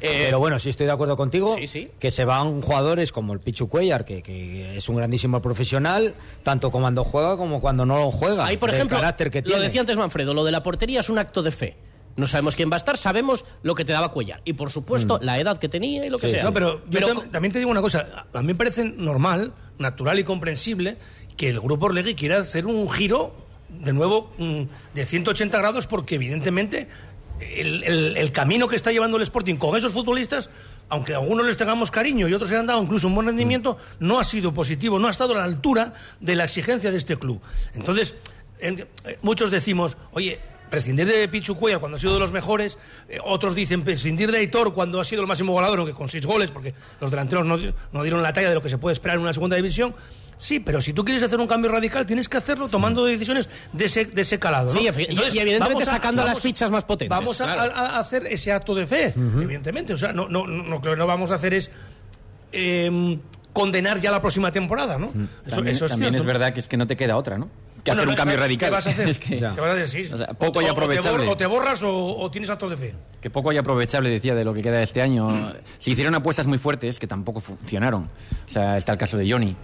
Eh, 0.00 0.22
Pero 0.26 0.38
bueno, 0.38 0.58
sí 0.58 0.70
estoy 0.70 0.86
de 0.86 0.92
acuerdo 0.92 1.16
contigo 1.16 1.54
Sí, 1.56 1.66
sí. 1.66 1.90
que 1.98 2.10
se 2.10 2.24
van 2.24 2.60
jugadores 2.62 3.12
como 3.12 3.32
el 3.32 3.40
Pichu 3.40 3.68
Cuellar, 3.68 4.04
que, 4.04 4.22
que 4.22 4.76
es 4.76 4.88
un 4.88 4.96
grandísimo 4.96 5.40
profesional, 5.42 6.14
tanto 6.42 6.70
cuando 6.70 7.04
juega 7.04 7.36
como 7.36 7.60
cuando 7.60 7.84
no 7.86 8.10
juega. 8.10 8.46
Ahí, 8.46 8.56
por 8.56 8.70
ejemplo, 8.70 8.96
carácter 8.96 9.30
que 9.30 9.40
lo 9.42 9.46
tiene. 9.48 9.62
decía 9.62 9.80
antes 9.80 9.96
Manfredo, 9.96 10.34
lo 10.34 10.44
de 10.44 10.52
la 10.52 10.62
portería 10.62 11.00
es 11.00 11.08
un 11.08 11.18
acto 11.18 11.42
de 11.42 11.50
fe. 11.50 11.76
No 12.16 12.26
sabemos 12.26 12.56
quién 12.56 12.68
va 12.70 12.74
a 12.74 12.78
estar, 12.78 12.96
sabemos 12.96 13.44
lo 13.62 13.74
que 13.76 13.84
te 13.84 13.92
daba 13.92 14.10
Cuellar. 14.10 14.40
Y 14.44 14.54
por 14.54 14.70
supuesto, 14.72 15.20
la 15.22 15.38
edad 15.38 15.58
que 15.58 15.68
tenía 15.68 16.04
y 16.04 16.10
lo 16.10 16.18
que 16.18 16.26
Mm. 16.26 16.30
Sí, 16.30 16.34
sea. 16.36 16.44
No, 16.44 16.52
pero 16.52 16.78
yo 16.86 16.90
Pero 16.90 17.08
tam- 17.08 17.30
también 17.30 17.52
te 17.52 17.60
digo 17.60 17.70
una 17.70 17.80
cosa. 17.80 18.26
A 18.32 18.40
mí 18.40 18.46
me 18.48 18.54
parece 18.56 18.84
normal, 18.84 19.52
natural 19.78 20.18
y 20.18 20.24
comprensible 20.24 20.96
que 21.36 21.48
el 21.48 21.60
grupo 21.60 21.86
Orlegui 21.86 22.16
quiera 22.16 22.40
hacer 22.40 22.66
un 22.66 22.90
giro, 22.90 23.32
de 23.68 23.92
nuevo, 23.92 24.32
mm, 24.38 24.62
de 24.94 25.06
180 25.06 25.58
grados, 25.58 25.86
porque 25.86 26.16
evidentemente 26.16 26.88
el, 27.40 28.32
camino 28.32 28.68
que 28.68 28.76
está 28.76 28.92
llevando 28.92 29.16
el 29.16 29.22
Sporting 29.22 29.56
con 29.56 29.76
esos 29.76 29.92
futbolistas, 29.92 30.50
aunque 30.88 31.14
a 31.14 31.18
algunos 31.18 31.46
les 31.46 31.56
tengamos 31.56 31.90
cariño 31.90 32.28
y 32.28 32.34
otros 32.34 32.50
se 32.50 32.56
han 32.56 32.66
dado 32.66 32.82
incluso 32.82 33.08
un 33.08 33.14
buen 33.14 33.26
rendimiento, 33.26 33.76
no 34.00 34.18
ha 34.18 34.24
sido 34.24 34.52
positivo, 34.54 34.98
no 34.98 35.08
ha 35.08 35.10
estado 35.10 35.34
a 35.34 35.38
la 35.38 35.44
altura 35.44 35.94
de 36.20 36.36
la 36.36 36.44
exigencia 36.44 36.90
de 36.90 36.96
este 36.96 37.16
club. 37.18 37.40
Entonces, 37.74 38.14
en- 38.60 38.86
eh, 39.04 39.18
muchos 39.22 39.50
decimos, 39.50 39.96
oye, 40.12 40.40
prescindir 40.70 41.06
de 41.06 41.28
Pichu 41.28 41.56
Cuellar 41.56 41.80
cuando 41.80 41.96
ha 41.96 41.98
sido 41.98 42.14
de 42.14 42.20
los 42.20 42.32
mejores, 42.32 42.78
eh, 43.08 43.18
otros 43.24 43.54
dicen 43.54 43.84
prescindir 43.84 44.30
de 44.30 44.38
Aitor 44.38 44.74
cuando 44.74 45.00
ha 45.00 45.04
sido 45.04 45.22
el 45.22 45.28
máximo 45.28 45.52
goleador, 45.52 45.78
aunque 45.78 45.94
con 45.94 46.08
seis 46.08 46.26
goles, 46.26 46.50
porque 46.50 46.74
los 47.00 47.10
delanteros 47.10 47.46
no 47.46 48.02
dieron 48.02 48.22
la 48.22 48.32
talla 48.32 48.48
de 48.50 48.54
lo 48.54 48.62
que 48.62 48.68
se 48.68 48.78
puede 48.78 48.92
esperar 48.92 49.16
en 49.16 49.22
una 49.22 49.32
segunda 49.32 49.56
división. 49.56 49.94
Sí, 50.38 50.60
pero 50.60 50.80
si 50.80 50.92
tú 50.92 51.04
quieres 51.04 51.22
hacer 51.24 51.38
un 51.40 51.46
cambio 51.48 51.70
radical, 51.70 52.06
tienes 52.06 52.28
que 52.28 52.36
hacerlo 52.36 52.68
tomando 52.68 53.04
decisiones 53.04 53.48
de 53.72 53.84
ese, 53.86 54.04
de 54.04 54.20
ese 54.22 54.38
calado. 54.38 54.66
¿no? 54.66 54.72
Sí, 54.72 54.86
y- 54.86 55.38
evidentemente 55.38 55.84
sacando 55.84 56.24
las 56.24 56.40
fichas 56.40 56.70
más 56.70 56.84
potentes, 56.84 57.10
Vamos 57.10 57.40
a, 57.40 57.44
claro. 57.52 57.72
a- 57.74 57.96
a 57.96 57.98
hacer 57.98 58.24
ese 58.26 58.52
acto 58.52 58.74
de 58.74 58.86
fe, 58.86 59.12
evidentemente. 59.16 59.92
O 59.92 59.98
sea, 59.98 60.12
no, 60.12 60.28
no, 60.28 60.46
no, 60.46 60.62
lo 60.64 60.80
que 60.80 60.94
no 60.96 61.06
vamos 61.06 61.32
a 61.32 61.34
hacer 61.34 61.54
es 61.54 61.70
em, 62.52 63.18
condenar 63.52 64.00
ya 64.00 64.10
la 64.10 64.20
próxima 64.20 64.52
temporada, 64.52 64.96
¿no? 64.98 65.08
Eso, 65.44 65.56
También, 65.56 65.76
eso 65.76 65.84
es 65.86 65.90
también 65.90 66.10
cierto. 66.12 66.22
es 66.22 66.26
verdad 66.26 66.52
que 66.54 66.60
es 66.60 66.68
que 66.68 66.76
no 66.76 66.86
te 66.86 66.96
queda 66.96 67.16
otra, 67.16 67.36
¿no? 67.36 67.48
Que 67.84 67.90
Bueno, 67.92 68.02
hacer 68.02 68.08
un 68.08 68.14
cambio 68.16 68.36
¿qué 68.36 68.40
radical. 68.42 68.70
vas 68.70 68.86
a 68.86 68.90
hacer? 68.90 69.08
Es 69.08 69.20
que, 69.20 69.38
¿Qué 69.38 69.40
vas 69.40 69.58
a 69.70 69.74
decir? 69.74 70.06
Sí. 70.08 70.12
o 70.12 70.16
sea, 70.16 70.28
poco 70.28 70.58
O- 70.58 70.62
y 70.62 70.66
aprovechable. 70.66 71.26
O 71.28 71.36
te, 71.36 71.46
borras 71.46 71.82
o, 71.82 72.16
o 72.18 72.30
tienes 72.30 72.48
actos 72.50 72.70
de 72.70 72.76
fe. 72.76 72.94
que 73.20 73.30
poco 73.30 73.52
y 73.52 73.56
aprovechable 73.56 74.08
decía 74.10 74.34
de 74.34 74.44
lo 74.44 74.54
que 74.54 74.62
queda 74.62 74.78
de 74.78 74.84
este 74.84 75.02
año. 75.02 75.52
Se 75.78 75.90
hicieron 75.90 76.14
apuestas 76.14 76.46
muy 76.46 76.58
fuertes 76.58 76.98
que 76.98 77.06
tampoco 77.06 77.40
funcionaron. 77.40 78.04
O 78.04 78.50
sea, 78.50 78.76
está 78.76 78.92
el 78.92 78.98
caso 78.98 79.16
de 79.16 79.30
Johnny. 79.30 79.56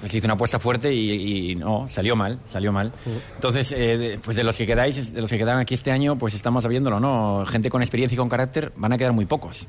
Pues 0.00 0.14
hizo 0.14 0.26
una 0.26 0.34
apuesta 0.34 0.58
fuerte 0.58 0.92
y, 0.94 1.50
y 1.50 1.54
no, 1.56 1.86
salió 1.88 2.16
mal, 2.16 2.40
salió 2.50 2.72
mal. 2.72 2.90
Entonces, 3.34 3.70
eh, 3.72 3.98
de- 3.98 4.18
pues 4.18 4.34
de 4.36 4.44
los 4.44 4.56
que 4.56 4.66
quedáis, 4.66 5.12
de 5.12 5.20
los 5.20 5.28
que 5.28 5.36
quedaron 5.36 5.60
aquí 5.60 5.74
este 5.74 5.90
año, 5.92 6.16
pues 6.16 6.32
estamos 6.34 6.62
sabiéndolo, 6.62 6.98
¿no? 7.00 7.44
Gente 7.46 7.68
con 7.68 7.82
experiencia 7.82 8.14
y 8.14 8.18
con 8.18 8.28
carácter 8.30 8.72
van 8.76 8.92
a 8.94 8.98
quedar 8.98 9.12
muy 9.12 9.26
pocos. 9.26 9.68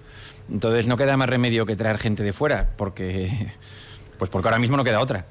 Entonces 0.49 0.87
no 0.87 0.95
queda 0.95 1.17
más 1.17 1.29
remedio 1.29 1.65
que 1.65 1.75
traer 1.75 1.97
gente 1.97 2.23
de 2.23 2.31
fuera, 2.33 2.69
porque 2.77 3.29
pues 4.17 4.29
porque 4.31 4.47
ahora 4.47 4.59
mismo 4.59 4.77
no 4.77 4.83
queda 4.85 5.01
otra. 5.01 5.25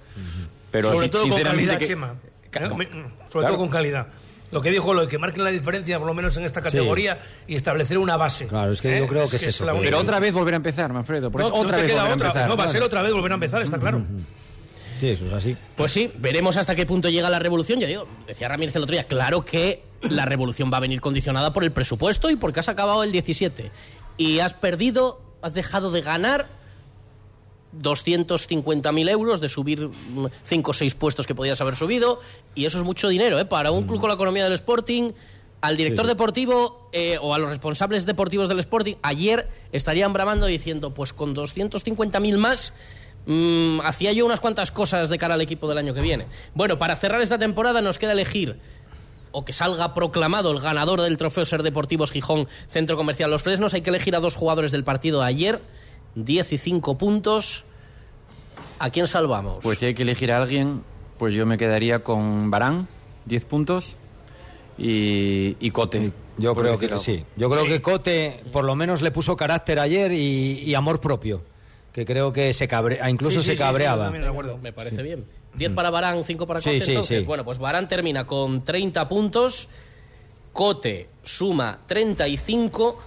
Pero 0.70 0.92
sobre 0.92 1.08
todo 1.08 1.26
con 1.28 1.42
calidad, 1.42 1.78
que- 1.78 1.86
Chema. 1.86 2.14
Eh, 2.52 2.68
me- 2.76 2.86
Sobre 2.86 3.06
Claro. 3.30 3.46
todo 3.48 3.56
con 3.58 3.68
calidad. 3.68 4.08
Lo 4.52 4.60
que 4.60 4.70
dijo, 4.70 4.92
lo 4.94 5.02
de 5.02 5.08
que 5.08 5.16
marquen 5.16 5.44
la 5.44 5.50
diferencia, 5.50 5.96
por 5.98 6.08
lo 6.08 6.14
menos 6.14 6.36
en 6.36 6.44
esta 6.44 6.60
categoría, 6.60 7.20
y 7.46 7.54
establecer 7.54 7.96
una 7.98 8.16
base. 8.16 8.48
Claro, 8.48 8.72
es 8.72 8.80
que 8.82 8.98
yo 8.98 9.06
creo 9.06 9.28
que 9.30 9.36
es 9.36 9.42
eso, 9.44 9.64
que- 9.64 9.72
Pero 9.80 9.98
otra 10.00 10.18
vez 10.18 10.32
volver 10.34 10.54
a 10.54 10.56
empezar, 10.56 10.92
Manfredo. 10.92 11.30
Por 11.30 11.40
No, 11.40 11.46
eso 11.46 11.56
no 11.56 11.62
otra 11.62 11.76
te 11.76 11.82
vez 11.84 11.92
queda 11.92 12.02
volver 12.02 12.12
a 12.12 12.16
otra. 12.16 12.26
empezar. 12.28 12.48
No, 12.48 12.56
va 12.56 12.64
a 12.64 12.68
ser 12.68 12.82
otra 12.82 13.00
vez 13.02 13.12
volver 13.12 13.30
a 13.30 13.34
empezar, 13.34 13.62
está 13.62 13.78
claro. 13.78 14.04
Sí, 15.00 15.08
eso 15.08 15.26
es 15.26 15.32
así. 15.32 15.56
Pues 15.76 15.92
sí, 15.92 16.12
veremos 16.18 16.58
hasta 16.58 16.74
qué 16.74 16.84
punto 16.84 17.08
llega 17.08 17.30
la 17.30 17.38
revolución. 17.38 17.80
Ya 17.80 17.86
digo, 17.86 18.06
decía 18.26 18.48
Ramírez 18.48 18.76
el 18.76 18.82
otro 18.82 18.92
día, 18.92 19.04
claro 19.04 19.42
que 19.46 19.82
la 20.02 20.26
revolución 20.26 20.70
va 20.70 20.76
a 20.76 20.80
venir 20.80 21.00
condicionada 21.00 21.54
por 21.54 21.64
el 21.64 21.72
presupuesto 21.72 22.28
y 22.28 22.36
porque 22.36 22.60
has 22.60 22.68
acabado 22.68 23.02
el 23.02 23.10
17. 23.10 23.70
Y 24.18 24.40
has 24.40 24.52
perdido, 24.52 25.22
has 25.40 25.54
dejado 25.54 25.90
de 25.90 26.02
ganar 26.02 26.48
250.000 27.80 29.10
euros 29.10 29.40
de 29.40 29.48
subir 29.48 29.88
5 30.42 30.70
o 30.70 30.74
6 30.74 30.94
puestos 30.96 31.26
que 31.26 31.34
podías 31.34 31.58
haber 31.62 31.76
subido. 31.76 32.20
Y 32.54 32.66
eso 32.66 32.76
es 32.76 32.84
mucho 32.84 33.08
dinero, 33.08 33.40
¿eh? 33.40 33.46
Para 33.46 33.70
un 33.70 33.86
club 33.86 34.00
con 34.00 34.08
la 34.08 34.16
economía 34.16 34.44
del 34.44 34.52
Sporting, 34.52 35.12
al 35.62 35.78
director 35.78 36.06
deportivo 36.06 36.90
eh, 36.92 37.16
o 37.22 37.32
a 37.32 37.38
los 37.38 37.48
responsables 37.48 38.04
deportivos 38.04 38.50
del 38.50 38.58
Sporting, 38.58 38.96
ayer 39.00 39.48
estarían 39.72 40.12
bramando 40.12 40.44
diciendo, 40.44 40.92
pues 40.92 41.14
con 41.14 41.34
250.000 41.34 42.36
más 42.36 42.74
mm, 43.26 43.80
hacía 43.80 44.12
yo 44.12 44.24
unas 44.26 44.40
cuantas 44.40 44.70
cosas 44.70 45.08
de 45.08 45.18
cara 45.18 45.34
al 45.34 45.40
equipo 45.40 45.68
del 45.68 45.78
año 45.78 45.94
que 45.94 46.00
viene. 46.00 46.26
Bueno, 46.54 46.78
para 46.78 46.96
cerrar 46.96 47.20
esta 47.20 47.38
temporada 47.38 47.80
nos 47.80 47.98
queda 47.98 48.12
elegir 48.12 48.58
o 49.32 49.44
que 49.44 49.52
salga 49.52 49.94
proclamado 49.94 50.50
el 50.50 50.60
ganador 50.60 51.00
del 51.02 51.16
trofeo 51.16 51.44
Ser 51.44 51.62
Deportivos 51.62 52.10
Gijón 52.10 52.48
Centro 52.68 52.96
Comercial 52.96 53.30
Los 53.30 53.42
Fresnos. 53.42 53.74
Hay 53.74 53.82
que 53.82 53.90
elegir 53.90 54.16
a 54.16 54.20
dos 54.20 54.34
jugadores 54.34 54.72
del 54.72 54.84
partido 54.84 55.20
de 55.20 55.26
ayer, 55.26 55.60
10 56.16 56.52
y 56.52 56.58
5 56.58 56.98
puntos. 56.98 57.64
¿A 58.78 58.90
quién 58.90 59.06
salvamos? 59.06 59.58
Pues 59.62 59.78
si 59.78 59.86
hay 59.86 59.94
que 59.94 60.02
elegir 60.02 60.32
a 60.32 60.38
alguien, 60.38 60.82
pues 61.18 61.34
yo 61.34 61.46
me 61.46 61.58
quedaría 61.58 62.00
con 62.00 62.50
Barán, 62.50 62.88
10 63.26 63.44
puntos, 63.44 63.96
y, 64.78 65.56
y 65.60 65.70
Cote. 65.70 66.12
Yo 66.38 66.54
creo 66.54 66.78
que 66.78 66.98
sí. 66.98 67.24
Yo 67.36 67.50
creo 67.50 67.66
que 67.66 67.82
Cote 67.82 68.42
por 68.50 68.64
lo 68.64 68.74
menos 68.74 69.02
le 69.02 69.10
puso 69.10 69.36
carácter 69.36 69.78
ayer 69.78 70.12
y, 70.12 70.62
y 70.64 70.74
amor 70.74 71.00
propio. 71.00 71.42
Que 71.92 72.04
creo 72.06 72.32
que 72.32 72.52
se 72.52 72.68
cabre, 72.68 72.98
incluso 73.10 73.40
Sí, 73.40 73.44
sí, 73.44 73.44
se 73.46 73.50
sí, 73.52 73.56
sí, 73.56 73.62
cabreaba. 73.62 74.08
acuerdo. 74.08 74.58
Me 74.58 74.72
parece 74.72 75.02
bien. 75.02 75.24
10 75.54 75.72
para 75.72 75.90
Barán, 75.90 76.24
5 76.24 76.46
para 76.46 76.60
Sí, 76.60 76.70
Cote. 76.70 76.80
sí, 76.80 76.90
entonces, 76.92 77.18
sí. 77.20 77.24
bueno, 77.24 77.44
pues 77.44 77.58
Barán 77.58 77.88
termina 77.88 78.26
con 78.26 78.62
30 78.62 79.08
puntos, 79.08 79.68
Cote 80.52 81.08
suma 81.24 81.78
35 81.86 82.98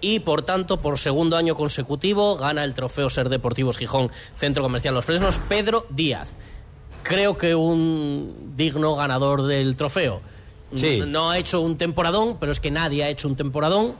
y 0.00 0.20
por 0.20 0.42
tanto, 0.42 0.80
por 0.80 0.98
segundo 0.98 1.36
año 1.36 1.54
consecutivo, 1.56 2.36
gana 2.36 2.62
el 2.64 2.74
trofeo 2.74 3.08
Ser 3.10 3.28
Deportivos 3.28 3.78
Gijón 3.78 4.10
Centro 4.36 4.62
Comercial 4.62 4.94
Los 4.94 5.04
Fresnos, 5.04 5.38
Pedro 5.48 5.86
Díaz. 5.90 6.30
Creo 7.02 7.36
que 7.36 7.54
un 7.54 8.52
digno 8.56 8.94
ganador 8.96 9.42
del 9.42 9.76
trofeo. 9.76 10.20
Sí. 10.74 10.96
N- 10.98 11.06
No 11.06 11.30
ha 11.30 11.38
hecho 11.38 11.60
un 11.60 11.76
temporadón, 11.76 12.38
pero 12.38 12.52
es 12.52 12.60
que 12.60 12.70
nadie 12.70 13.04
ha 13.04 13.08
hecho 13.08 13.28
un 13.28 13.36
temporadón. 13.36 13.94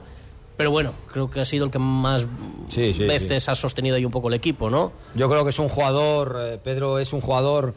Pero 0.57 0.71
bueno, 0.71 0.93
creo 1.11 1.29
que 1.29 1.41
ha 1.41 1.45
sido 1.45 1.65
el 1.65 1.71
que 1.71 1.79
más 1.79 2.27
Sí, 2.69 2.93
sí, 2.93 3.03
veces 3.03 3.49
ha 3.49 3.55
sostenido 3.55 3.95
ahí 3.97 4.05
un 4.05 4.11
poco 4.11 4.29
el 4.29 4.33
equipo, 4.35 4.69
¿no? 4.69 4.91
Yo 5.15 5.29
creo 5.29 5.43
que 5.43 5.49
es 5.49 5.59
un 5.59 5.67
jugador, 5.69 6.37
eh, 6.39 6.59
Pedro 6.63 6.97
es 6.99 7.11
un 7.13 7.21
jugador 7.21 7.73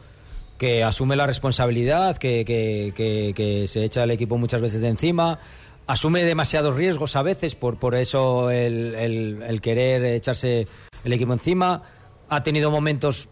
que 0.59 0.83
asume 0.85 1.17
la 1.17 1.27
responsabilidad, 1.27 2.17
que, 2.19 2.45
que- 2.45 2.93
que- 2.95 3.33
que 3.35 3.69
se 3.69 3.85
echa 3.85 4.05
el 4.05 4.11
equipo 4.11 4.39
muchas 4.39 4.61
veces 4.61 4.81
de 4.81 4.89
encima, 4.89 5.39
asume 5.87 6.25
demasiados 6.25 6.77
riesgos 6.77 7.17
a 7.17 7.23
veces, 7.23 7.55
por, 7.55 7.79
por 7.79 7.95
eso 7.95 8.51
el, 8.51 8.95
el- 8.95 9.43
el 9.47 9.61
querer 9.61 10.05
echarse 10.05 10.67
el 11.05 11.13
equipo 11.13 11.33
encima. 11.33 11.83
Ha 12.29 12.43
tenido 12.43 12.71
momentos 12.71 13.29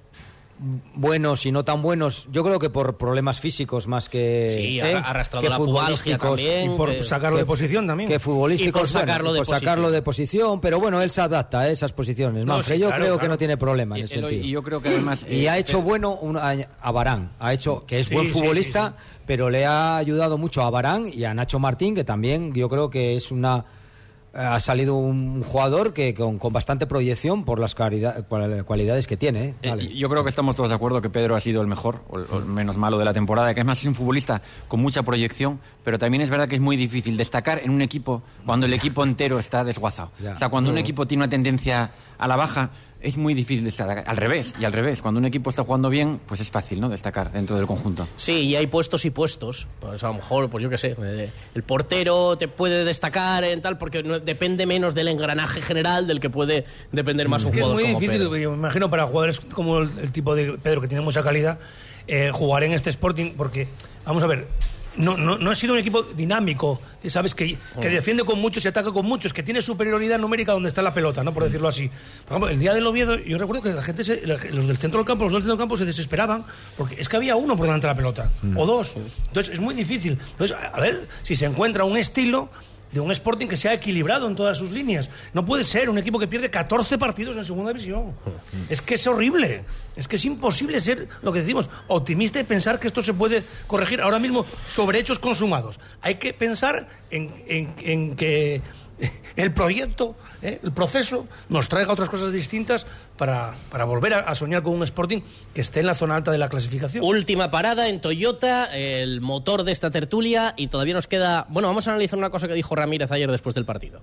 buenos 0.94 1.44
y 1.44 1.52
no 1.52 1.64
tan 1.64 1.82
buenos, 1.82 2.28
yo 2.32 2.42
creo 2.42 2.58
que 2.58 2.70
por 2.70 2.96
problemas 2.96 3.40
físicos 3.40 3.86
más 3.86 4.08
que 4.08 4.50
Sí, 4.54 4.80
¿eh? 4.80 4.94
arrastrado 5.04 5.42
que 5.42 5.50
la 5.50 5.56
futbolísticos. 5.56 6.18
también, 6.40 6.72
Y 6.72 6.76
por 6.76 6.90
que- 6.90 7.02
sacarlo 7.02 7.36
de 7.38 7.44
posición 7.44 7.86
también. 7.86 8.08
Que 8.08 8.18
futbolísticos, 8.18 8.68
Y 8.68 8.72
por 8.72 8.80
bueno, 8.90 9.00
sacarlo 9.00 9.32
de 9.32 9.38
por 9.40 9.46
posición. 9.46 9.60
sacarlo 9.60 9.90
de 9.90 10.02
posición, 10.02 10.60
pero 10.60 10.80
bueno, 10.80 11.02
él 11.02 11.10
se 11.10 11.20
adapta 11.20 11.60
a 11.60 11.68
esas 11.68 11.92
posiciones. 11.92 12.44
No, 12.46 12.54
Manfred, 12.54 12.76
sí, 12.76 12.80
yo 12.80 12.88
claro, 12.88 13.02
creo 13.04 13.18
que 13.18 13.28
no 13.28 13.38
tiene 13.38 13.56
problema 13.56 13.96
en 13.96 14.02
Y- 14.02 14.04
ese 14.04 14.14
y- 14.16 14.20
sentido. 14.20 14.44
y 14.44 14.48
yo 14.50 14.62
creo 14.62 14.80
que 14.80 14.88
además, 14.88 15.26
Y 15.28 15.44
eh, 15.44 15.50
ha 15.50 15.58
hecho 15.58 15.78
Pe- 15.78 15.84
bueno 15.84 16.14
un- 16.14 16.36
a, 16.38 16.54
a 16.80 16.92
Barán, 16.92 17.32
ha 17.38 17.52
hecho 17.52 17.84
que 17.86 18.00
es 18.00 18.06
Sí, 18.06 18.14
buen 18.14 18.26
sí, 18.26 18.32
sí, 18.32 18.38
futbolista, 18.38 18.94
sí. 18.96 19.04
pero 19.26 19.50
le 19.50 19.66
ha 19.66 19.96
ayudado 19.98 20.38
mucho 20.38 20.62
a 20.62 20.70
Barán 20.70 21.04
y 21.12 21.24
a 21.24 21.34
Nacho 21.34 21.58
Martín, 21.58 21.94
que 21.94 22.04
también 22.04 22.54
yo 22.54 22.68
creo 22.68 22.88
que 22.88 23.16
es 23.16 23.30
una 23.30 23.64
ha 24.36 24.60
salido 24.60 24.94
un 24.96 25.42
jugador 25.42 25.92
que 25.92 26.14
con, 26.14 26.38
con 26.38 26.52
bastante 26.52 26.86
proyección 26.86 27.44
por 27.44 27.58
las 27.58 27.74
cualida- 27.74 28.22
cual- 28.28 28.64
cualidades 28.64 29.06
que 29.06 29.16
tiene. 29.16 29.44
¿eh? 29.48 29.54
Eh. 29.62 29.94
Yo 29.96 30.08
creo 30.08 30.22
que 30.24 30.30
estamos 30.30 30.56
todos 30.56 30.68
de 30.68 30.74
acuerdo 30.74 31.00
que 31.00 31.10
Pedro 31.10 31.34
ha 31.36 31.40
sido 31.40 31.60
el 31.62 31.66
mejor 31.66 32.02
o 32.08 32.18
el, 32.18 32.26
o 32.30 32.38
el 32.38 32.44
menos 32.44 32.76
malo 32.76 32.98
de 32.98 33.04
la 33.04 33.12
temporada, 33.14 33.54
que 33.54 33.60
es 33.60 33.66
más 33.66 33.78
es 33.78 33.86
un 33.86 33.94
futbolista 33.94 34.42
con 34.68 34.80
mucha 34.80 35.02
proyección, 35.02 35.58
pero 35.84 35.98
también 35.98 36.20
es 36.22 36.30
verdad 36.30 36.48
que 36.48 36.56
es 36.56 36.60
muy 36.60 36.76
difícil 36.76 37.16
destacar 37.16 37.60
en 37.62 37.70
un 37.70 37.82
equipo 37.82 38.22
cuando 38.44 38.66
el 38.66 38.72
equipo 38.74 39.02
entero 39.04 39.38
está 39.38 39.64
desguazado. 39.64 40.10
Ya. 40.22 40.34
O 40.34 40.36
sea, 40.36 40.48
cuando 40.48 40.70
un 40.70 40.78
equipo 40.78 41.06
tiene 41.06 41.24
una 41.24 41.30
tendencia 41.30 41.90
a 42.18 42.28
la 42.28 42.36
baja, 42.36 42.70
es 43.00 43.16
muy 43.16 43.34
difícil 43.34 43.64
destacar. 43.64 44.04
Al 44.06 44.16
revés, 44.16 44.54
y 44.58 44.64
al 44.64 44.72
revés, 44.72 45.02
cuando 45.02 45.18
un 45.18 45.26
equipo 45.26 45.50
está 45.50 45.62
jugando 45.64 45.88
bien, 45.90 46.20
pues 46.26 46.40
es 46.40 46.50
fácil, 46.50 46.80
¿no? 46.80 46.88
Destacar 46.88 47.30
dentro 47.32 47.56
del 47.56 47.66
conjunto. 47.66 48.08
Sí, 48.16 48.32
y 48.32 48.56
hay 48.56 48.66
puestos 48.66 49.04
y 49.04 49.10
puestos. 49.10 49.66
Pues 49.80 50.02
a 50.02 50.08
lo 50.08 50.14
mejor, 50.14 50.48
pues 50.50 50.62
yo 50.62 50.70
qué 50.70 50.78
sé, 50.78 50.96
eh, 51.02 51.30
el 51.54 51.62
portero 51.62 52.36
te 52.36 52.48
puede 52.48 52.84
destacar 52.84 53.44
en 53.44 53.60
tal, 53.60 53.78
porque 53.78 54.02
no- 54.02 54.18
depende 54.20 54.66
menos 54.66 54.94
del 54.94 55.08
engranaje 55.08 55.60
general 55.60 56.06
del 56.06 56.20
que 56.20 56.30
puede 56.30 56.64
depender 56.92 57.28
más 57.28 57.42
Es 57.42 57.46
un 57.48 57.52
que 57.52 57.58
es 57.58 57.62
jugador 57.64 57.82
muy 57.82 57.92
como 57.92 58.00
difícil, 58.00 58.22
Pedro. 58.22 58.36
yo 58.38 58.50
me 58.52 58.56
imagino, 58.56 58.90
para 58.90 59.06
jugadores 59.06 59.40
como 59.40 59.78
el, 59.80 59.90
el 60.00 60.10
tipo 60.12 60.34
de 60.34 60.52
Pedro, 60.58 60.80
que 60.80 60.88
tiene 60.88 61.02
mucha 61.04 61.22
calidad, 61.22 61.58
eh, 62.08 62.30
jugar 62.32 62.62
en 62.64 62.72
este 62.72 62.90
Sporting, 62.90 63.32
porque, 63.36 63.68
vamos 64.04 64.22
a 64.22 64.26
ver, 64.26 64.46
no, 64.96 65.16
no, 65.16 65.38
no 65.38 65.50
ha 65.50 65.54
sido 65.54 65.72
un 65.74 65.78
equipo 65.78 66.02
dinámico, 66.02 66.80
que 67.02 67.10
sabes, 67.10 67.34
que, 67.34 67.56
que 67.80 67.88
Mm. 67.88 67.92
defiende 67.92 68.24
con 68.24 68.38
muchos 68.40 68.64
y 68.64 68.68
ataca 68.68 68.92
con 68.92 69.06
muchos, 69.06 69.32
que 69.32 69.42
tiene 69.42 69.62
superioridad 69.62 70.18
numérica 70.18 70.52
donde 70.52 70.68
está 70.68 70.82
la 70.82 70.92
pelota, 70.94 71.22
¿no? 71.24 71.32
Por 71.34 71.44
decirlo 71.44 71.68
así. 71.68 71.88
Por 71.88 72.32
ejemplo, 72.32 72.48
el 72.48 72.58
día 72.58 72.74
del 72.74 72.86
Oviedo, 72.86 73.16
yo 73.18 73.38
recuerdo 73.38 73.62
que 73.62 73.72
la 73.72 73.82
gente, 73.82 74.04
se- 74.04 74.26
los 74.26 74.66
del 74.66 74.76
centro 74.78 74.98
del 74.98 75.06
campo, 75.06 75.24
los 75.24 75.32
del 75.32 75.42
centro 75.42 75.54
del 75.56 75.60
campo 75.62 75.76
se 75.76 75.84
desesperaban, 75.84 76.44
porque 76.76 77.00
es 77.00 77.08
que 77.08 77.16
había 77.16 77.36
uno 77.36 77.56
por 77.56 77.66
delante 77.66 77.86
de 77.86 77.92
la 77.92 77.96
pelota, 77.96 78.30
Mm. 78.42 78.56
o 78.56 78.66
dos. 78.66 78.94
Entonces, 79.28 79.54
es 79.54 79.60
muy 79.60 79.74
difícil. 79.74 80.18
Entonces, 80.32 80.56
a 80.72 80.80
ver 80.80 81.06
si 81.22 81.36
se 81.36 81.46
encuentra 81.46 81.84
un 81.84 81.96
estilo 81.96 82.48
de 82.92 83.00
un 83.00 83.10
Sporting 83.10 83.46
que 83.48 83.56
sea 83.56 83.72
equilibrado 83.74 84.26
en 84.28 84.36
todas 84.36 84.56
sus 84.58 84.70
líneas. 84.70 85.10
No 85.34 85.44
puede 85.44 85.64
ser 85.64 85.90
un 85.90 85.98
equipo 85.98 86.18
que 86.18 86.26
pierde 86.28 86.50
14 86.50 86.96
partidos 86.98 87.36
en 87.36 87.44
segunda 87.44 87.72
división. 87.72 88.14
Es 88.70 88.80
que 88.82 88.94
es 88.94 89.06
horrible. 89.06 89.64
Es 89.96 90.08
que 90.08 90.16
es 90.16 90.24
imposible 90.24 90.80
ser, 90.80 91.08
lo 91.22 91.32
que 91.32 91.40
decimos, 91.40 91.68
optimista 91.88 92.38
y 92.40 92.44
pensar 92.44 92.78
que 92.78 92.86
esto 92.86 93.02
se 93.02 93.14
puede 93.14 93.42
corregir 93.66 94.00
ahora 94.00 94.18
mismo 94.18 94.44
sobre 94.68 94.98
hechos 94.98 95.18
consumados. 95.18 95.78
Hay 96.02 96.16
que 96.16 96.32
pensar 96.34 96.88
en, 97.10 97.30
en- 97.46 97.74
en 97.80 98.16
que 98.16 98.60
el 99.36 99.52
proyecto, 99.52 100.14
¿eh? 100.42 100.60
el 100.62 100.72
proceso, 100.72 101.26
nos 101.48 101.68
traiga 101.68 101.92
otras 101.92 102.08
cosas 102.08 102.32
distintas 102.32 102.86
para, 103.16 103.54
para 103.70 103.84
volver 103.84 104.14
a, 104.14 104.18
a 104.20 104.34
soñar 104.34 104.62
con 104.62 104.74
un 104.74 104.82
Sporting 104.82 105.20
que 105.54 105.60
esté 105.60 105.80
en 105.80 105.86
la 105.86 105.94
zona 105.94 106.16
alta 106.16 106.30
de 106.30 106.38
la 106.38 106.48
clasificación. 106.48 107.04
Última 107.04 107.50
parada 107.50 107.88
en 107.88 108.00
Toyota, 108.00 108.74
el 108.76 109.20
motor 109.20 109.64
de 109.64 109.72
esta 109.72 109.90
tertulia, 109.90 110.54
y 110.56 110.68
todavía 110.68 110.94
nos 110.94 111.06
queda. 111.06 111.46
Bueno, 111.48 111.68
vamos 111.68 111.88
a 111.88 111.90
analizar 111.92 112.18
una 112.18 112.30
cosa 112.30 112.48
que 112.48 112.54
dijo 112.54 112.74
Ramírez 112.74 113.10
ayer 113.10 113.30
después 113.30 113.54
del 113.54 113.64
partido. 113.64 114.00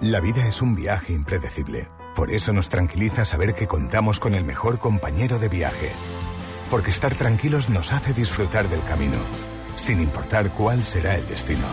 La 0.00 0.20
vida 0.20 0.46
es 0.46 0.62
un 0.62 0.76
viaje 0.76 1.12
impredecible. 1.12 1.88
Por 2.14 2.30
eso 2.30 2.52
nos 2.52 2.68
tranquiliza 2.68 3.24
saber 3.24 3.54
que 3.54 3.66
contamos 3.66 4.20
con 4.20 4.34
el 4.34 4.44
mejor 4.44 4.78
compañero 4.78 5.38
de 5.38 5.48
viaje. 5.48 5.90
Porque 6.70 6.90
estar 6.90 7.14
tranquilos 7.14 7.68
nos 7.68 7.92
hace 7.92 8.12
disfrutar 8.12 8.68
del 8.68 8.82
camino, 8.84 9.18
sin 9.76 10.00
importar 10.00 10.50
cuál 10.50 10.84
será 10.84 11.16
el 11.16 11.26
destino. 11.26 11.66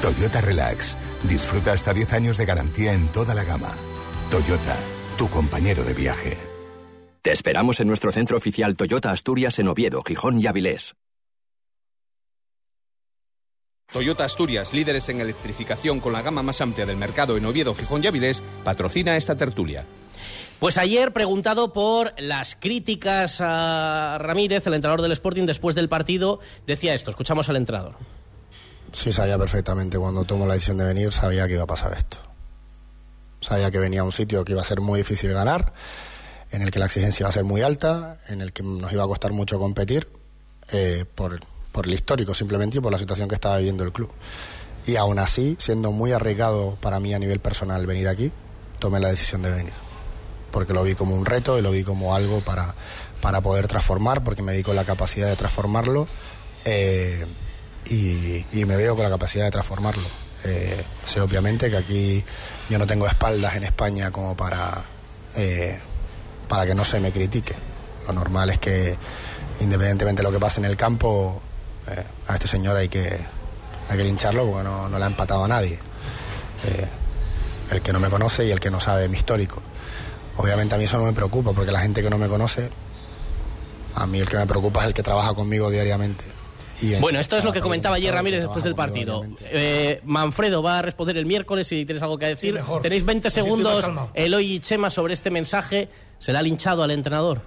Toyota 0.00 0.40
Relax. 0.40 0.96
Disfruta 1.22 1.72
hasta 1.72 1.92
10 1.92 2.12
años 2.12 2.36
de 2.36 2.46
garantía 2.46 2.92
en 2.92 3.08
toda 3.08 3.34
la 3.34 3.44
gama. 3.44 3.74
Toyota, 4.30 4.76
tu 5.16 5.28
compañero 5.28 5.84
de 5.84 5.94
viaje. 5.94 6.36
Te 7.22 7.32
esperamos 7.32 7.80
en 7.80 7.88
nuestro 7.88 8.12
centro 8.12 8.36
oficial 8.36 8.76
Toyota 8.76 9.10
Asturias 9.10 9.58
en 9.58 9.68
Oviedo, 9.68 10.02
Gijón 10.02 10.38
y 10.38 10.46
Avilés. 10.46 10.94
Toyota 13.92 14.24
Asturias, 14.24 14.74
líderes 14.74 15.08
en 15.08 15.20
electrificación 15.20 16.00
con 16.00 16.12
la 16.12 16.22
gama 16.22 16.42
más 16.42 16.60
amplia 16.60 16.86
del 16.86 16.96
mercado 16.96 17.36
en 17.36 17.46
Oviedo, 17.46 17.74
Gijón 17.74 18.04
y 18.04 18.08
Avilés, 18.08 18.42
patrocina 18.62 19.16
esta 19.16 19.36
tertulia. 19.36 19.86
Pues 20.58 20.78
ayer, 20.78 21.12
preguntado 21.12 21.72
por 21.72 22.12
las 22.18 22.56
críticas 22.56 23.40
a 23.40 24.16
Ramírez, 24.20 24.66
el 24.66 24.74
entrenador 24.74 25.02
del 25.02 25.12
Sporting, 25.12 25.46
después 25.46 25.74
del 25.74 25.88
partido, 25.88 26.40
decía 26.66 26.94
esto. 26.94 27.10
Escuchamos 27.10 27.48
al 27.48 27.56
entrenador. 27.56 27.96
Sí, 28.92 29.12
sabía 29.12 29.38
perfectamente 29.38 29.98
cuando 29.98 30.24
tomó 30.24 30.46
la 30.46 30.54
decisión 30.54 30.78
de 30.78 30.84
venir, 30.84 31.12
sabía 31.12 31.46
que 31.46 31.54
iba 31.54 31.64
a 31.64 31.66
pasar 31.66 31.92
esto. 31.92 32.18
Sabía 33.40 33.70
que 33.70 33.78
venía 33.78 34.00
a 34.00 34.04
un 34.04 34.12
sitio 34.12 34.44
que 34.44 34.52
iba 34.52 34.60
a 34.60 34.64
ser 34.64 34.80
muy 34.80 35.00
difícil 35.00 35.32
ganar, 35.32 35.72
en 36.50 36.62
el 36.62 36.70
que 36.70 36.78
la 36.78 36.86
exigencia 36.86 37.24
iba 37.24 37.28
a 37.28 37.32
ser 37.32 37.44
muy 37.44 37.62
alta, 37.62 38.18
en 38.28 38.40
el 38.40 38.52
que 38.52 38.62
nos 38.62 38.92
iba 38.92 39.04
a 39.04 39.06
costar 39.06 39.32
mucho 39.32 39.58
competir, 39.58 40.08
eh, 40.72 41.04
por, 41.14 41.40
por 41.72 41.86
el 41.86 41.92
histórico 41.92 42.32
simplemente 42.32 42.78
y 42.78 42.80
por 42.80 42.90
la 42.90 42.98
situación 42.98 43.28
que 43.28 43.34
estaba 43.34 43.58
viviendo 43.58 43.84
el 43.84 43.92
club. 43.92 44.10
Y 44.86 44.96
aún 44.96 45.18
así, 45.18 45.56
siendo 45.58 45.90
muy 45.90 46.12
arriesgado 46.12 46.76
para 46.80 47.00
mí 47.00 47.12
a 47.12 47.18
nivel 47.18 47.40
personal 47.40 47.84
venir 47.86 48.08
aquí, 48.08 48.32
tomé 48.78 49.00
la 49.00 49.08
decisión 49.08 49.42
de 49.42 49.50
venir. 49.50 49.72
Porque 50.52 50.72
lo 50.72 50.82
vi 50.84 50.94
como 50.94 51.14
un 51.14 51.26
reto 51.26 51.58
y 51.58 51.62
lo 51.62 51.72
vi 51.72 51.82
como 51.82 52.14
algo 52.14 52.40
para, 52.40 52.74
para 53.20 53.40
poder 53.40 53.66
transformar, 53.66 54.24
porque 54.24 54.42
me 54.42 54.56
vi 54.56 54.62
con 54.62 54.76
la 54.76 54.84
capacidad 54.84 55.28
de 55.28 55.36
transformarlo. 55.36 56.08
eh, 56.64 57.26
y, 57.90 58.44
y 58.52 58.64
me 58.64 58.76
veo 58.76 58.94
con 58.94 59.04
la 59.04 59.10
capacidad 59.10 59.44
de 59.44 59.50
transformarlo. 59.50 60.06
Eh, 60.44 60.84
sé 61.04 61.20
obviamente 61.20 61.70
que 61.70 61.76
aquí 61.76 62.24
yo 62.68 62.78
no 62.78 62.86
tengo 62.86 63.06
espaldas 63.06 63.56
en 63.56 63.64
España 63.64 64.10
como 64.10 64.36
para, 64.36 64.84
eh, 65.34 65.78
para 66.48 66.66
que 66.66 66.74
no 66.74 66.84
se 66.84 67.00
me 67.00 67.12
critique. 67.12 67.54
Lo 68.06 68.12
normal 68.12 68.50
es 68.50 68.58
que 68.58 68.96
independientemente 69.60 70.22
de 70.22 70.28
lo 70.28 70.32
que 70.32 70.38
pase 70.38 70.60
en 70.60 70.66
el 70.66 70.76
campo, 70.76 71.40
eh, 71.88 72.04
a 72.28 72.34
este 72.34 72.48
señor 72.48 72.76
hay 72.76 72.88
que, 72.88 73.18
hay 73.88 73.98
que 73.98 74.04
lincharlo 74.04 74.46
porque 74.46 74.64
no, 74.64 74.88
no 74.88 74.98
le 74.98 75.04
ha 75.04 75.08
empatado 75.08 75.44
a 75.44 75.48
nadie. 75.48 75.78
Eh, 76.64 76.88
el 77.70 77.82
que 77.82 77.92
no 77.92 77.98
me 77.98 78.08
conoce 78.08 78.46
y 78.46 78.50
el 78.50 78.60
que 78.60 78.70
no 78.70 78.80
sabe 78.80 79.08
mi 79.08 79.16
histórico. 79.16 79.60
Obviamente 80.36 80.74
a 80.74 80.78
mí 80.78 80.84
eso 80.84 80.98
no 80.98 81.04
me 81.04 81.12
preocupa 81.12 81.52
porque 81.52 81.72
la 81.72 81.80
gente 81.80 82.02
que 82.02 82.10
no 82.10 82.18
me 82.18 82.28
conoce, 82.28 82.70
a 83.94 84.06
mí 84.06 84.20
el 84.20 84.28
que 84.28 84.36
me 84.36 84.46
preocupa 84.46 84.82
es 84.82 84.88
el 84.88 84.94
que 84.94 85.02
trabaja 85.02 85.34
conmigo 85.34 85.70
diariamente 85.70 86.35
Bueno, 87.00 87.18
esto 87.18 87.36
es 87.36 87.44
lo 87.44 87.52
que 87.52 87.60
comentaba 87.60 87.96
ayer 87.96 88.12
Ramírez 88.12 88.40
después 88.42 88.64
del 88.64 88.74
partido. 88.74 89.24
Eh, 89.50 90.00
Manfredo 90.04 90.62
va 90.62 90.78
a 90.78 90.82
responder 90.82 91.16
el 91.16 91.26
miércoles 91.26 91.66
si 91.66 91.84
tienes 91.84 92.02
algo 92.02 92.18
que 92.18 92.26
decir. 92.26 92.50
Sí, 92.50 92.58
mejor. 92.58 92.82
Tenéis 92.82 93.04
20 93.04 93.28
Así 93.28 93.40
estoy 93.40 93.62
más 93.62 93.84
segundos. 93.84 94.10
Eloy 94.14 94.52
y 94.54 94.60
Chema, 94.60 94.90
sobre 94.90 95.14
este 95.14 95.30
mensaje. 95.30 95.88
¿Se 96.18 96.32
le 96.32 96.38
ha 96.38 96.42
linchado 96.42 96.82
al 96.82 96.90
entrenador? 96.90 97.40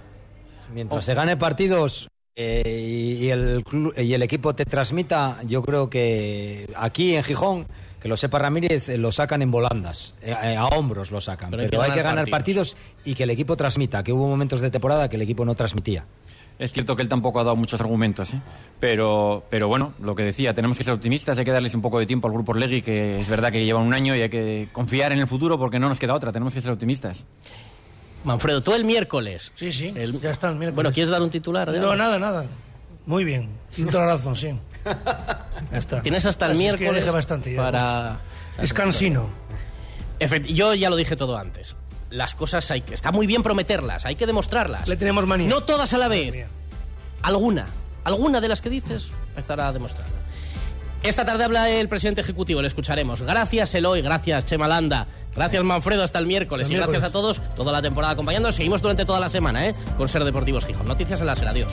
Mientras 0.72 1.04
se 1.04 1.14
gane 1.14 1.36
partidos 1.36 2.08
eh, 2.36 2.62
y, 2.66 3.26
y 3.26 3.30
el 3.30 3.64
y 3.96 4.14
el 4.14 4.22
equipo 4.22 4.54
te 4.54 4.64
transmita, 4.64 5.38
yo 5.46 5.62
creo 5.62 5.90
que 5.90 6.66
aquí 6.76 7.16
en 7.16 7.24
Gijón, 7.24 7.66
que 8.00 8.08
lo 8.08 8.16
sepa 8.16 8.38
Ramírez, 8.38 8.88
eh, 8.88 8.98
lo 8.98 9.12
sacan 9.12 9.42
en 9.42 9.50
volandas, 9.50 10.14
eh, 10.22 10.56
a 10.56 10.66
hombros 10.66 11.10
lo 11.10 11.20
sacan. 11.20 11.50
Pero 11.50 11.64
Pero, 11.68 11.82
hay 11.82 11.88
que 11.88 11.92
hay 11.92 11.96
que 11.98 12.02
ganar 12.02 12.24
ganar 12.24 12.30
partidos. 12.30 12.76
y 13.04 13.14
que 13.14 13.24
el 13.24 13.30
equipo 13.30 13.56
transmita, 13.56 14.02
que 14.02 14.12
hubo 14.12 14.28
momentos 14.28 14.60
de 14.60 14.70
temporada 14.70 15.08
que 15.08 15.16
el 15.16 15.22
equipo 15.22 15.44
no 15.44 15.54
transmitía. 15.54 16.06
Es 16.60 16.72
cierto 16.74 16.94
que 16.94 17.00
él 17.02 17.08
tampoco 17.08 17.40
ha 17.40 17.44
dado 17.44 17.56
muchos 17.56 17.80
argumentos, 17.80 18.34
¿eh? 18.34 18.40
pero, 18.78 19.44
pero 19.48 19.66
bueno, 19.66 19.94
lo 20.00 20.14
que 20.14 20.22
decía, 20.24 20.52
tenemos 20.52 20.76
que 20.76 20.84
ser 20.84 20.92
optimistas, 20.92 21.38
hay 21.38 21.44
que 21.46 21.52
darles 21.52 21.74
un 21.74 21.80
poco 21.80 21.98
de 21.98 22.04
tiempo 22.04 22.28
al 22.28 22.34
grupo 22.34 22.52
Orlegui, 22.52 22.82
que 22.82 23.18
es 23.18 23.28
verdad 23.30 23.50
que 23.50 23.64
llevan 23.64 23.82
un 23.86 23.94
año 23.94 24.14
y 24.14 24.20
hay 24.20 24.28
que 24.28 24.68
confiar 24.70 25.10
en 25.12 25.20
el 25.20 25.26
futuro 25.26 25.58
porque 25.58 25.78
no 25.78 25.88
nos 25.88 25.98
queda 25.98 26.14
otra, 26.14 26.32
tenemos 26.32 26.52
que 26.52 26.60
ser 26.60 26.70
optimistas. 26.70 27.24
Manfredo, 28.24 28.62
tú 28.62 28.74
el 28.74 28.84
miércoles. 28.84 29.50
Sí, 29.54 29.72
sí, 29.72 29.90
El- 29.96 30.20
ya 30.20 30.30
está 30.32 30.48
el 30.50 30.56
miércoles. 30.56 30.74
Bueno, 30.74 30.92
¿quieres 30.92 31.08
dar 31.10 31.22
un 31.22 31.30
titular? 31.30 31.70
de 31.72 31.80
No, 31.80 31.96
nada, 31.96 32.18
nada. 32.18 32.44
Muy 33.06 33.24
bien. 33.24 33.48
Tienes 33.74 33.92
toda 33.92 34.04
la 34.04 34.12
razón, 34.16 34.36
sí. 34.36 34.50
Ya 35.72 35.78
está. 35.78 36.02
Tienes 36.02 36.26
hasta 36.26 36.44
el 36.44 36.52
Así 36.52 36.66
es 36.66 36.74
que 36.74 36.78
miércoles 36.80 37.04
deja 37.06 37.16
bastante 37.16 37.54
ya. 37.54 37.62
para... 37.62 38.20
Es 38.60 38.74
cansino. 38.74 39.28
Yo 40.52 40.74
ya 40.74 40.90
lo 40.90 40.96
dije 40.96 41.16
todo 41.16 41.38
antes. 41.38 41.74
Las 42.10 42.34
cosas 42.34 42.70
hay 42.70 42.82
que... 42.82 42.94
Está 42.94 43.12
muy 43.12 43.26
bien 43.26 43.42
prometerlas, 43.42 44.04
hay 44.04 44.16
que 44.16 44.26
demostrarlas. 44.26 44.88
Le 44.88 44.96
tenemos 44.96 45.26
manía. 45.26 45.48
No 45.48 45.62
todas 45.62 45.92
a 45.94 45.98
la 45.98 46.08
vez. 46.08 46.46
Alguna. 47.22 47.66
Alguna 48.04 48.40
de 48.40 48.48
las 48.48 48.60
que 48.60 48.70
dices 48.70 49.08
empezará 49.28 49.68
a 49.68 49.72
demostrarla. 49.72 50.20
Esta 51.02 51.24
tarde 51.24 51.44
habla 51.44 51.70
el 51.70 51.88
presidente 51.88 52.20
ejecutivo, 52.20 52.60
le 52.60 52.66
escucharemos. 52.66 53.22
Gracias 53.22 53.74
Eloy, 53.74 54.02
gracias 54.02 54.44
Chema 54.44 54.68
Landa, 54.68 55.06
gracias 55.34 55.64
Manfredo, 55.64 56.02
hasta 56.02 56.18
el 56.18 56.26
miércoles. 56.26 56.66
Hasta 56.66 56.74
y 56.74 56.76
gracias 56.76 57.02
a 57.04 57.10
todos, 57.10 57.40
toda 57.56 57.72
la 57.72 57.80
temporada 57.80 58.12
acompañando. 58.12 58.52
Seguimos 58.52 58.82
durante 58.82 59.06
toda 59.06 59.18
la 59.18 59.30
semana, 59.30 59.66
¿eh? 59.66 59.74
Con 59.96 60.08
Ser 60.08 60.24
Deportivos 60.24 60.66
Gijón. 60.66 60.86
Noticias 60.86 61.20
en 61.20 61.26
la 61.26 61.36
SER, 61.36 61.48
adiós. 61.48 61.72